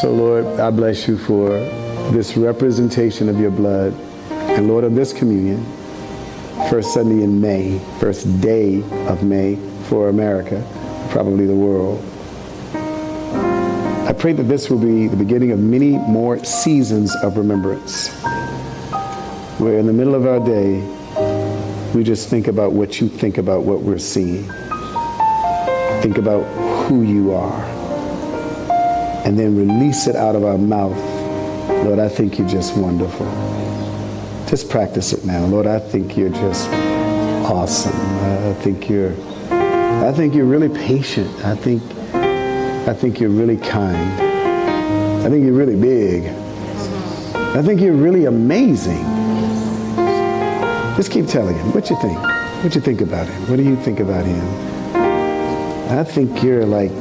So, 0.00 0.10
Lord, 0.10 0.46
I 0.58 0.70
bless 0.70 1.06
you 1.06 1.18
for 1.18 1.50
this 2.10 2.38
representation 2.38 3.28
of 3.28 3.38
your 3.38 3.50
blood. 3.50 3.92
And 4.30 4.66
Lord, 4.66 4.84
of 4.84 4.94
this 4.94 5.12
communion, 5.12 5.62
first 6.70 6.94
Sunday 6.94 7.22
in 7.22 7.38
May, 7.38 7.78
first 7.98 8.40
day 8.40 8.82
of 9.08 9.22
May 9.22 9.56
for 9.88 10.08
America, 10.08 10.66
probably 11.10 11.46
the 11.46 11.54
world. 11.54 12.02
I 14.08 14.14
pray 14.16 14.32
that 14.32 14.44
this 14.44 14.70
will 14.70 14.78
be 14.78 15.06
the 15.06 15.16
beginning 15.16 15.52
of 15.52 15.58
many 15.58 15.98
more 15.98 16.42
seasons 16.44 17.14
of 17.16 17.36
remembrance, 17.36 18.08
where 19.58 19.78
in 19.78 19.86
the 19.86 19.92
middle 19.92 20.14
of 20.14 20.26
our 20.26 20.40
day, 20.40 20.80
we 21.94 22.04
just 22.04 22.30
think 22.30 22.48
about 22.48 22.72
what 22.72 23.02
you 23.02 23.08
think 23.08 23.36
about 23.36 23.64
what 23.64 23.82
we're 23.82 23.98
seeing. 23.98 24.50
Think 26.00 26.16
about 26.16 26.69
who 26.90 27.02
you 27.02 27.32
are. 27.32 27.62
And 29.24 29.38
then 29.38 29.56
release 29.56 30.08
it 30.08 30.16
out 30.16 30.34
of 30.34 30.44
our 30.44 30.58
mouth. 30.58 30.98
Lord, 31.84 32.00
I 32.00 32.08
think 32.08 32.36
you're 32.36 32.48
just 32.48 32.76
wonderful. 32.76 33.26
Just 34.48 34.68
practice 34.68 35.12
it 35.12 35.24
now. 35.24 35.46
Lord, 35.46 35.68
I 35.68 35.78
think 35.78 36.16
you're 36.16 36.30
just 36.30 36.68
awesome. 37.46 37.94
I 37.94 38.54
think 38.54 38.90
you're 38.90 39.14
I 39.52 40.12
think 40.12 40.34
you're 40.34 40.46
really 40.46 40.68
patient. 40.68 41.30
I 41.44 41.54
think 41.54 41.80
I 42.12 42.92
think 42.92 43.20
you're 43.20 43.30
really 43.30 43.58
kind. 43.58 44.20
I 45.24 45.30
think 45.30 45.44
you're 45.44 45.54
really 45.54 45.76
big. 45.76 46.24
I 47.56 47.62
think 47.62 47.80
you're 47.80 47.92
really 47.92 48.24
amazing. 48.24 49.04
Just 50.96 51.12
keep 51.12 51.28
telling 51.28 51.56
him 51.56 51.72
what 51.72 51.88
you 51.88 51.96
think. 52.00 52.18
What 52.64 52.74
you 52.74 52.80
think 52.80 53.00
about 53.00 53.28
him. 53.28 53.48
What 53.48 53.56
do 53.58 53.62
you 53.62 53.76
think 53.76 54.00
about 54.00 54.26
him? 54.26 54.69
I 55.90 56.04
think 56.04 56.44
you're 56.44 56.64
like 56.64 56.92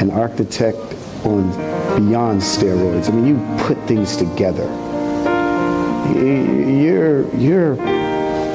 an 0.00 0.10
architect 0.10 0.78
on 1.26 1.50
beyond 1.94 2.40
steroids. 2.40 3.10
I 3.10 3.12
mean, 3.12 3.26
you 3.26 3.64
put 3.66 3.76
things 3.86 4.16
together. 4.16 4.64
You're 6.16 7.28
you're 7.36 7.74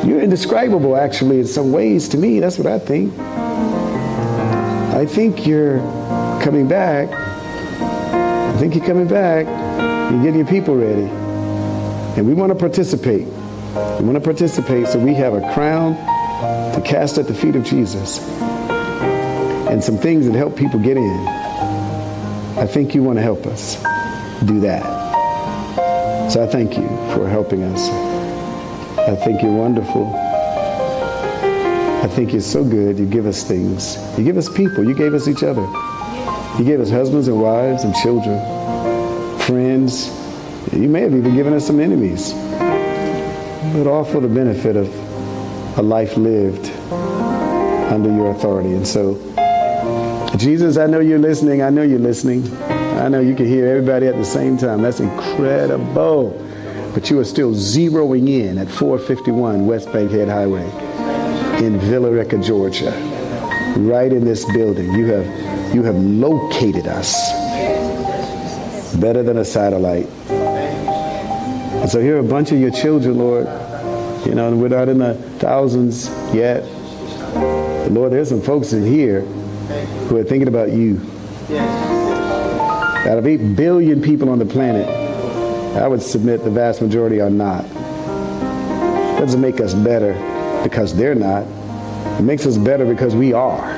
you're 0.04 0.22
indescribable, 0.22 0.98
actually, 0.98 1.40
in 1.40 1.46
some 1.46 1.72
ways. 1.72 2.10
To 2.10 2.18
me, 2.18 2.40
that's 2.40 2.58
what 2.58 2.66
I 2.66 2.80
think. 2.80 3.14
I 4.96 5.06
think 5.06 5.46
you're 5.46 5.78
coming 6.42 6.68
back. 6.68 7.12
I 7.12 8.58
think 8.58 8.74
you're 8.74 8.86
coming 8.86 9.08
back. 9.08 9.46
You're 10.12 10.24
getting 10.24 10.40
your 10.40 10.48
people 10.48 10.76
ready, 10.76 11.08
and 12.18 12.26
we 12.26 12.34
want 12.34 12.50
to 12.52 12.56
participate. 12.56 13.28
We 13.28 14.06
want 14.06 14.16
to 14.16 14.20
participate, 14.20 14.88
so 14.88 14.98
we 14.98 15.14
have 15.14 15.36
a 15.36 15.54
crown 15.54 15.94
to 16.74 16.82
cast 16.84 17.20
at 17.20 17.28
the 17.28 17.36
feet 17.36 17.56
of 17.56 17.64
Jesus 17.64 18.18
and 19.70 19.84
some 19.84 19.98
things 19.98 20.26
that 20.26 20.34
help 20.34 20.58
people 20.58 20.80
get 20.80 20.98
in. 20.98 21.28
I 22.58 22.66
think 22.66 22.96
you 22.96 23.04
want 23.04 23.18
to 23.18 23.22
help 23.22 23.46
us 23.46 23.76
do 24.46 24.60
that. 24.62 24.84
So 26.32 26.44
I 26.44 26.48
thank 26.48 26.78
you 26.78 26.88
for 27.14 27.28
helping 27.28 27.64
us. 27.64 27.90
I 29.00 29.16
think 29.16 29.42
you're 29.42 29.52
wonderful. 29.52 30.14
I 32.04 32.08
think 32.08 32.32
you're 32.32 32.42
so 32.42 32.64
good. 32.64 32.98
You 32.98 33.06
give 33.06 33.26
us 33.26 33.44
things. 33.44 33.98
You 34.18 34.24
give 34.24 34.38
us 34.38 34.50
people. 34.50 34.84
You 34.84 34.96
gave 34.96 35.14
us 35.14 35.28
each 35.28 35.44
other. 35.44 35.62
You 36.58 36.66
gave 36.66 36.80
us 36.80 36.90
husbands 36.90 37.28
and 37.28 37.42
wives 37.42 37.84
and 37.84 37.96
children, 37.96 38.40
friends. 39.42 40.08
You 40.74 40.90
may 40.90 41.02
have 41.02 41.16
even 41.16 41.36
given 41.36 41.54
us 41.54 41.66
some 41.68 41.80
enemies. 41.80 42.34
But 43.74 43.88
all 43.88 44.04
for 44.04 44.20
the 44.20 44.28
benefit 44.28 44.76
of 44.76 44.88
a 45.78 45.82
life 45.82 46.18
lived 46.18 46.72
under 47.92 48.12
your 48.12 48.32
authority. 48.32 48.74
And 48.74 48.88
so, 48.88 49.16
Jesus, 50.40 50.78
I 50.78 50.86
know 50.86 51.02
you're 51.02 51.20
listening. 51.20 51.62
I 51.62 51.70
know 51.70 51.82
you're 51.82 52.00
listening. 52.00 52.50
I 52.64 53.10
know 53.10 53.20
you 53.20 53.36
can 53.36 53.46
hear 53.46 53.68
everybody 53.68 54.08
at 54.08 54.16
the 54.16 54.24
same 54.24 54.58
time. 54.58 54.82
That's 54.82 55.02
incredible. 55.02 56.32
But 56.94 57.10
you 57.10 57.20
are 57.20 57.26
still 57.26 57.52
zeroing 57.52 58.30
in 58.30 58.58
at 58.58 58.70
451 58.70 59.68
West 59.68 59.92
Bankhead 59.92 60.30
Highway 60.30 60.64
in 61.62 61.78
Villa 61.78 62.10
Rica, 62.10 62.38
Georgia. 62.38 62.92
Right 63.80 64.14
in 64.14 64.24
this 64.24 64.46
building. 64.54 64.94
You 64.94 65.08
have 65.08 65.76
you 65.76 65.84
have 65.84 65.96
located 65.98 66.88
us 66.88 67.34
better 68.96 69.24
than 69.24 69.40
a 69.40 69.46
satellite. 69.46 70.08
And 70.30 71.92
so 71.92 72.00
here 72.00 72.16
are 72.16 72.20
a 72.20 72.24
bunch 72.24 72.54
of 72.54 72.62
your 72.62 72.72
children, 72.72 73.18
Lord. 73.18 73.46
You 74.26 74.36
know, 74.36 74.56
we're 74.56 74.70
not 74.70 74.88
in 74.88 75.00
the 75.00 75.16
thousands 75.40 76.08
yet. 76.34 76.64
But 77.34 77.92
Lord, 77.92 78.14
there's 78.14 78.30
some 78.30 78.42
folks 78.42 78.72
in 78.72 78.86
here 78.86 79.26
who 80.10 80.18
are 80.18 80.24
thinking 80.24 80.48
about 80.48 80.72
you. 80.72 81.00
Out 83.08 83.18
of 83.20 83.28
8 83.28 83.56
billion 83.56 84.02
people 84.02 84.30
on 84.30 84.40
the 84.40 84.46
planet, 84.46 84.88
I 85.78 85.88
would 85.88 86.02
submit 86.02 86.44
the 86.44 86.50
vast 86.50 86.82
majority 86.82 87.22
are 87.22 87.30
not. 87.30 87.64
Doesn't 89.20 89.40
make 89.40 89.62
us 89.62 89.76
better 89.76 90.14
because 90.64 90.96
they're 90.96 91.14
not. 91.14 91.44
It 92.20 92.24
makes 92.24 92.48
us 92.48 92.58
better 92.58 92.86
because 92.86 93.16
we 93.16 93.34
are. 93.34 93.78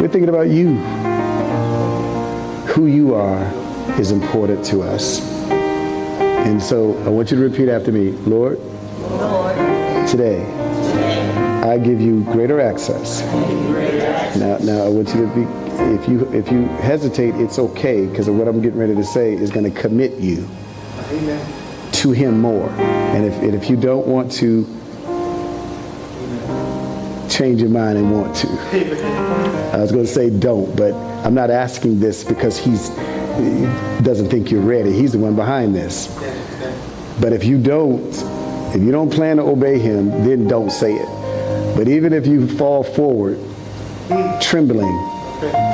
We're 0.00 0.08
thinking 0.08 0.28
about 0.28 0.48
you. 0.50 0.76
Who 2.74 2.86
you 2.86 3.14
are 3.14 3.42
is 3.98 4.10
important 4.10 4.64
to 4.66 4.82
us. 4.82 5.20
And 5.50 6.62
so 6.62 6.98
I 7.04 7.08
want 7.08 7.30
you 7.30 7.38
to 7.38 7.42
repeat 7.42 7.68
after 7.70 7.90
me 7.90 8.10
Lord, 8.10 8.58
Lord, 9.00 9.56
today 10.08 10.71
I 11.62 11.78
give 11.78 12.00
you 12.00 12.24
greater 12.24 12.60
access. 12.60 13.22
Now, 14.36 14.58
now 14.58 14.84
I 14.84 14.88
want 14.88 15.08
you 15.14 15.24
to 15.24 15.32
be, 15.32 15.42
if 15.94 16.08
you 16.08 16.28
if 16.32 16.50
you 16.50 16.66
hesitate, 16.66 17.36
it's 17.36 17.56
okay 17.60 18.04
because 18.04 18.28
what 18.28 18.48
I'm 18.48 18.60
getting 18.60 18.80
ready 18.80 18.96
to 18.96 19.04
say 19.04 19.32
is 19.32 19.50
going 19.50 19.72
to 19.72 19.80
commit 19.80 20.18
you 20.18 20.48
to 21.92 22.10
Him 22.10 22.40
more. 22.40 22.68
And 22.68 23.24
if 23.24 23.34
and 23.34 23.54
if 23.54 23.70
you 23.70 23.76
don't 23.76 24.08
want 24.08 24.32
to 24.32 24.64
change 27.30 27.60
your 27.60 27.70
mind 27.70 27.96
and 27.96 28.10
want 28.10 28.34
to, 28.36 28.48
I 29.72 29.78
was 29.78 29.92
going 29.92 30.04
to 30.04 30.12
say 30.12 30.30
don't, 30.30 30.74
but 30.76 30.92
I'm 31.24 31.34
not 31.34 31.50
asking 31.50 32.00
this 32.00 32.24
because 32.24 32.58
He's 32.58 32.88
he 33.38 33.62
doesn't 34.02 34.30
think 34.30 34.50
you're 34.50 34.60
ready. 34.60 34.92
He's 34.92 35.12
the 35.12 35.18
one 35.18 35.36
behind 35.36 35.76
this. 35.76 36.08
But 37.20 37.32
if 37.32 37.44
you 37.44 37.56
don't, 37.62 38.12
if 38.74 38.82
you 38.82 38.90
don't 38.90 39.12
plan 39.12 39.36
to 39.36 39.44
obey 39.44 39.78
Him, 39.78 40.10
then 40.24 40.48
don't 40.48 40.70
say 40.70 40.94
it. 40.94 41.21
But 41.76 41.88
even 41.88 42.12
if 42.12 42.26
you 42.26 42.46
fall 42.46 42.82
forward, 42.84 43.38
trembling, 44.40 44.92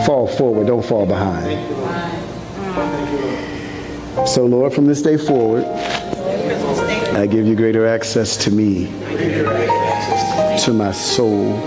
fall 0.07 0.27
forward, 0.27 0.67
don't 0.69 0.85
fall 0.85 1.07
behind. 1.07 1.59
So, 4.29 4.47
Lord, 4.47 4.73
from 4.73 4.87
this 4.87 5.03
day 5.03 5.17
forward, 5.17 5.65
I 5.65 7.27
give 7.27 7.47
you 7.47 7.55
greater 7.57 7.87
access 7.87 8.37
to 8.39 8.51
me, 8.51 8.87
to 10.65 10.73
my 10.73 10.93
soul, 10.93 11.61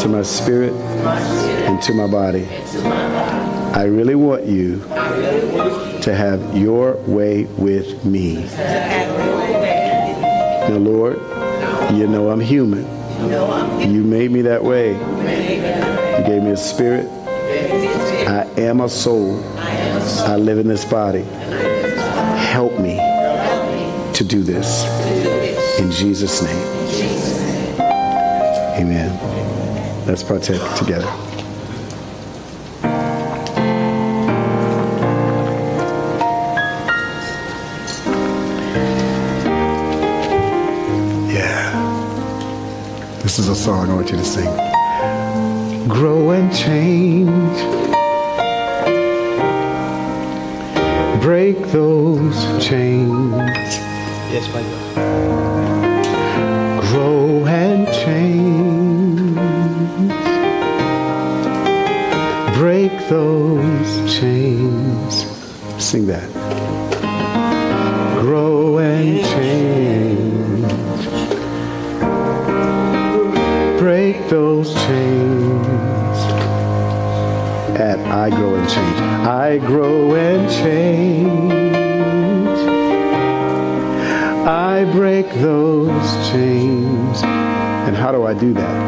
to 0.00 0.08
my 0.08 0.22
spirit, 0.22 0.72
and 0.72 1.80
to 1.82 1.94
my 1.94 2.06
body. 2.06 2.46
I 3.74 3.84
really 3.84 4.14
want 4.14 4.44
you 4.44 4.80
to 6.02 6.14
have 6.14 6.56
your 6.56 6.94
way 7.06 7.44
with 7.44 8.04
me. 8.04 8.44
Now, 10.66 10.78
Lord, 10.78 11.18
you 11.94 12.06
know 12.06 12.30
I'm 12.30 12.40
human. 12.40 12.95
You 13.88 14.02
made 14.02 14.30
me 14.30 14.42
that 14.42 14.62
way. 14.62 14.92
You 14.92 16.26
gave 16.26 16.42
me 16.42 16.50
a 16.50 16.56
spirit. 16.56 17.06
I 18.28 18.46
am 18.58 18.80
a 18.80 18.88
soul. 18.88 19.42
I 19.58 20.36
live 20.36 20.58
in 20.58 20.68
this 20.68 20.84
body. 20.84 21.22
Help 21.22 22.78
me 22.78 22.96
to 24.12 24.24
do 24.24 24.42
this. 24.42 24.84
In 25.78 25.90
Jesus' 25.90 26.42
name. 26.42 26.76
Amen. 28.76 30.06
Let's 30.06 30.22
partake 30.22 30.62
together. 30.76 31.25
This 43.36 43.48
is 43.48 43.60
a 43.60 43.64
song 43.64 43.90
I 43.90 43.94
want 43.94 44.10
you 44.10 44.16
to 44.16 44.24
sing. 44.24 44.50
Grow 45.88 46.30
and 46.30 46.50
change. 46.56 47.28
Break 51.20 51.58
those 51.66 52.34
chains. 52.64 53.34
Yes, 54.32 54.48
my 54.54 54.62
God. 54.62 54.94
Grow 56.80 57.44
and 57.44 57.86
change. 57.88 59.36
Break 62.56 62.92
those 63.10 64.18
chains. 64.18 65.26
Sing 65.76 66.06
that. 66.06 66.35
I 78.26 78.30
grow 78.30 78.54
and 78.56 78.68
change. 78.68 78.98
I 79.24 79.58
grow 79.58 80.14
and 80.16 80.50
change. 80.50 81.62
I 84.48 84.84
break 84.90 85.32
those 85.34 86.28
chains. 86.28 87.22
And 87.22 87.94
how 87.94 88.10
do 88.10 88.26
I 88.26 88.34
do 88.34 88.52
that? 88.52 88.78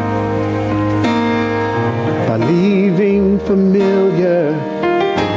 By 2.26 2.39
leaving 2.39 3.39
familiar 3.39 4.55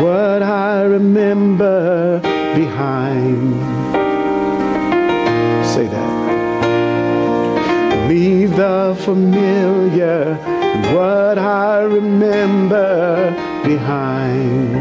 what 0.01 0.41
I 0.41 0.81
remember 0.81 2.21
behind. 2.55 3.53
Say 5.63 5.85
that. 5.85 6.09
Leave 8.09 8.55
the 8.55 8.95
familiar 8.99 10.39
what 10.91 11.37
I 11.37 11.81
remember 11.81 13.50
behind. 13.63 14.73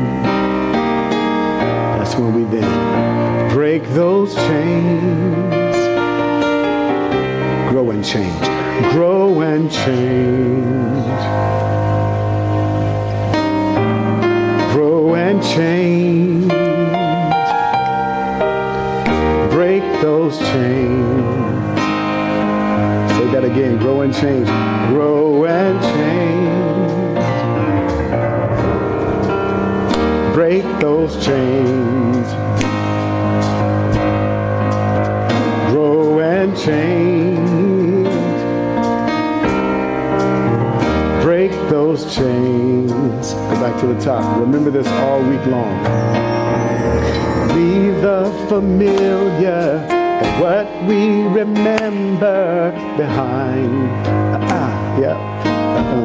That's 1.99 2.15
when 2.17 2.35
we 2.35 2.45
then 2.45 3.53
break 3.53 3.85
those 3.89 4.35
chains. 4.35 5.77
Grow 7.71 7.91
and 7.91 8.05
change. 8.05 8.41
Grow 8.93 9.41
and 9.43 9.71
change. 9.71 10.65
Grow 14.73 15.15
and 15.15 15.43
change. 15.43 16.49
Break 19.53 19.83
those 20.01 20.39
chains. 20.39 21.81
Say 23.13 23.27
that 23.33 23.45
again. 23.45 23.79
Grow 23.79 24.01
and 24.01 24.15
change. 24.15 24.47
Grow 24.89 25.45
and 25.45 25.81
change. 25.81 25.90
Break 30.51 30.81
those 30.81 31.15
chains. 31.25 32.27
Grow 35.71 36.19
and 36.19 36.59
change. 36.59 38.09
Break 41.23 41.53
those 41.71 42.13
chains. 42.13 43.33
Go 43.33 43.61
back 43.61 43.79
to 43.79 43.87
the 43.87 44.01
top. 44.01 44.41
Remember 44.41 44.73
this 44.73 44.89
all 44.89 45.23
week 45.23 45.47
long. 45.47 45.85
Leave 47.55 48.03
the 48.03 48.29
familiar 48.49 49.87
and 49.89 50.41
what 50.43 50.67
we 50.89 51.29
remember 51.29 52.73
behind. 52.97 53.89
Ah, 54.51 54.99
yeah. 54.99 55.17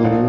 Leave 0.03 0.24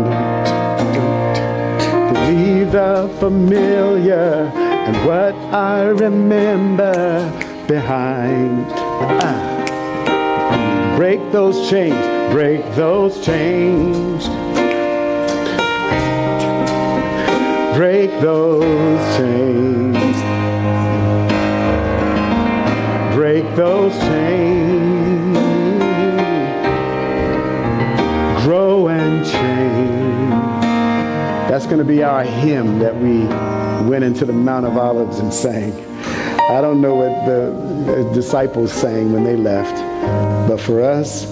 the 2.71 3.09
familiar 3.19 4.51
and 4.55 4.97
what 5.07 5.35
I 5.55 5.89
remember 5.89 7.31
behind. 7.67 8.67
Ah. 8.71 9.57
Break 10.97 11.21
those 11.33 11.69
chains, 11.69 12.33
break 12.33 12.63
those 12.75 13.25
chains. 13.25 14.29
Break 17.77 18.11
those 18.21 19.17
chains. 19.17 20.17
Break 23.15 23.45
those 23.55 23.93
chains. 23.99 24.66
Going 31.67 31.79
to 31.79 31.85
be 31.85 32.05
our 32.05 32.23
hymn 32.23 32.79
that 32.79 32.95
we 32.95 33.27
went 33.91 34.05
into 34.05 34.25
the 34.25 34.33
Mount 34.33 34.65
of 34.65 34.77
Olives 34.79 35.19
and 35.19 35.35
sang. 35.35 35.73
I 36.49 36.61
don't 36.61 36.81
know 36.81 36.95
what 36.95 37.27
the 37.27 38.09
disciples 38.15 38.73
sang 38.73 39.13
when 39.13 39.25
they 39.25 39.35
left, 39.35 39.75
but 40.49 40.59
for 40.59 40.81
us, 40.81 41.25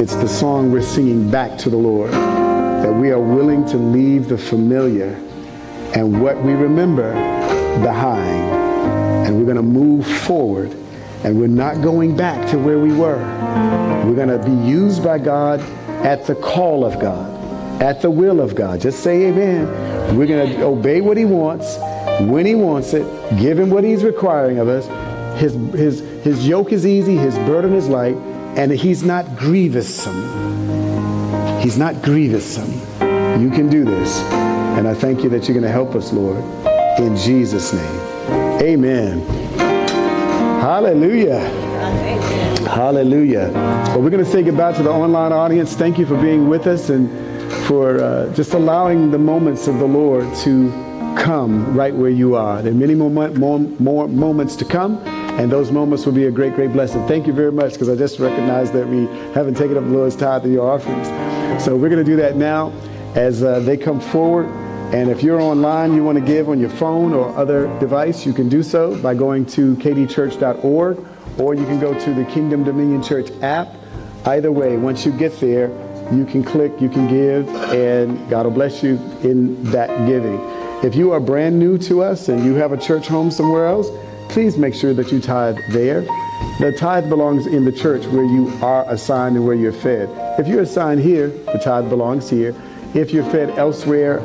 it's 0.00 0.14
the 0.14 0.28
song 0.28 0.70
we're 0.70 0.80
singing 0.80 1.28
back 1.28 1.58
to 1.58 1.70
the 1.70 1.76
Lord 1.76 2.12
that 2.12 2.94
we 2.94 3.10
are 3.10 3.18
willing 3.18 3.66
to 3.66 3.76
leave 3.76 4.28
the 4.28 4.38
familiar 4.38 5.20
and 5.94 6.22
what 6.22 6.40
we 6.42 6.52
remember 6.52 7.12
behind, 7.82 9.26
and 9.26 9.36
we're 9.36 9.44
going 9.44 9.56
to 9.56 9.62
move 9.62 10.06
forward, 10.06 10.70
and 11.24 11.38
we're 11.38 11.48
not 11.48 11.82
going 11.82 12.16
back 12.16 12.48
to 12.52 12.58
where 12.58 12.78
we 12.78 12.92
were. 12.92 13.18
We're 14.06 14.14
going 14.14 14.28
to 14.28 14.38
be 14.38 14.54
used 14.68 15.02
by 15.02 15.18
God 15.18 15.60
at 16.06 16.26
the 16.26 16.36
call 16.36 16.84
of 16.84 17.00
God, 17.00 17.33
at 17.80 18.00
the 18.00 18.10
will 18.10 18.40
of 18.40 18.54
God. 18.54 18.80
Just 18.80 19.02
say 19.02 19.26
amen. 19.26 20.16
We're 20.16 20.26
going 20.26 20.56
to 20.56 20.64
obey 20.64 21.00
what 21.00 21.16
He 21.16 21.24
wants 21.24 21.76
when 22.20 22.46
He 22.46 22.54
wants 22.54 22.94
it, 22.94 23.04
give 23.38 23.58
Him 23.58 23.70
what 23.70 23.84
He's 23.84 24.04
requiring 24.04 24.58
of 24.58 24.68
us. 24.68 24.86
His, 25.40 25.54
his, 25.72 26.00
his 26.22 26.46
yoke 26.46 26.72
is 26.72 26.86
easy, 26.86 27.16
His 27.16 27.34
burden 27.38 27.74
is 27.74 27.88
light, 27.88 28.14
and 28.56 28.70
He's 28.70 29.02
not 29.02 29.36
grievous-some. 29.36 31.60
He's 31.60 31.76
not 31.76 32.02
grievous-some. 32.02 32.70
You 33.42 33.50
can 33.50 33.68
do 33.68 33.84
this. 33.84 34.20
And 34.76 34.86
I 34.86 34.94
thank 34.94 35.24
you 35.24 35.30
that 35.30 35.48
you're 35.48 35.54
going 35.54 35.62
to 35.62 35.72
help 35.72 35.94
us, 35.94 36.12
Lord, 36.12 36.42
in 37.00 37.16
Jesus' 37.16 37.72
name. 37.72 38.00
Amen. 38.62 39.20
Hallelujah. 40.60 41.40
Hallelujah. 42.68 43.50
Well, 43.88 44.02
we're 44.02 44.10
going 44.10 44.24
to 44.24 44.30
say 44.30 44.42
goodbye 44.42 44.72
to 44.72 44.82
the 44.82 44.90
online 44.90 45.32
audience. 45.32 45.74
Thank 45.74 45.98
you 45.98 46.06
for 46.06 46.20
being 46.20 46.48
with 46.48 46.66
us 46.66 46.90
and 46.90 47.23
for 47.66 47.98
uh, 47.98 48.32
just 48.34 48.52
allowing 48.52 49.10
the 49.10 49.18
moments 49.18 49.66
of 49.66 49.78
the 49.78 49.86
Lord 49.86 50.24
to 50.38 50.70
come 51.16 51.74
right 51.74 51.94
where 51.94 52.10
you 52.10 52.34
are. 52.34 52.60
There 52.60 52.72
are 52.72 52.74
many 52.74 52.94
more, 52.94 53.10
more, 53.10 53.58
more 53.58 54.08
moments 54.08 54.56
to 54.56 54.64
come, 54.64 54.98
and 55.38 55.50
those 55.50 55.70
moments 55.70 56.04
will 56.04 56.12
be 56.12 56.26
a 56.26 56.30
great, 56.30 56.54
great 56.54 56.72
blessing. 56.72 57.06
Thank 57.06 57.26
you 57.26 57.32
very 57.32 57.52
much 57.52 57.72
because 57.72 57.88
I 57.88 57.96
just 57.96 58.18
recognize 58.18 58.70
that 58.72 58.86
we 58.86 59.06
haven't 59.32 59.54
taken 59.54 59.76
up 59.76 59.84
the 59.84 59.90
Lord's 59.90 60.16
tithe 60.16 60.44
of 60.44 60.50
your 60.50 60.70
offerings. 60.70 61.08
So 61.64 61.76
we're 61.76 61.88
going 61.88 62.04
to 62.04 62.10
do 62.10 62.16
that 62.16 62.36
now 62.36 62.72
as 63.14 63.42
uh, 63.42 63.60
they 63.60 63.76
come 63.76 64.00
forward. 64.00 64.46
And 64.92 65.10
if 65.10 65.22
you're 65.22 65.40
online, 65.40 65.94
you 65.94 66.04
want 66.04 66.18
to 66.18 66.24
give 66.24 66.48
on 66.48 66.60
your 66.60 66.70
phone 66.70 67.14
or 67.14 67.34
other 67.36 67.66
device, 67.80 68.26
you 68.26 68.32
can 68.32 68.48
do 68.48 68.62
so 68.62 69.00
by 69.00 69.14
going 69.14 69.46
to 69.46 69.74
kdchurch.org 69.76 71.06
or 71.38 71.54
you 71.54 71.64
can 71.64 71.80
go 71.80 71.98
to 71.98 72.14
the 72.14 72.24
Kingdom 72.26 72.62
Dominion 72.64 73.02
Church 73.02 73.30
app. 73.42 73.74
Either 74.26 74.52
way, 74.52 74.76
once 74.76 75.04
you 75.04 75.12
get 75.12 75.38
there, 75.40 75.68
you 76.12 76.24
can 76.24 76.44
click, 76.44 76.72
you 76.80 76.88
can 76.88 77.08
give, 77.08 77.48
and 77.72 78.28
God 78.28 78.46
will 78.46 78.52
bless 78.52 78.82
you 78.82 78.96
in 79.22 79.62
that 79.70 79.88
giving. 80.06 80.38
If 80.84 80.94
you 80.94 81.12
are 81.12 81.20
brand 81.20 81.58
new 81.58 81.78
to 81.78 82.02
us 82.02 82.28
and 82.28 82.44
you 82.44 82.54
have 82.54 82.72
a 82.72 82.76
church 82.76 83.06
home 83.06 83.30
somewhere 83.30 83.66
else, 83.66 83.88
please 84.28 84.58
make 84.58 84.74
sure 84.74 84.92
that 84.94 85.10
you 85.10 85.20
tithe 85.20 85.58
there. 85.70 86.02
The 86.60 86.76
tithe 86.78 87.08
belongs 87.08 87.46
in 87.46 87.64
the 87.64 87.72
church 87.72 88.04
where 88.06 88.24
you 88.24 88.48
are 88.62 88.84
assigned 88.90 89.36
and 89.36 89.46
where 89.46 89.54
you're 89.54 89.72
fed. 89.72 90.08
If 90.38 90.46
you're 90.46 90.62
assigned 90.62 91.00
here, 91.00 91.28
the 91.28 91.58
tithe 91.58 91.88
belongs 91.88 92.28
here. 92.28 92.54
If 92.94 93.12
you're 93.12 93.24
fed 93.30 93.50
elsewhere, 93.58 94.20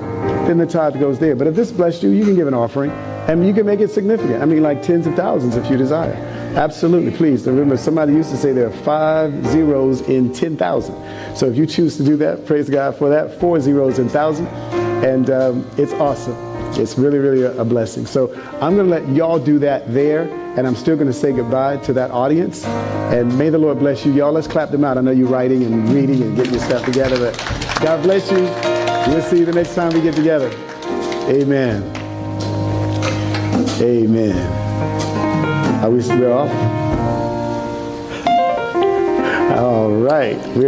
then 0.47 0.57
the 0.57 0.65
tithe 0.65 0.99
goes 0.99 1.18
there. 1.18 1.35
But 1.35 1.47
if 1.47 1.56
this 1.56 1.72
blessed 1.72 2.03
you, 2.03 2.10
you 2.10 2.26
can 2.26 2.35
give 2.35 2.47
an 2.47 2.53
offering 2.53 2.91
and 2.91 3.45
you 3.47 3.53
can 3.53 3.65
make 3.65 3.80
it 3.80 3.89
significant. 3.89 4.41
I 4.41 4.45
mean, 4.45 4.61
like 4.61 4.84
tens 4.84 5.07
of 5.07 5.15
thousands 5.15 5.56
if 5.56 5.69
you 5.72 5.77
desire. 5.77 6.14
Absolutely, 6.55 7.11
please. 7.11 7.45
Remember, 7.45 7.77
somebody 7.77 8.13
used 8.13 8.31
to 8.31 8.38
say 8.38 8.51
there 8.51 8.67
are 8.67 8.84
five 8.84 9.45
zeros 9.47 10.01
in 10.01 10.34
10,000. 10.34 11.35
So 11.35 11.47
if 11.47 11.55
you 11.55 11.65
choose 11.65 11.95
to 11.97 12.03
do 12.03 12.17
that, 12.17 12.45
praise 12.45 12.69
God 12.69 12.95
for 12.95 13.09
that. 13.09 13.39
Four 13.39 13.59
zeros 13.59 13.99
in 13.99 14.05
1,000. 14.05 14.47
And 15.05 15.30
um, 15.30 15.69
it's 15.77 15.93
awesome. 15.93 16.35
It's 16.80 16.97
really, 16.97 17.19
really 17.19 17.43
a, 17.43 17.61
a 17.61 17.65
blessing. 17.65 18.05
So 18.05 18.34
I'm 18.61 18.76
going 18.76 18.89
to 18.89 18.91
let 18.91 19.07
y'all 19.09 19.39
do 19.39 19.59
that 19.59 19.93
there. 19.93 20.23
And 20.57 20.67
I'm 20.67 20.76
still 20.76 20.95
going 20.95 21.07
to 21.07 21.13
say 21.13 21.31
goodbye 21.31 21.77
to 21.77 21.93
that 21.93 22.11
audience. 22.11 22.65
And 22.65 23.35
may 23.38 23.49
the 23.49 23.57
Lord 23.57 23.80
bless 23.80 24.05
you. 24.05 24.11
Y'all, 24.11 24.31
let's 24.31 24.47
clap 24.47 24.71
them 24.71 24.84
out. 24.84 24.97
I 24.97 25.01
know 25.01 25.11
you're 25.11 25.30
writing 25.30 25.63
and 25.63 25.88
reading 25.89 26.21
and 26.21 26.35
getting 26.35 26.53
your 26.53 26.63
stuff 26.63 26.84
together. 26.84 27.17
But 27.17 27.38
God 27.81 28.03
bless 28.03 28.30
you. 28.31 28.41
We'll 29.13 29.21
see 29.21 29.39
you 29.39 29.45
the 29.45 29.53
next 29.53 29.76
time 29.76 29.93
we 29.93 30.01
get 30.01 30.15
together. 30.15 30.49
Amen. 31.30 31.84
Amen. 33.81 34.59
Are 35.81 35.89
we 35.89 36.01
we're 36.01 36.34
off? 36.34 36.51
All 39.57 39.91
right. 39.91 40.38
We're 40.49 40.68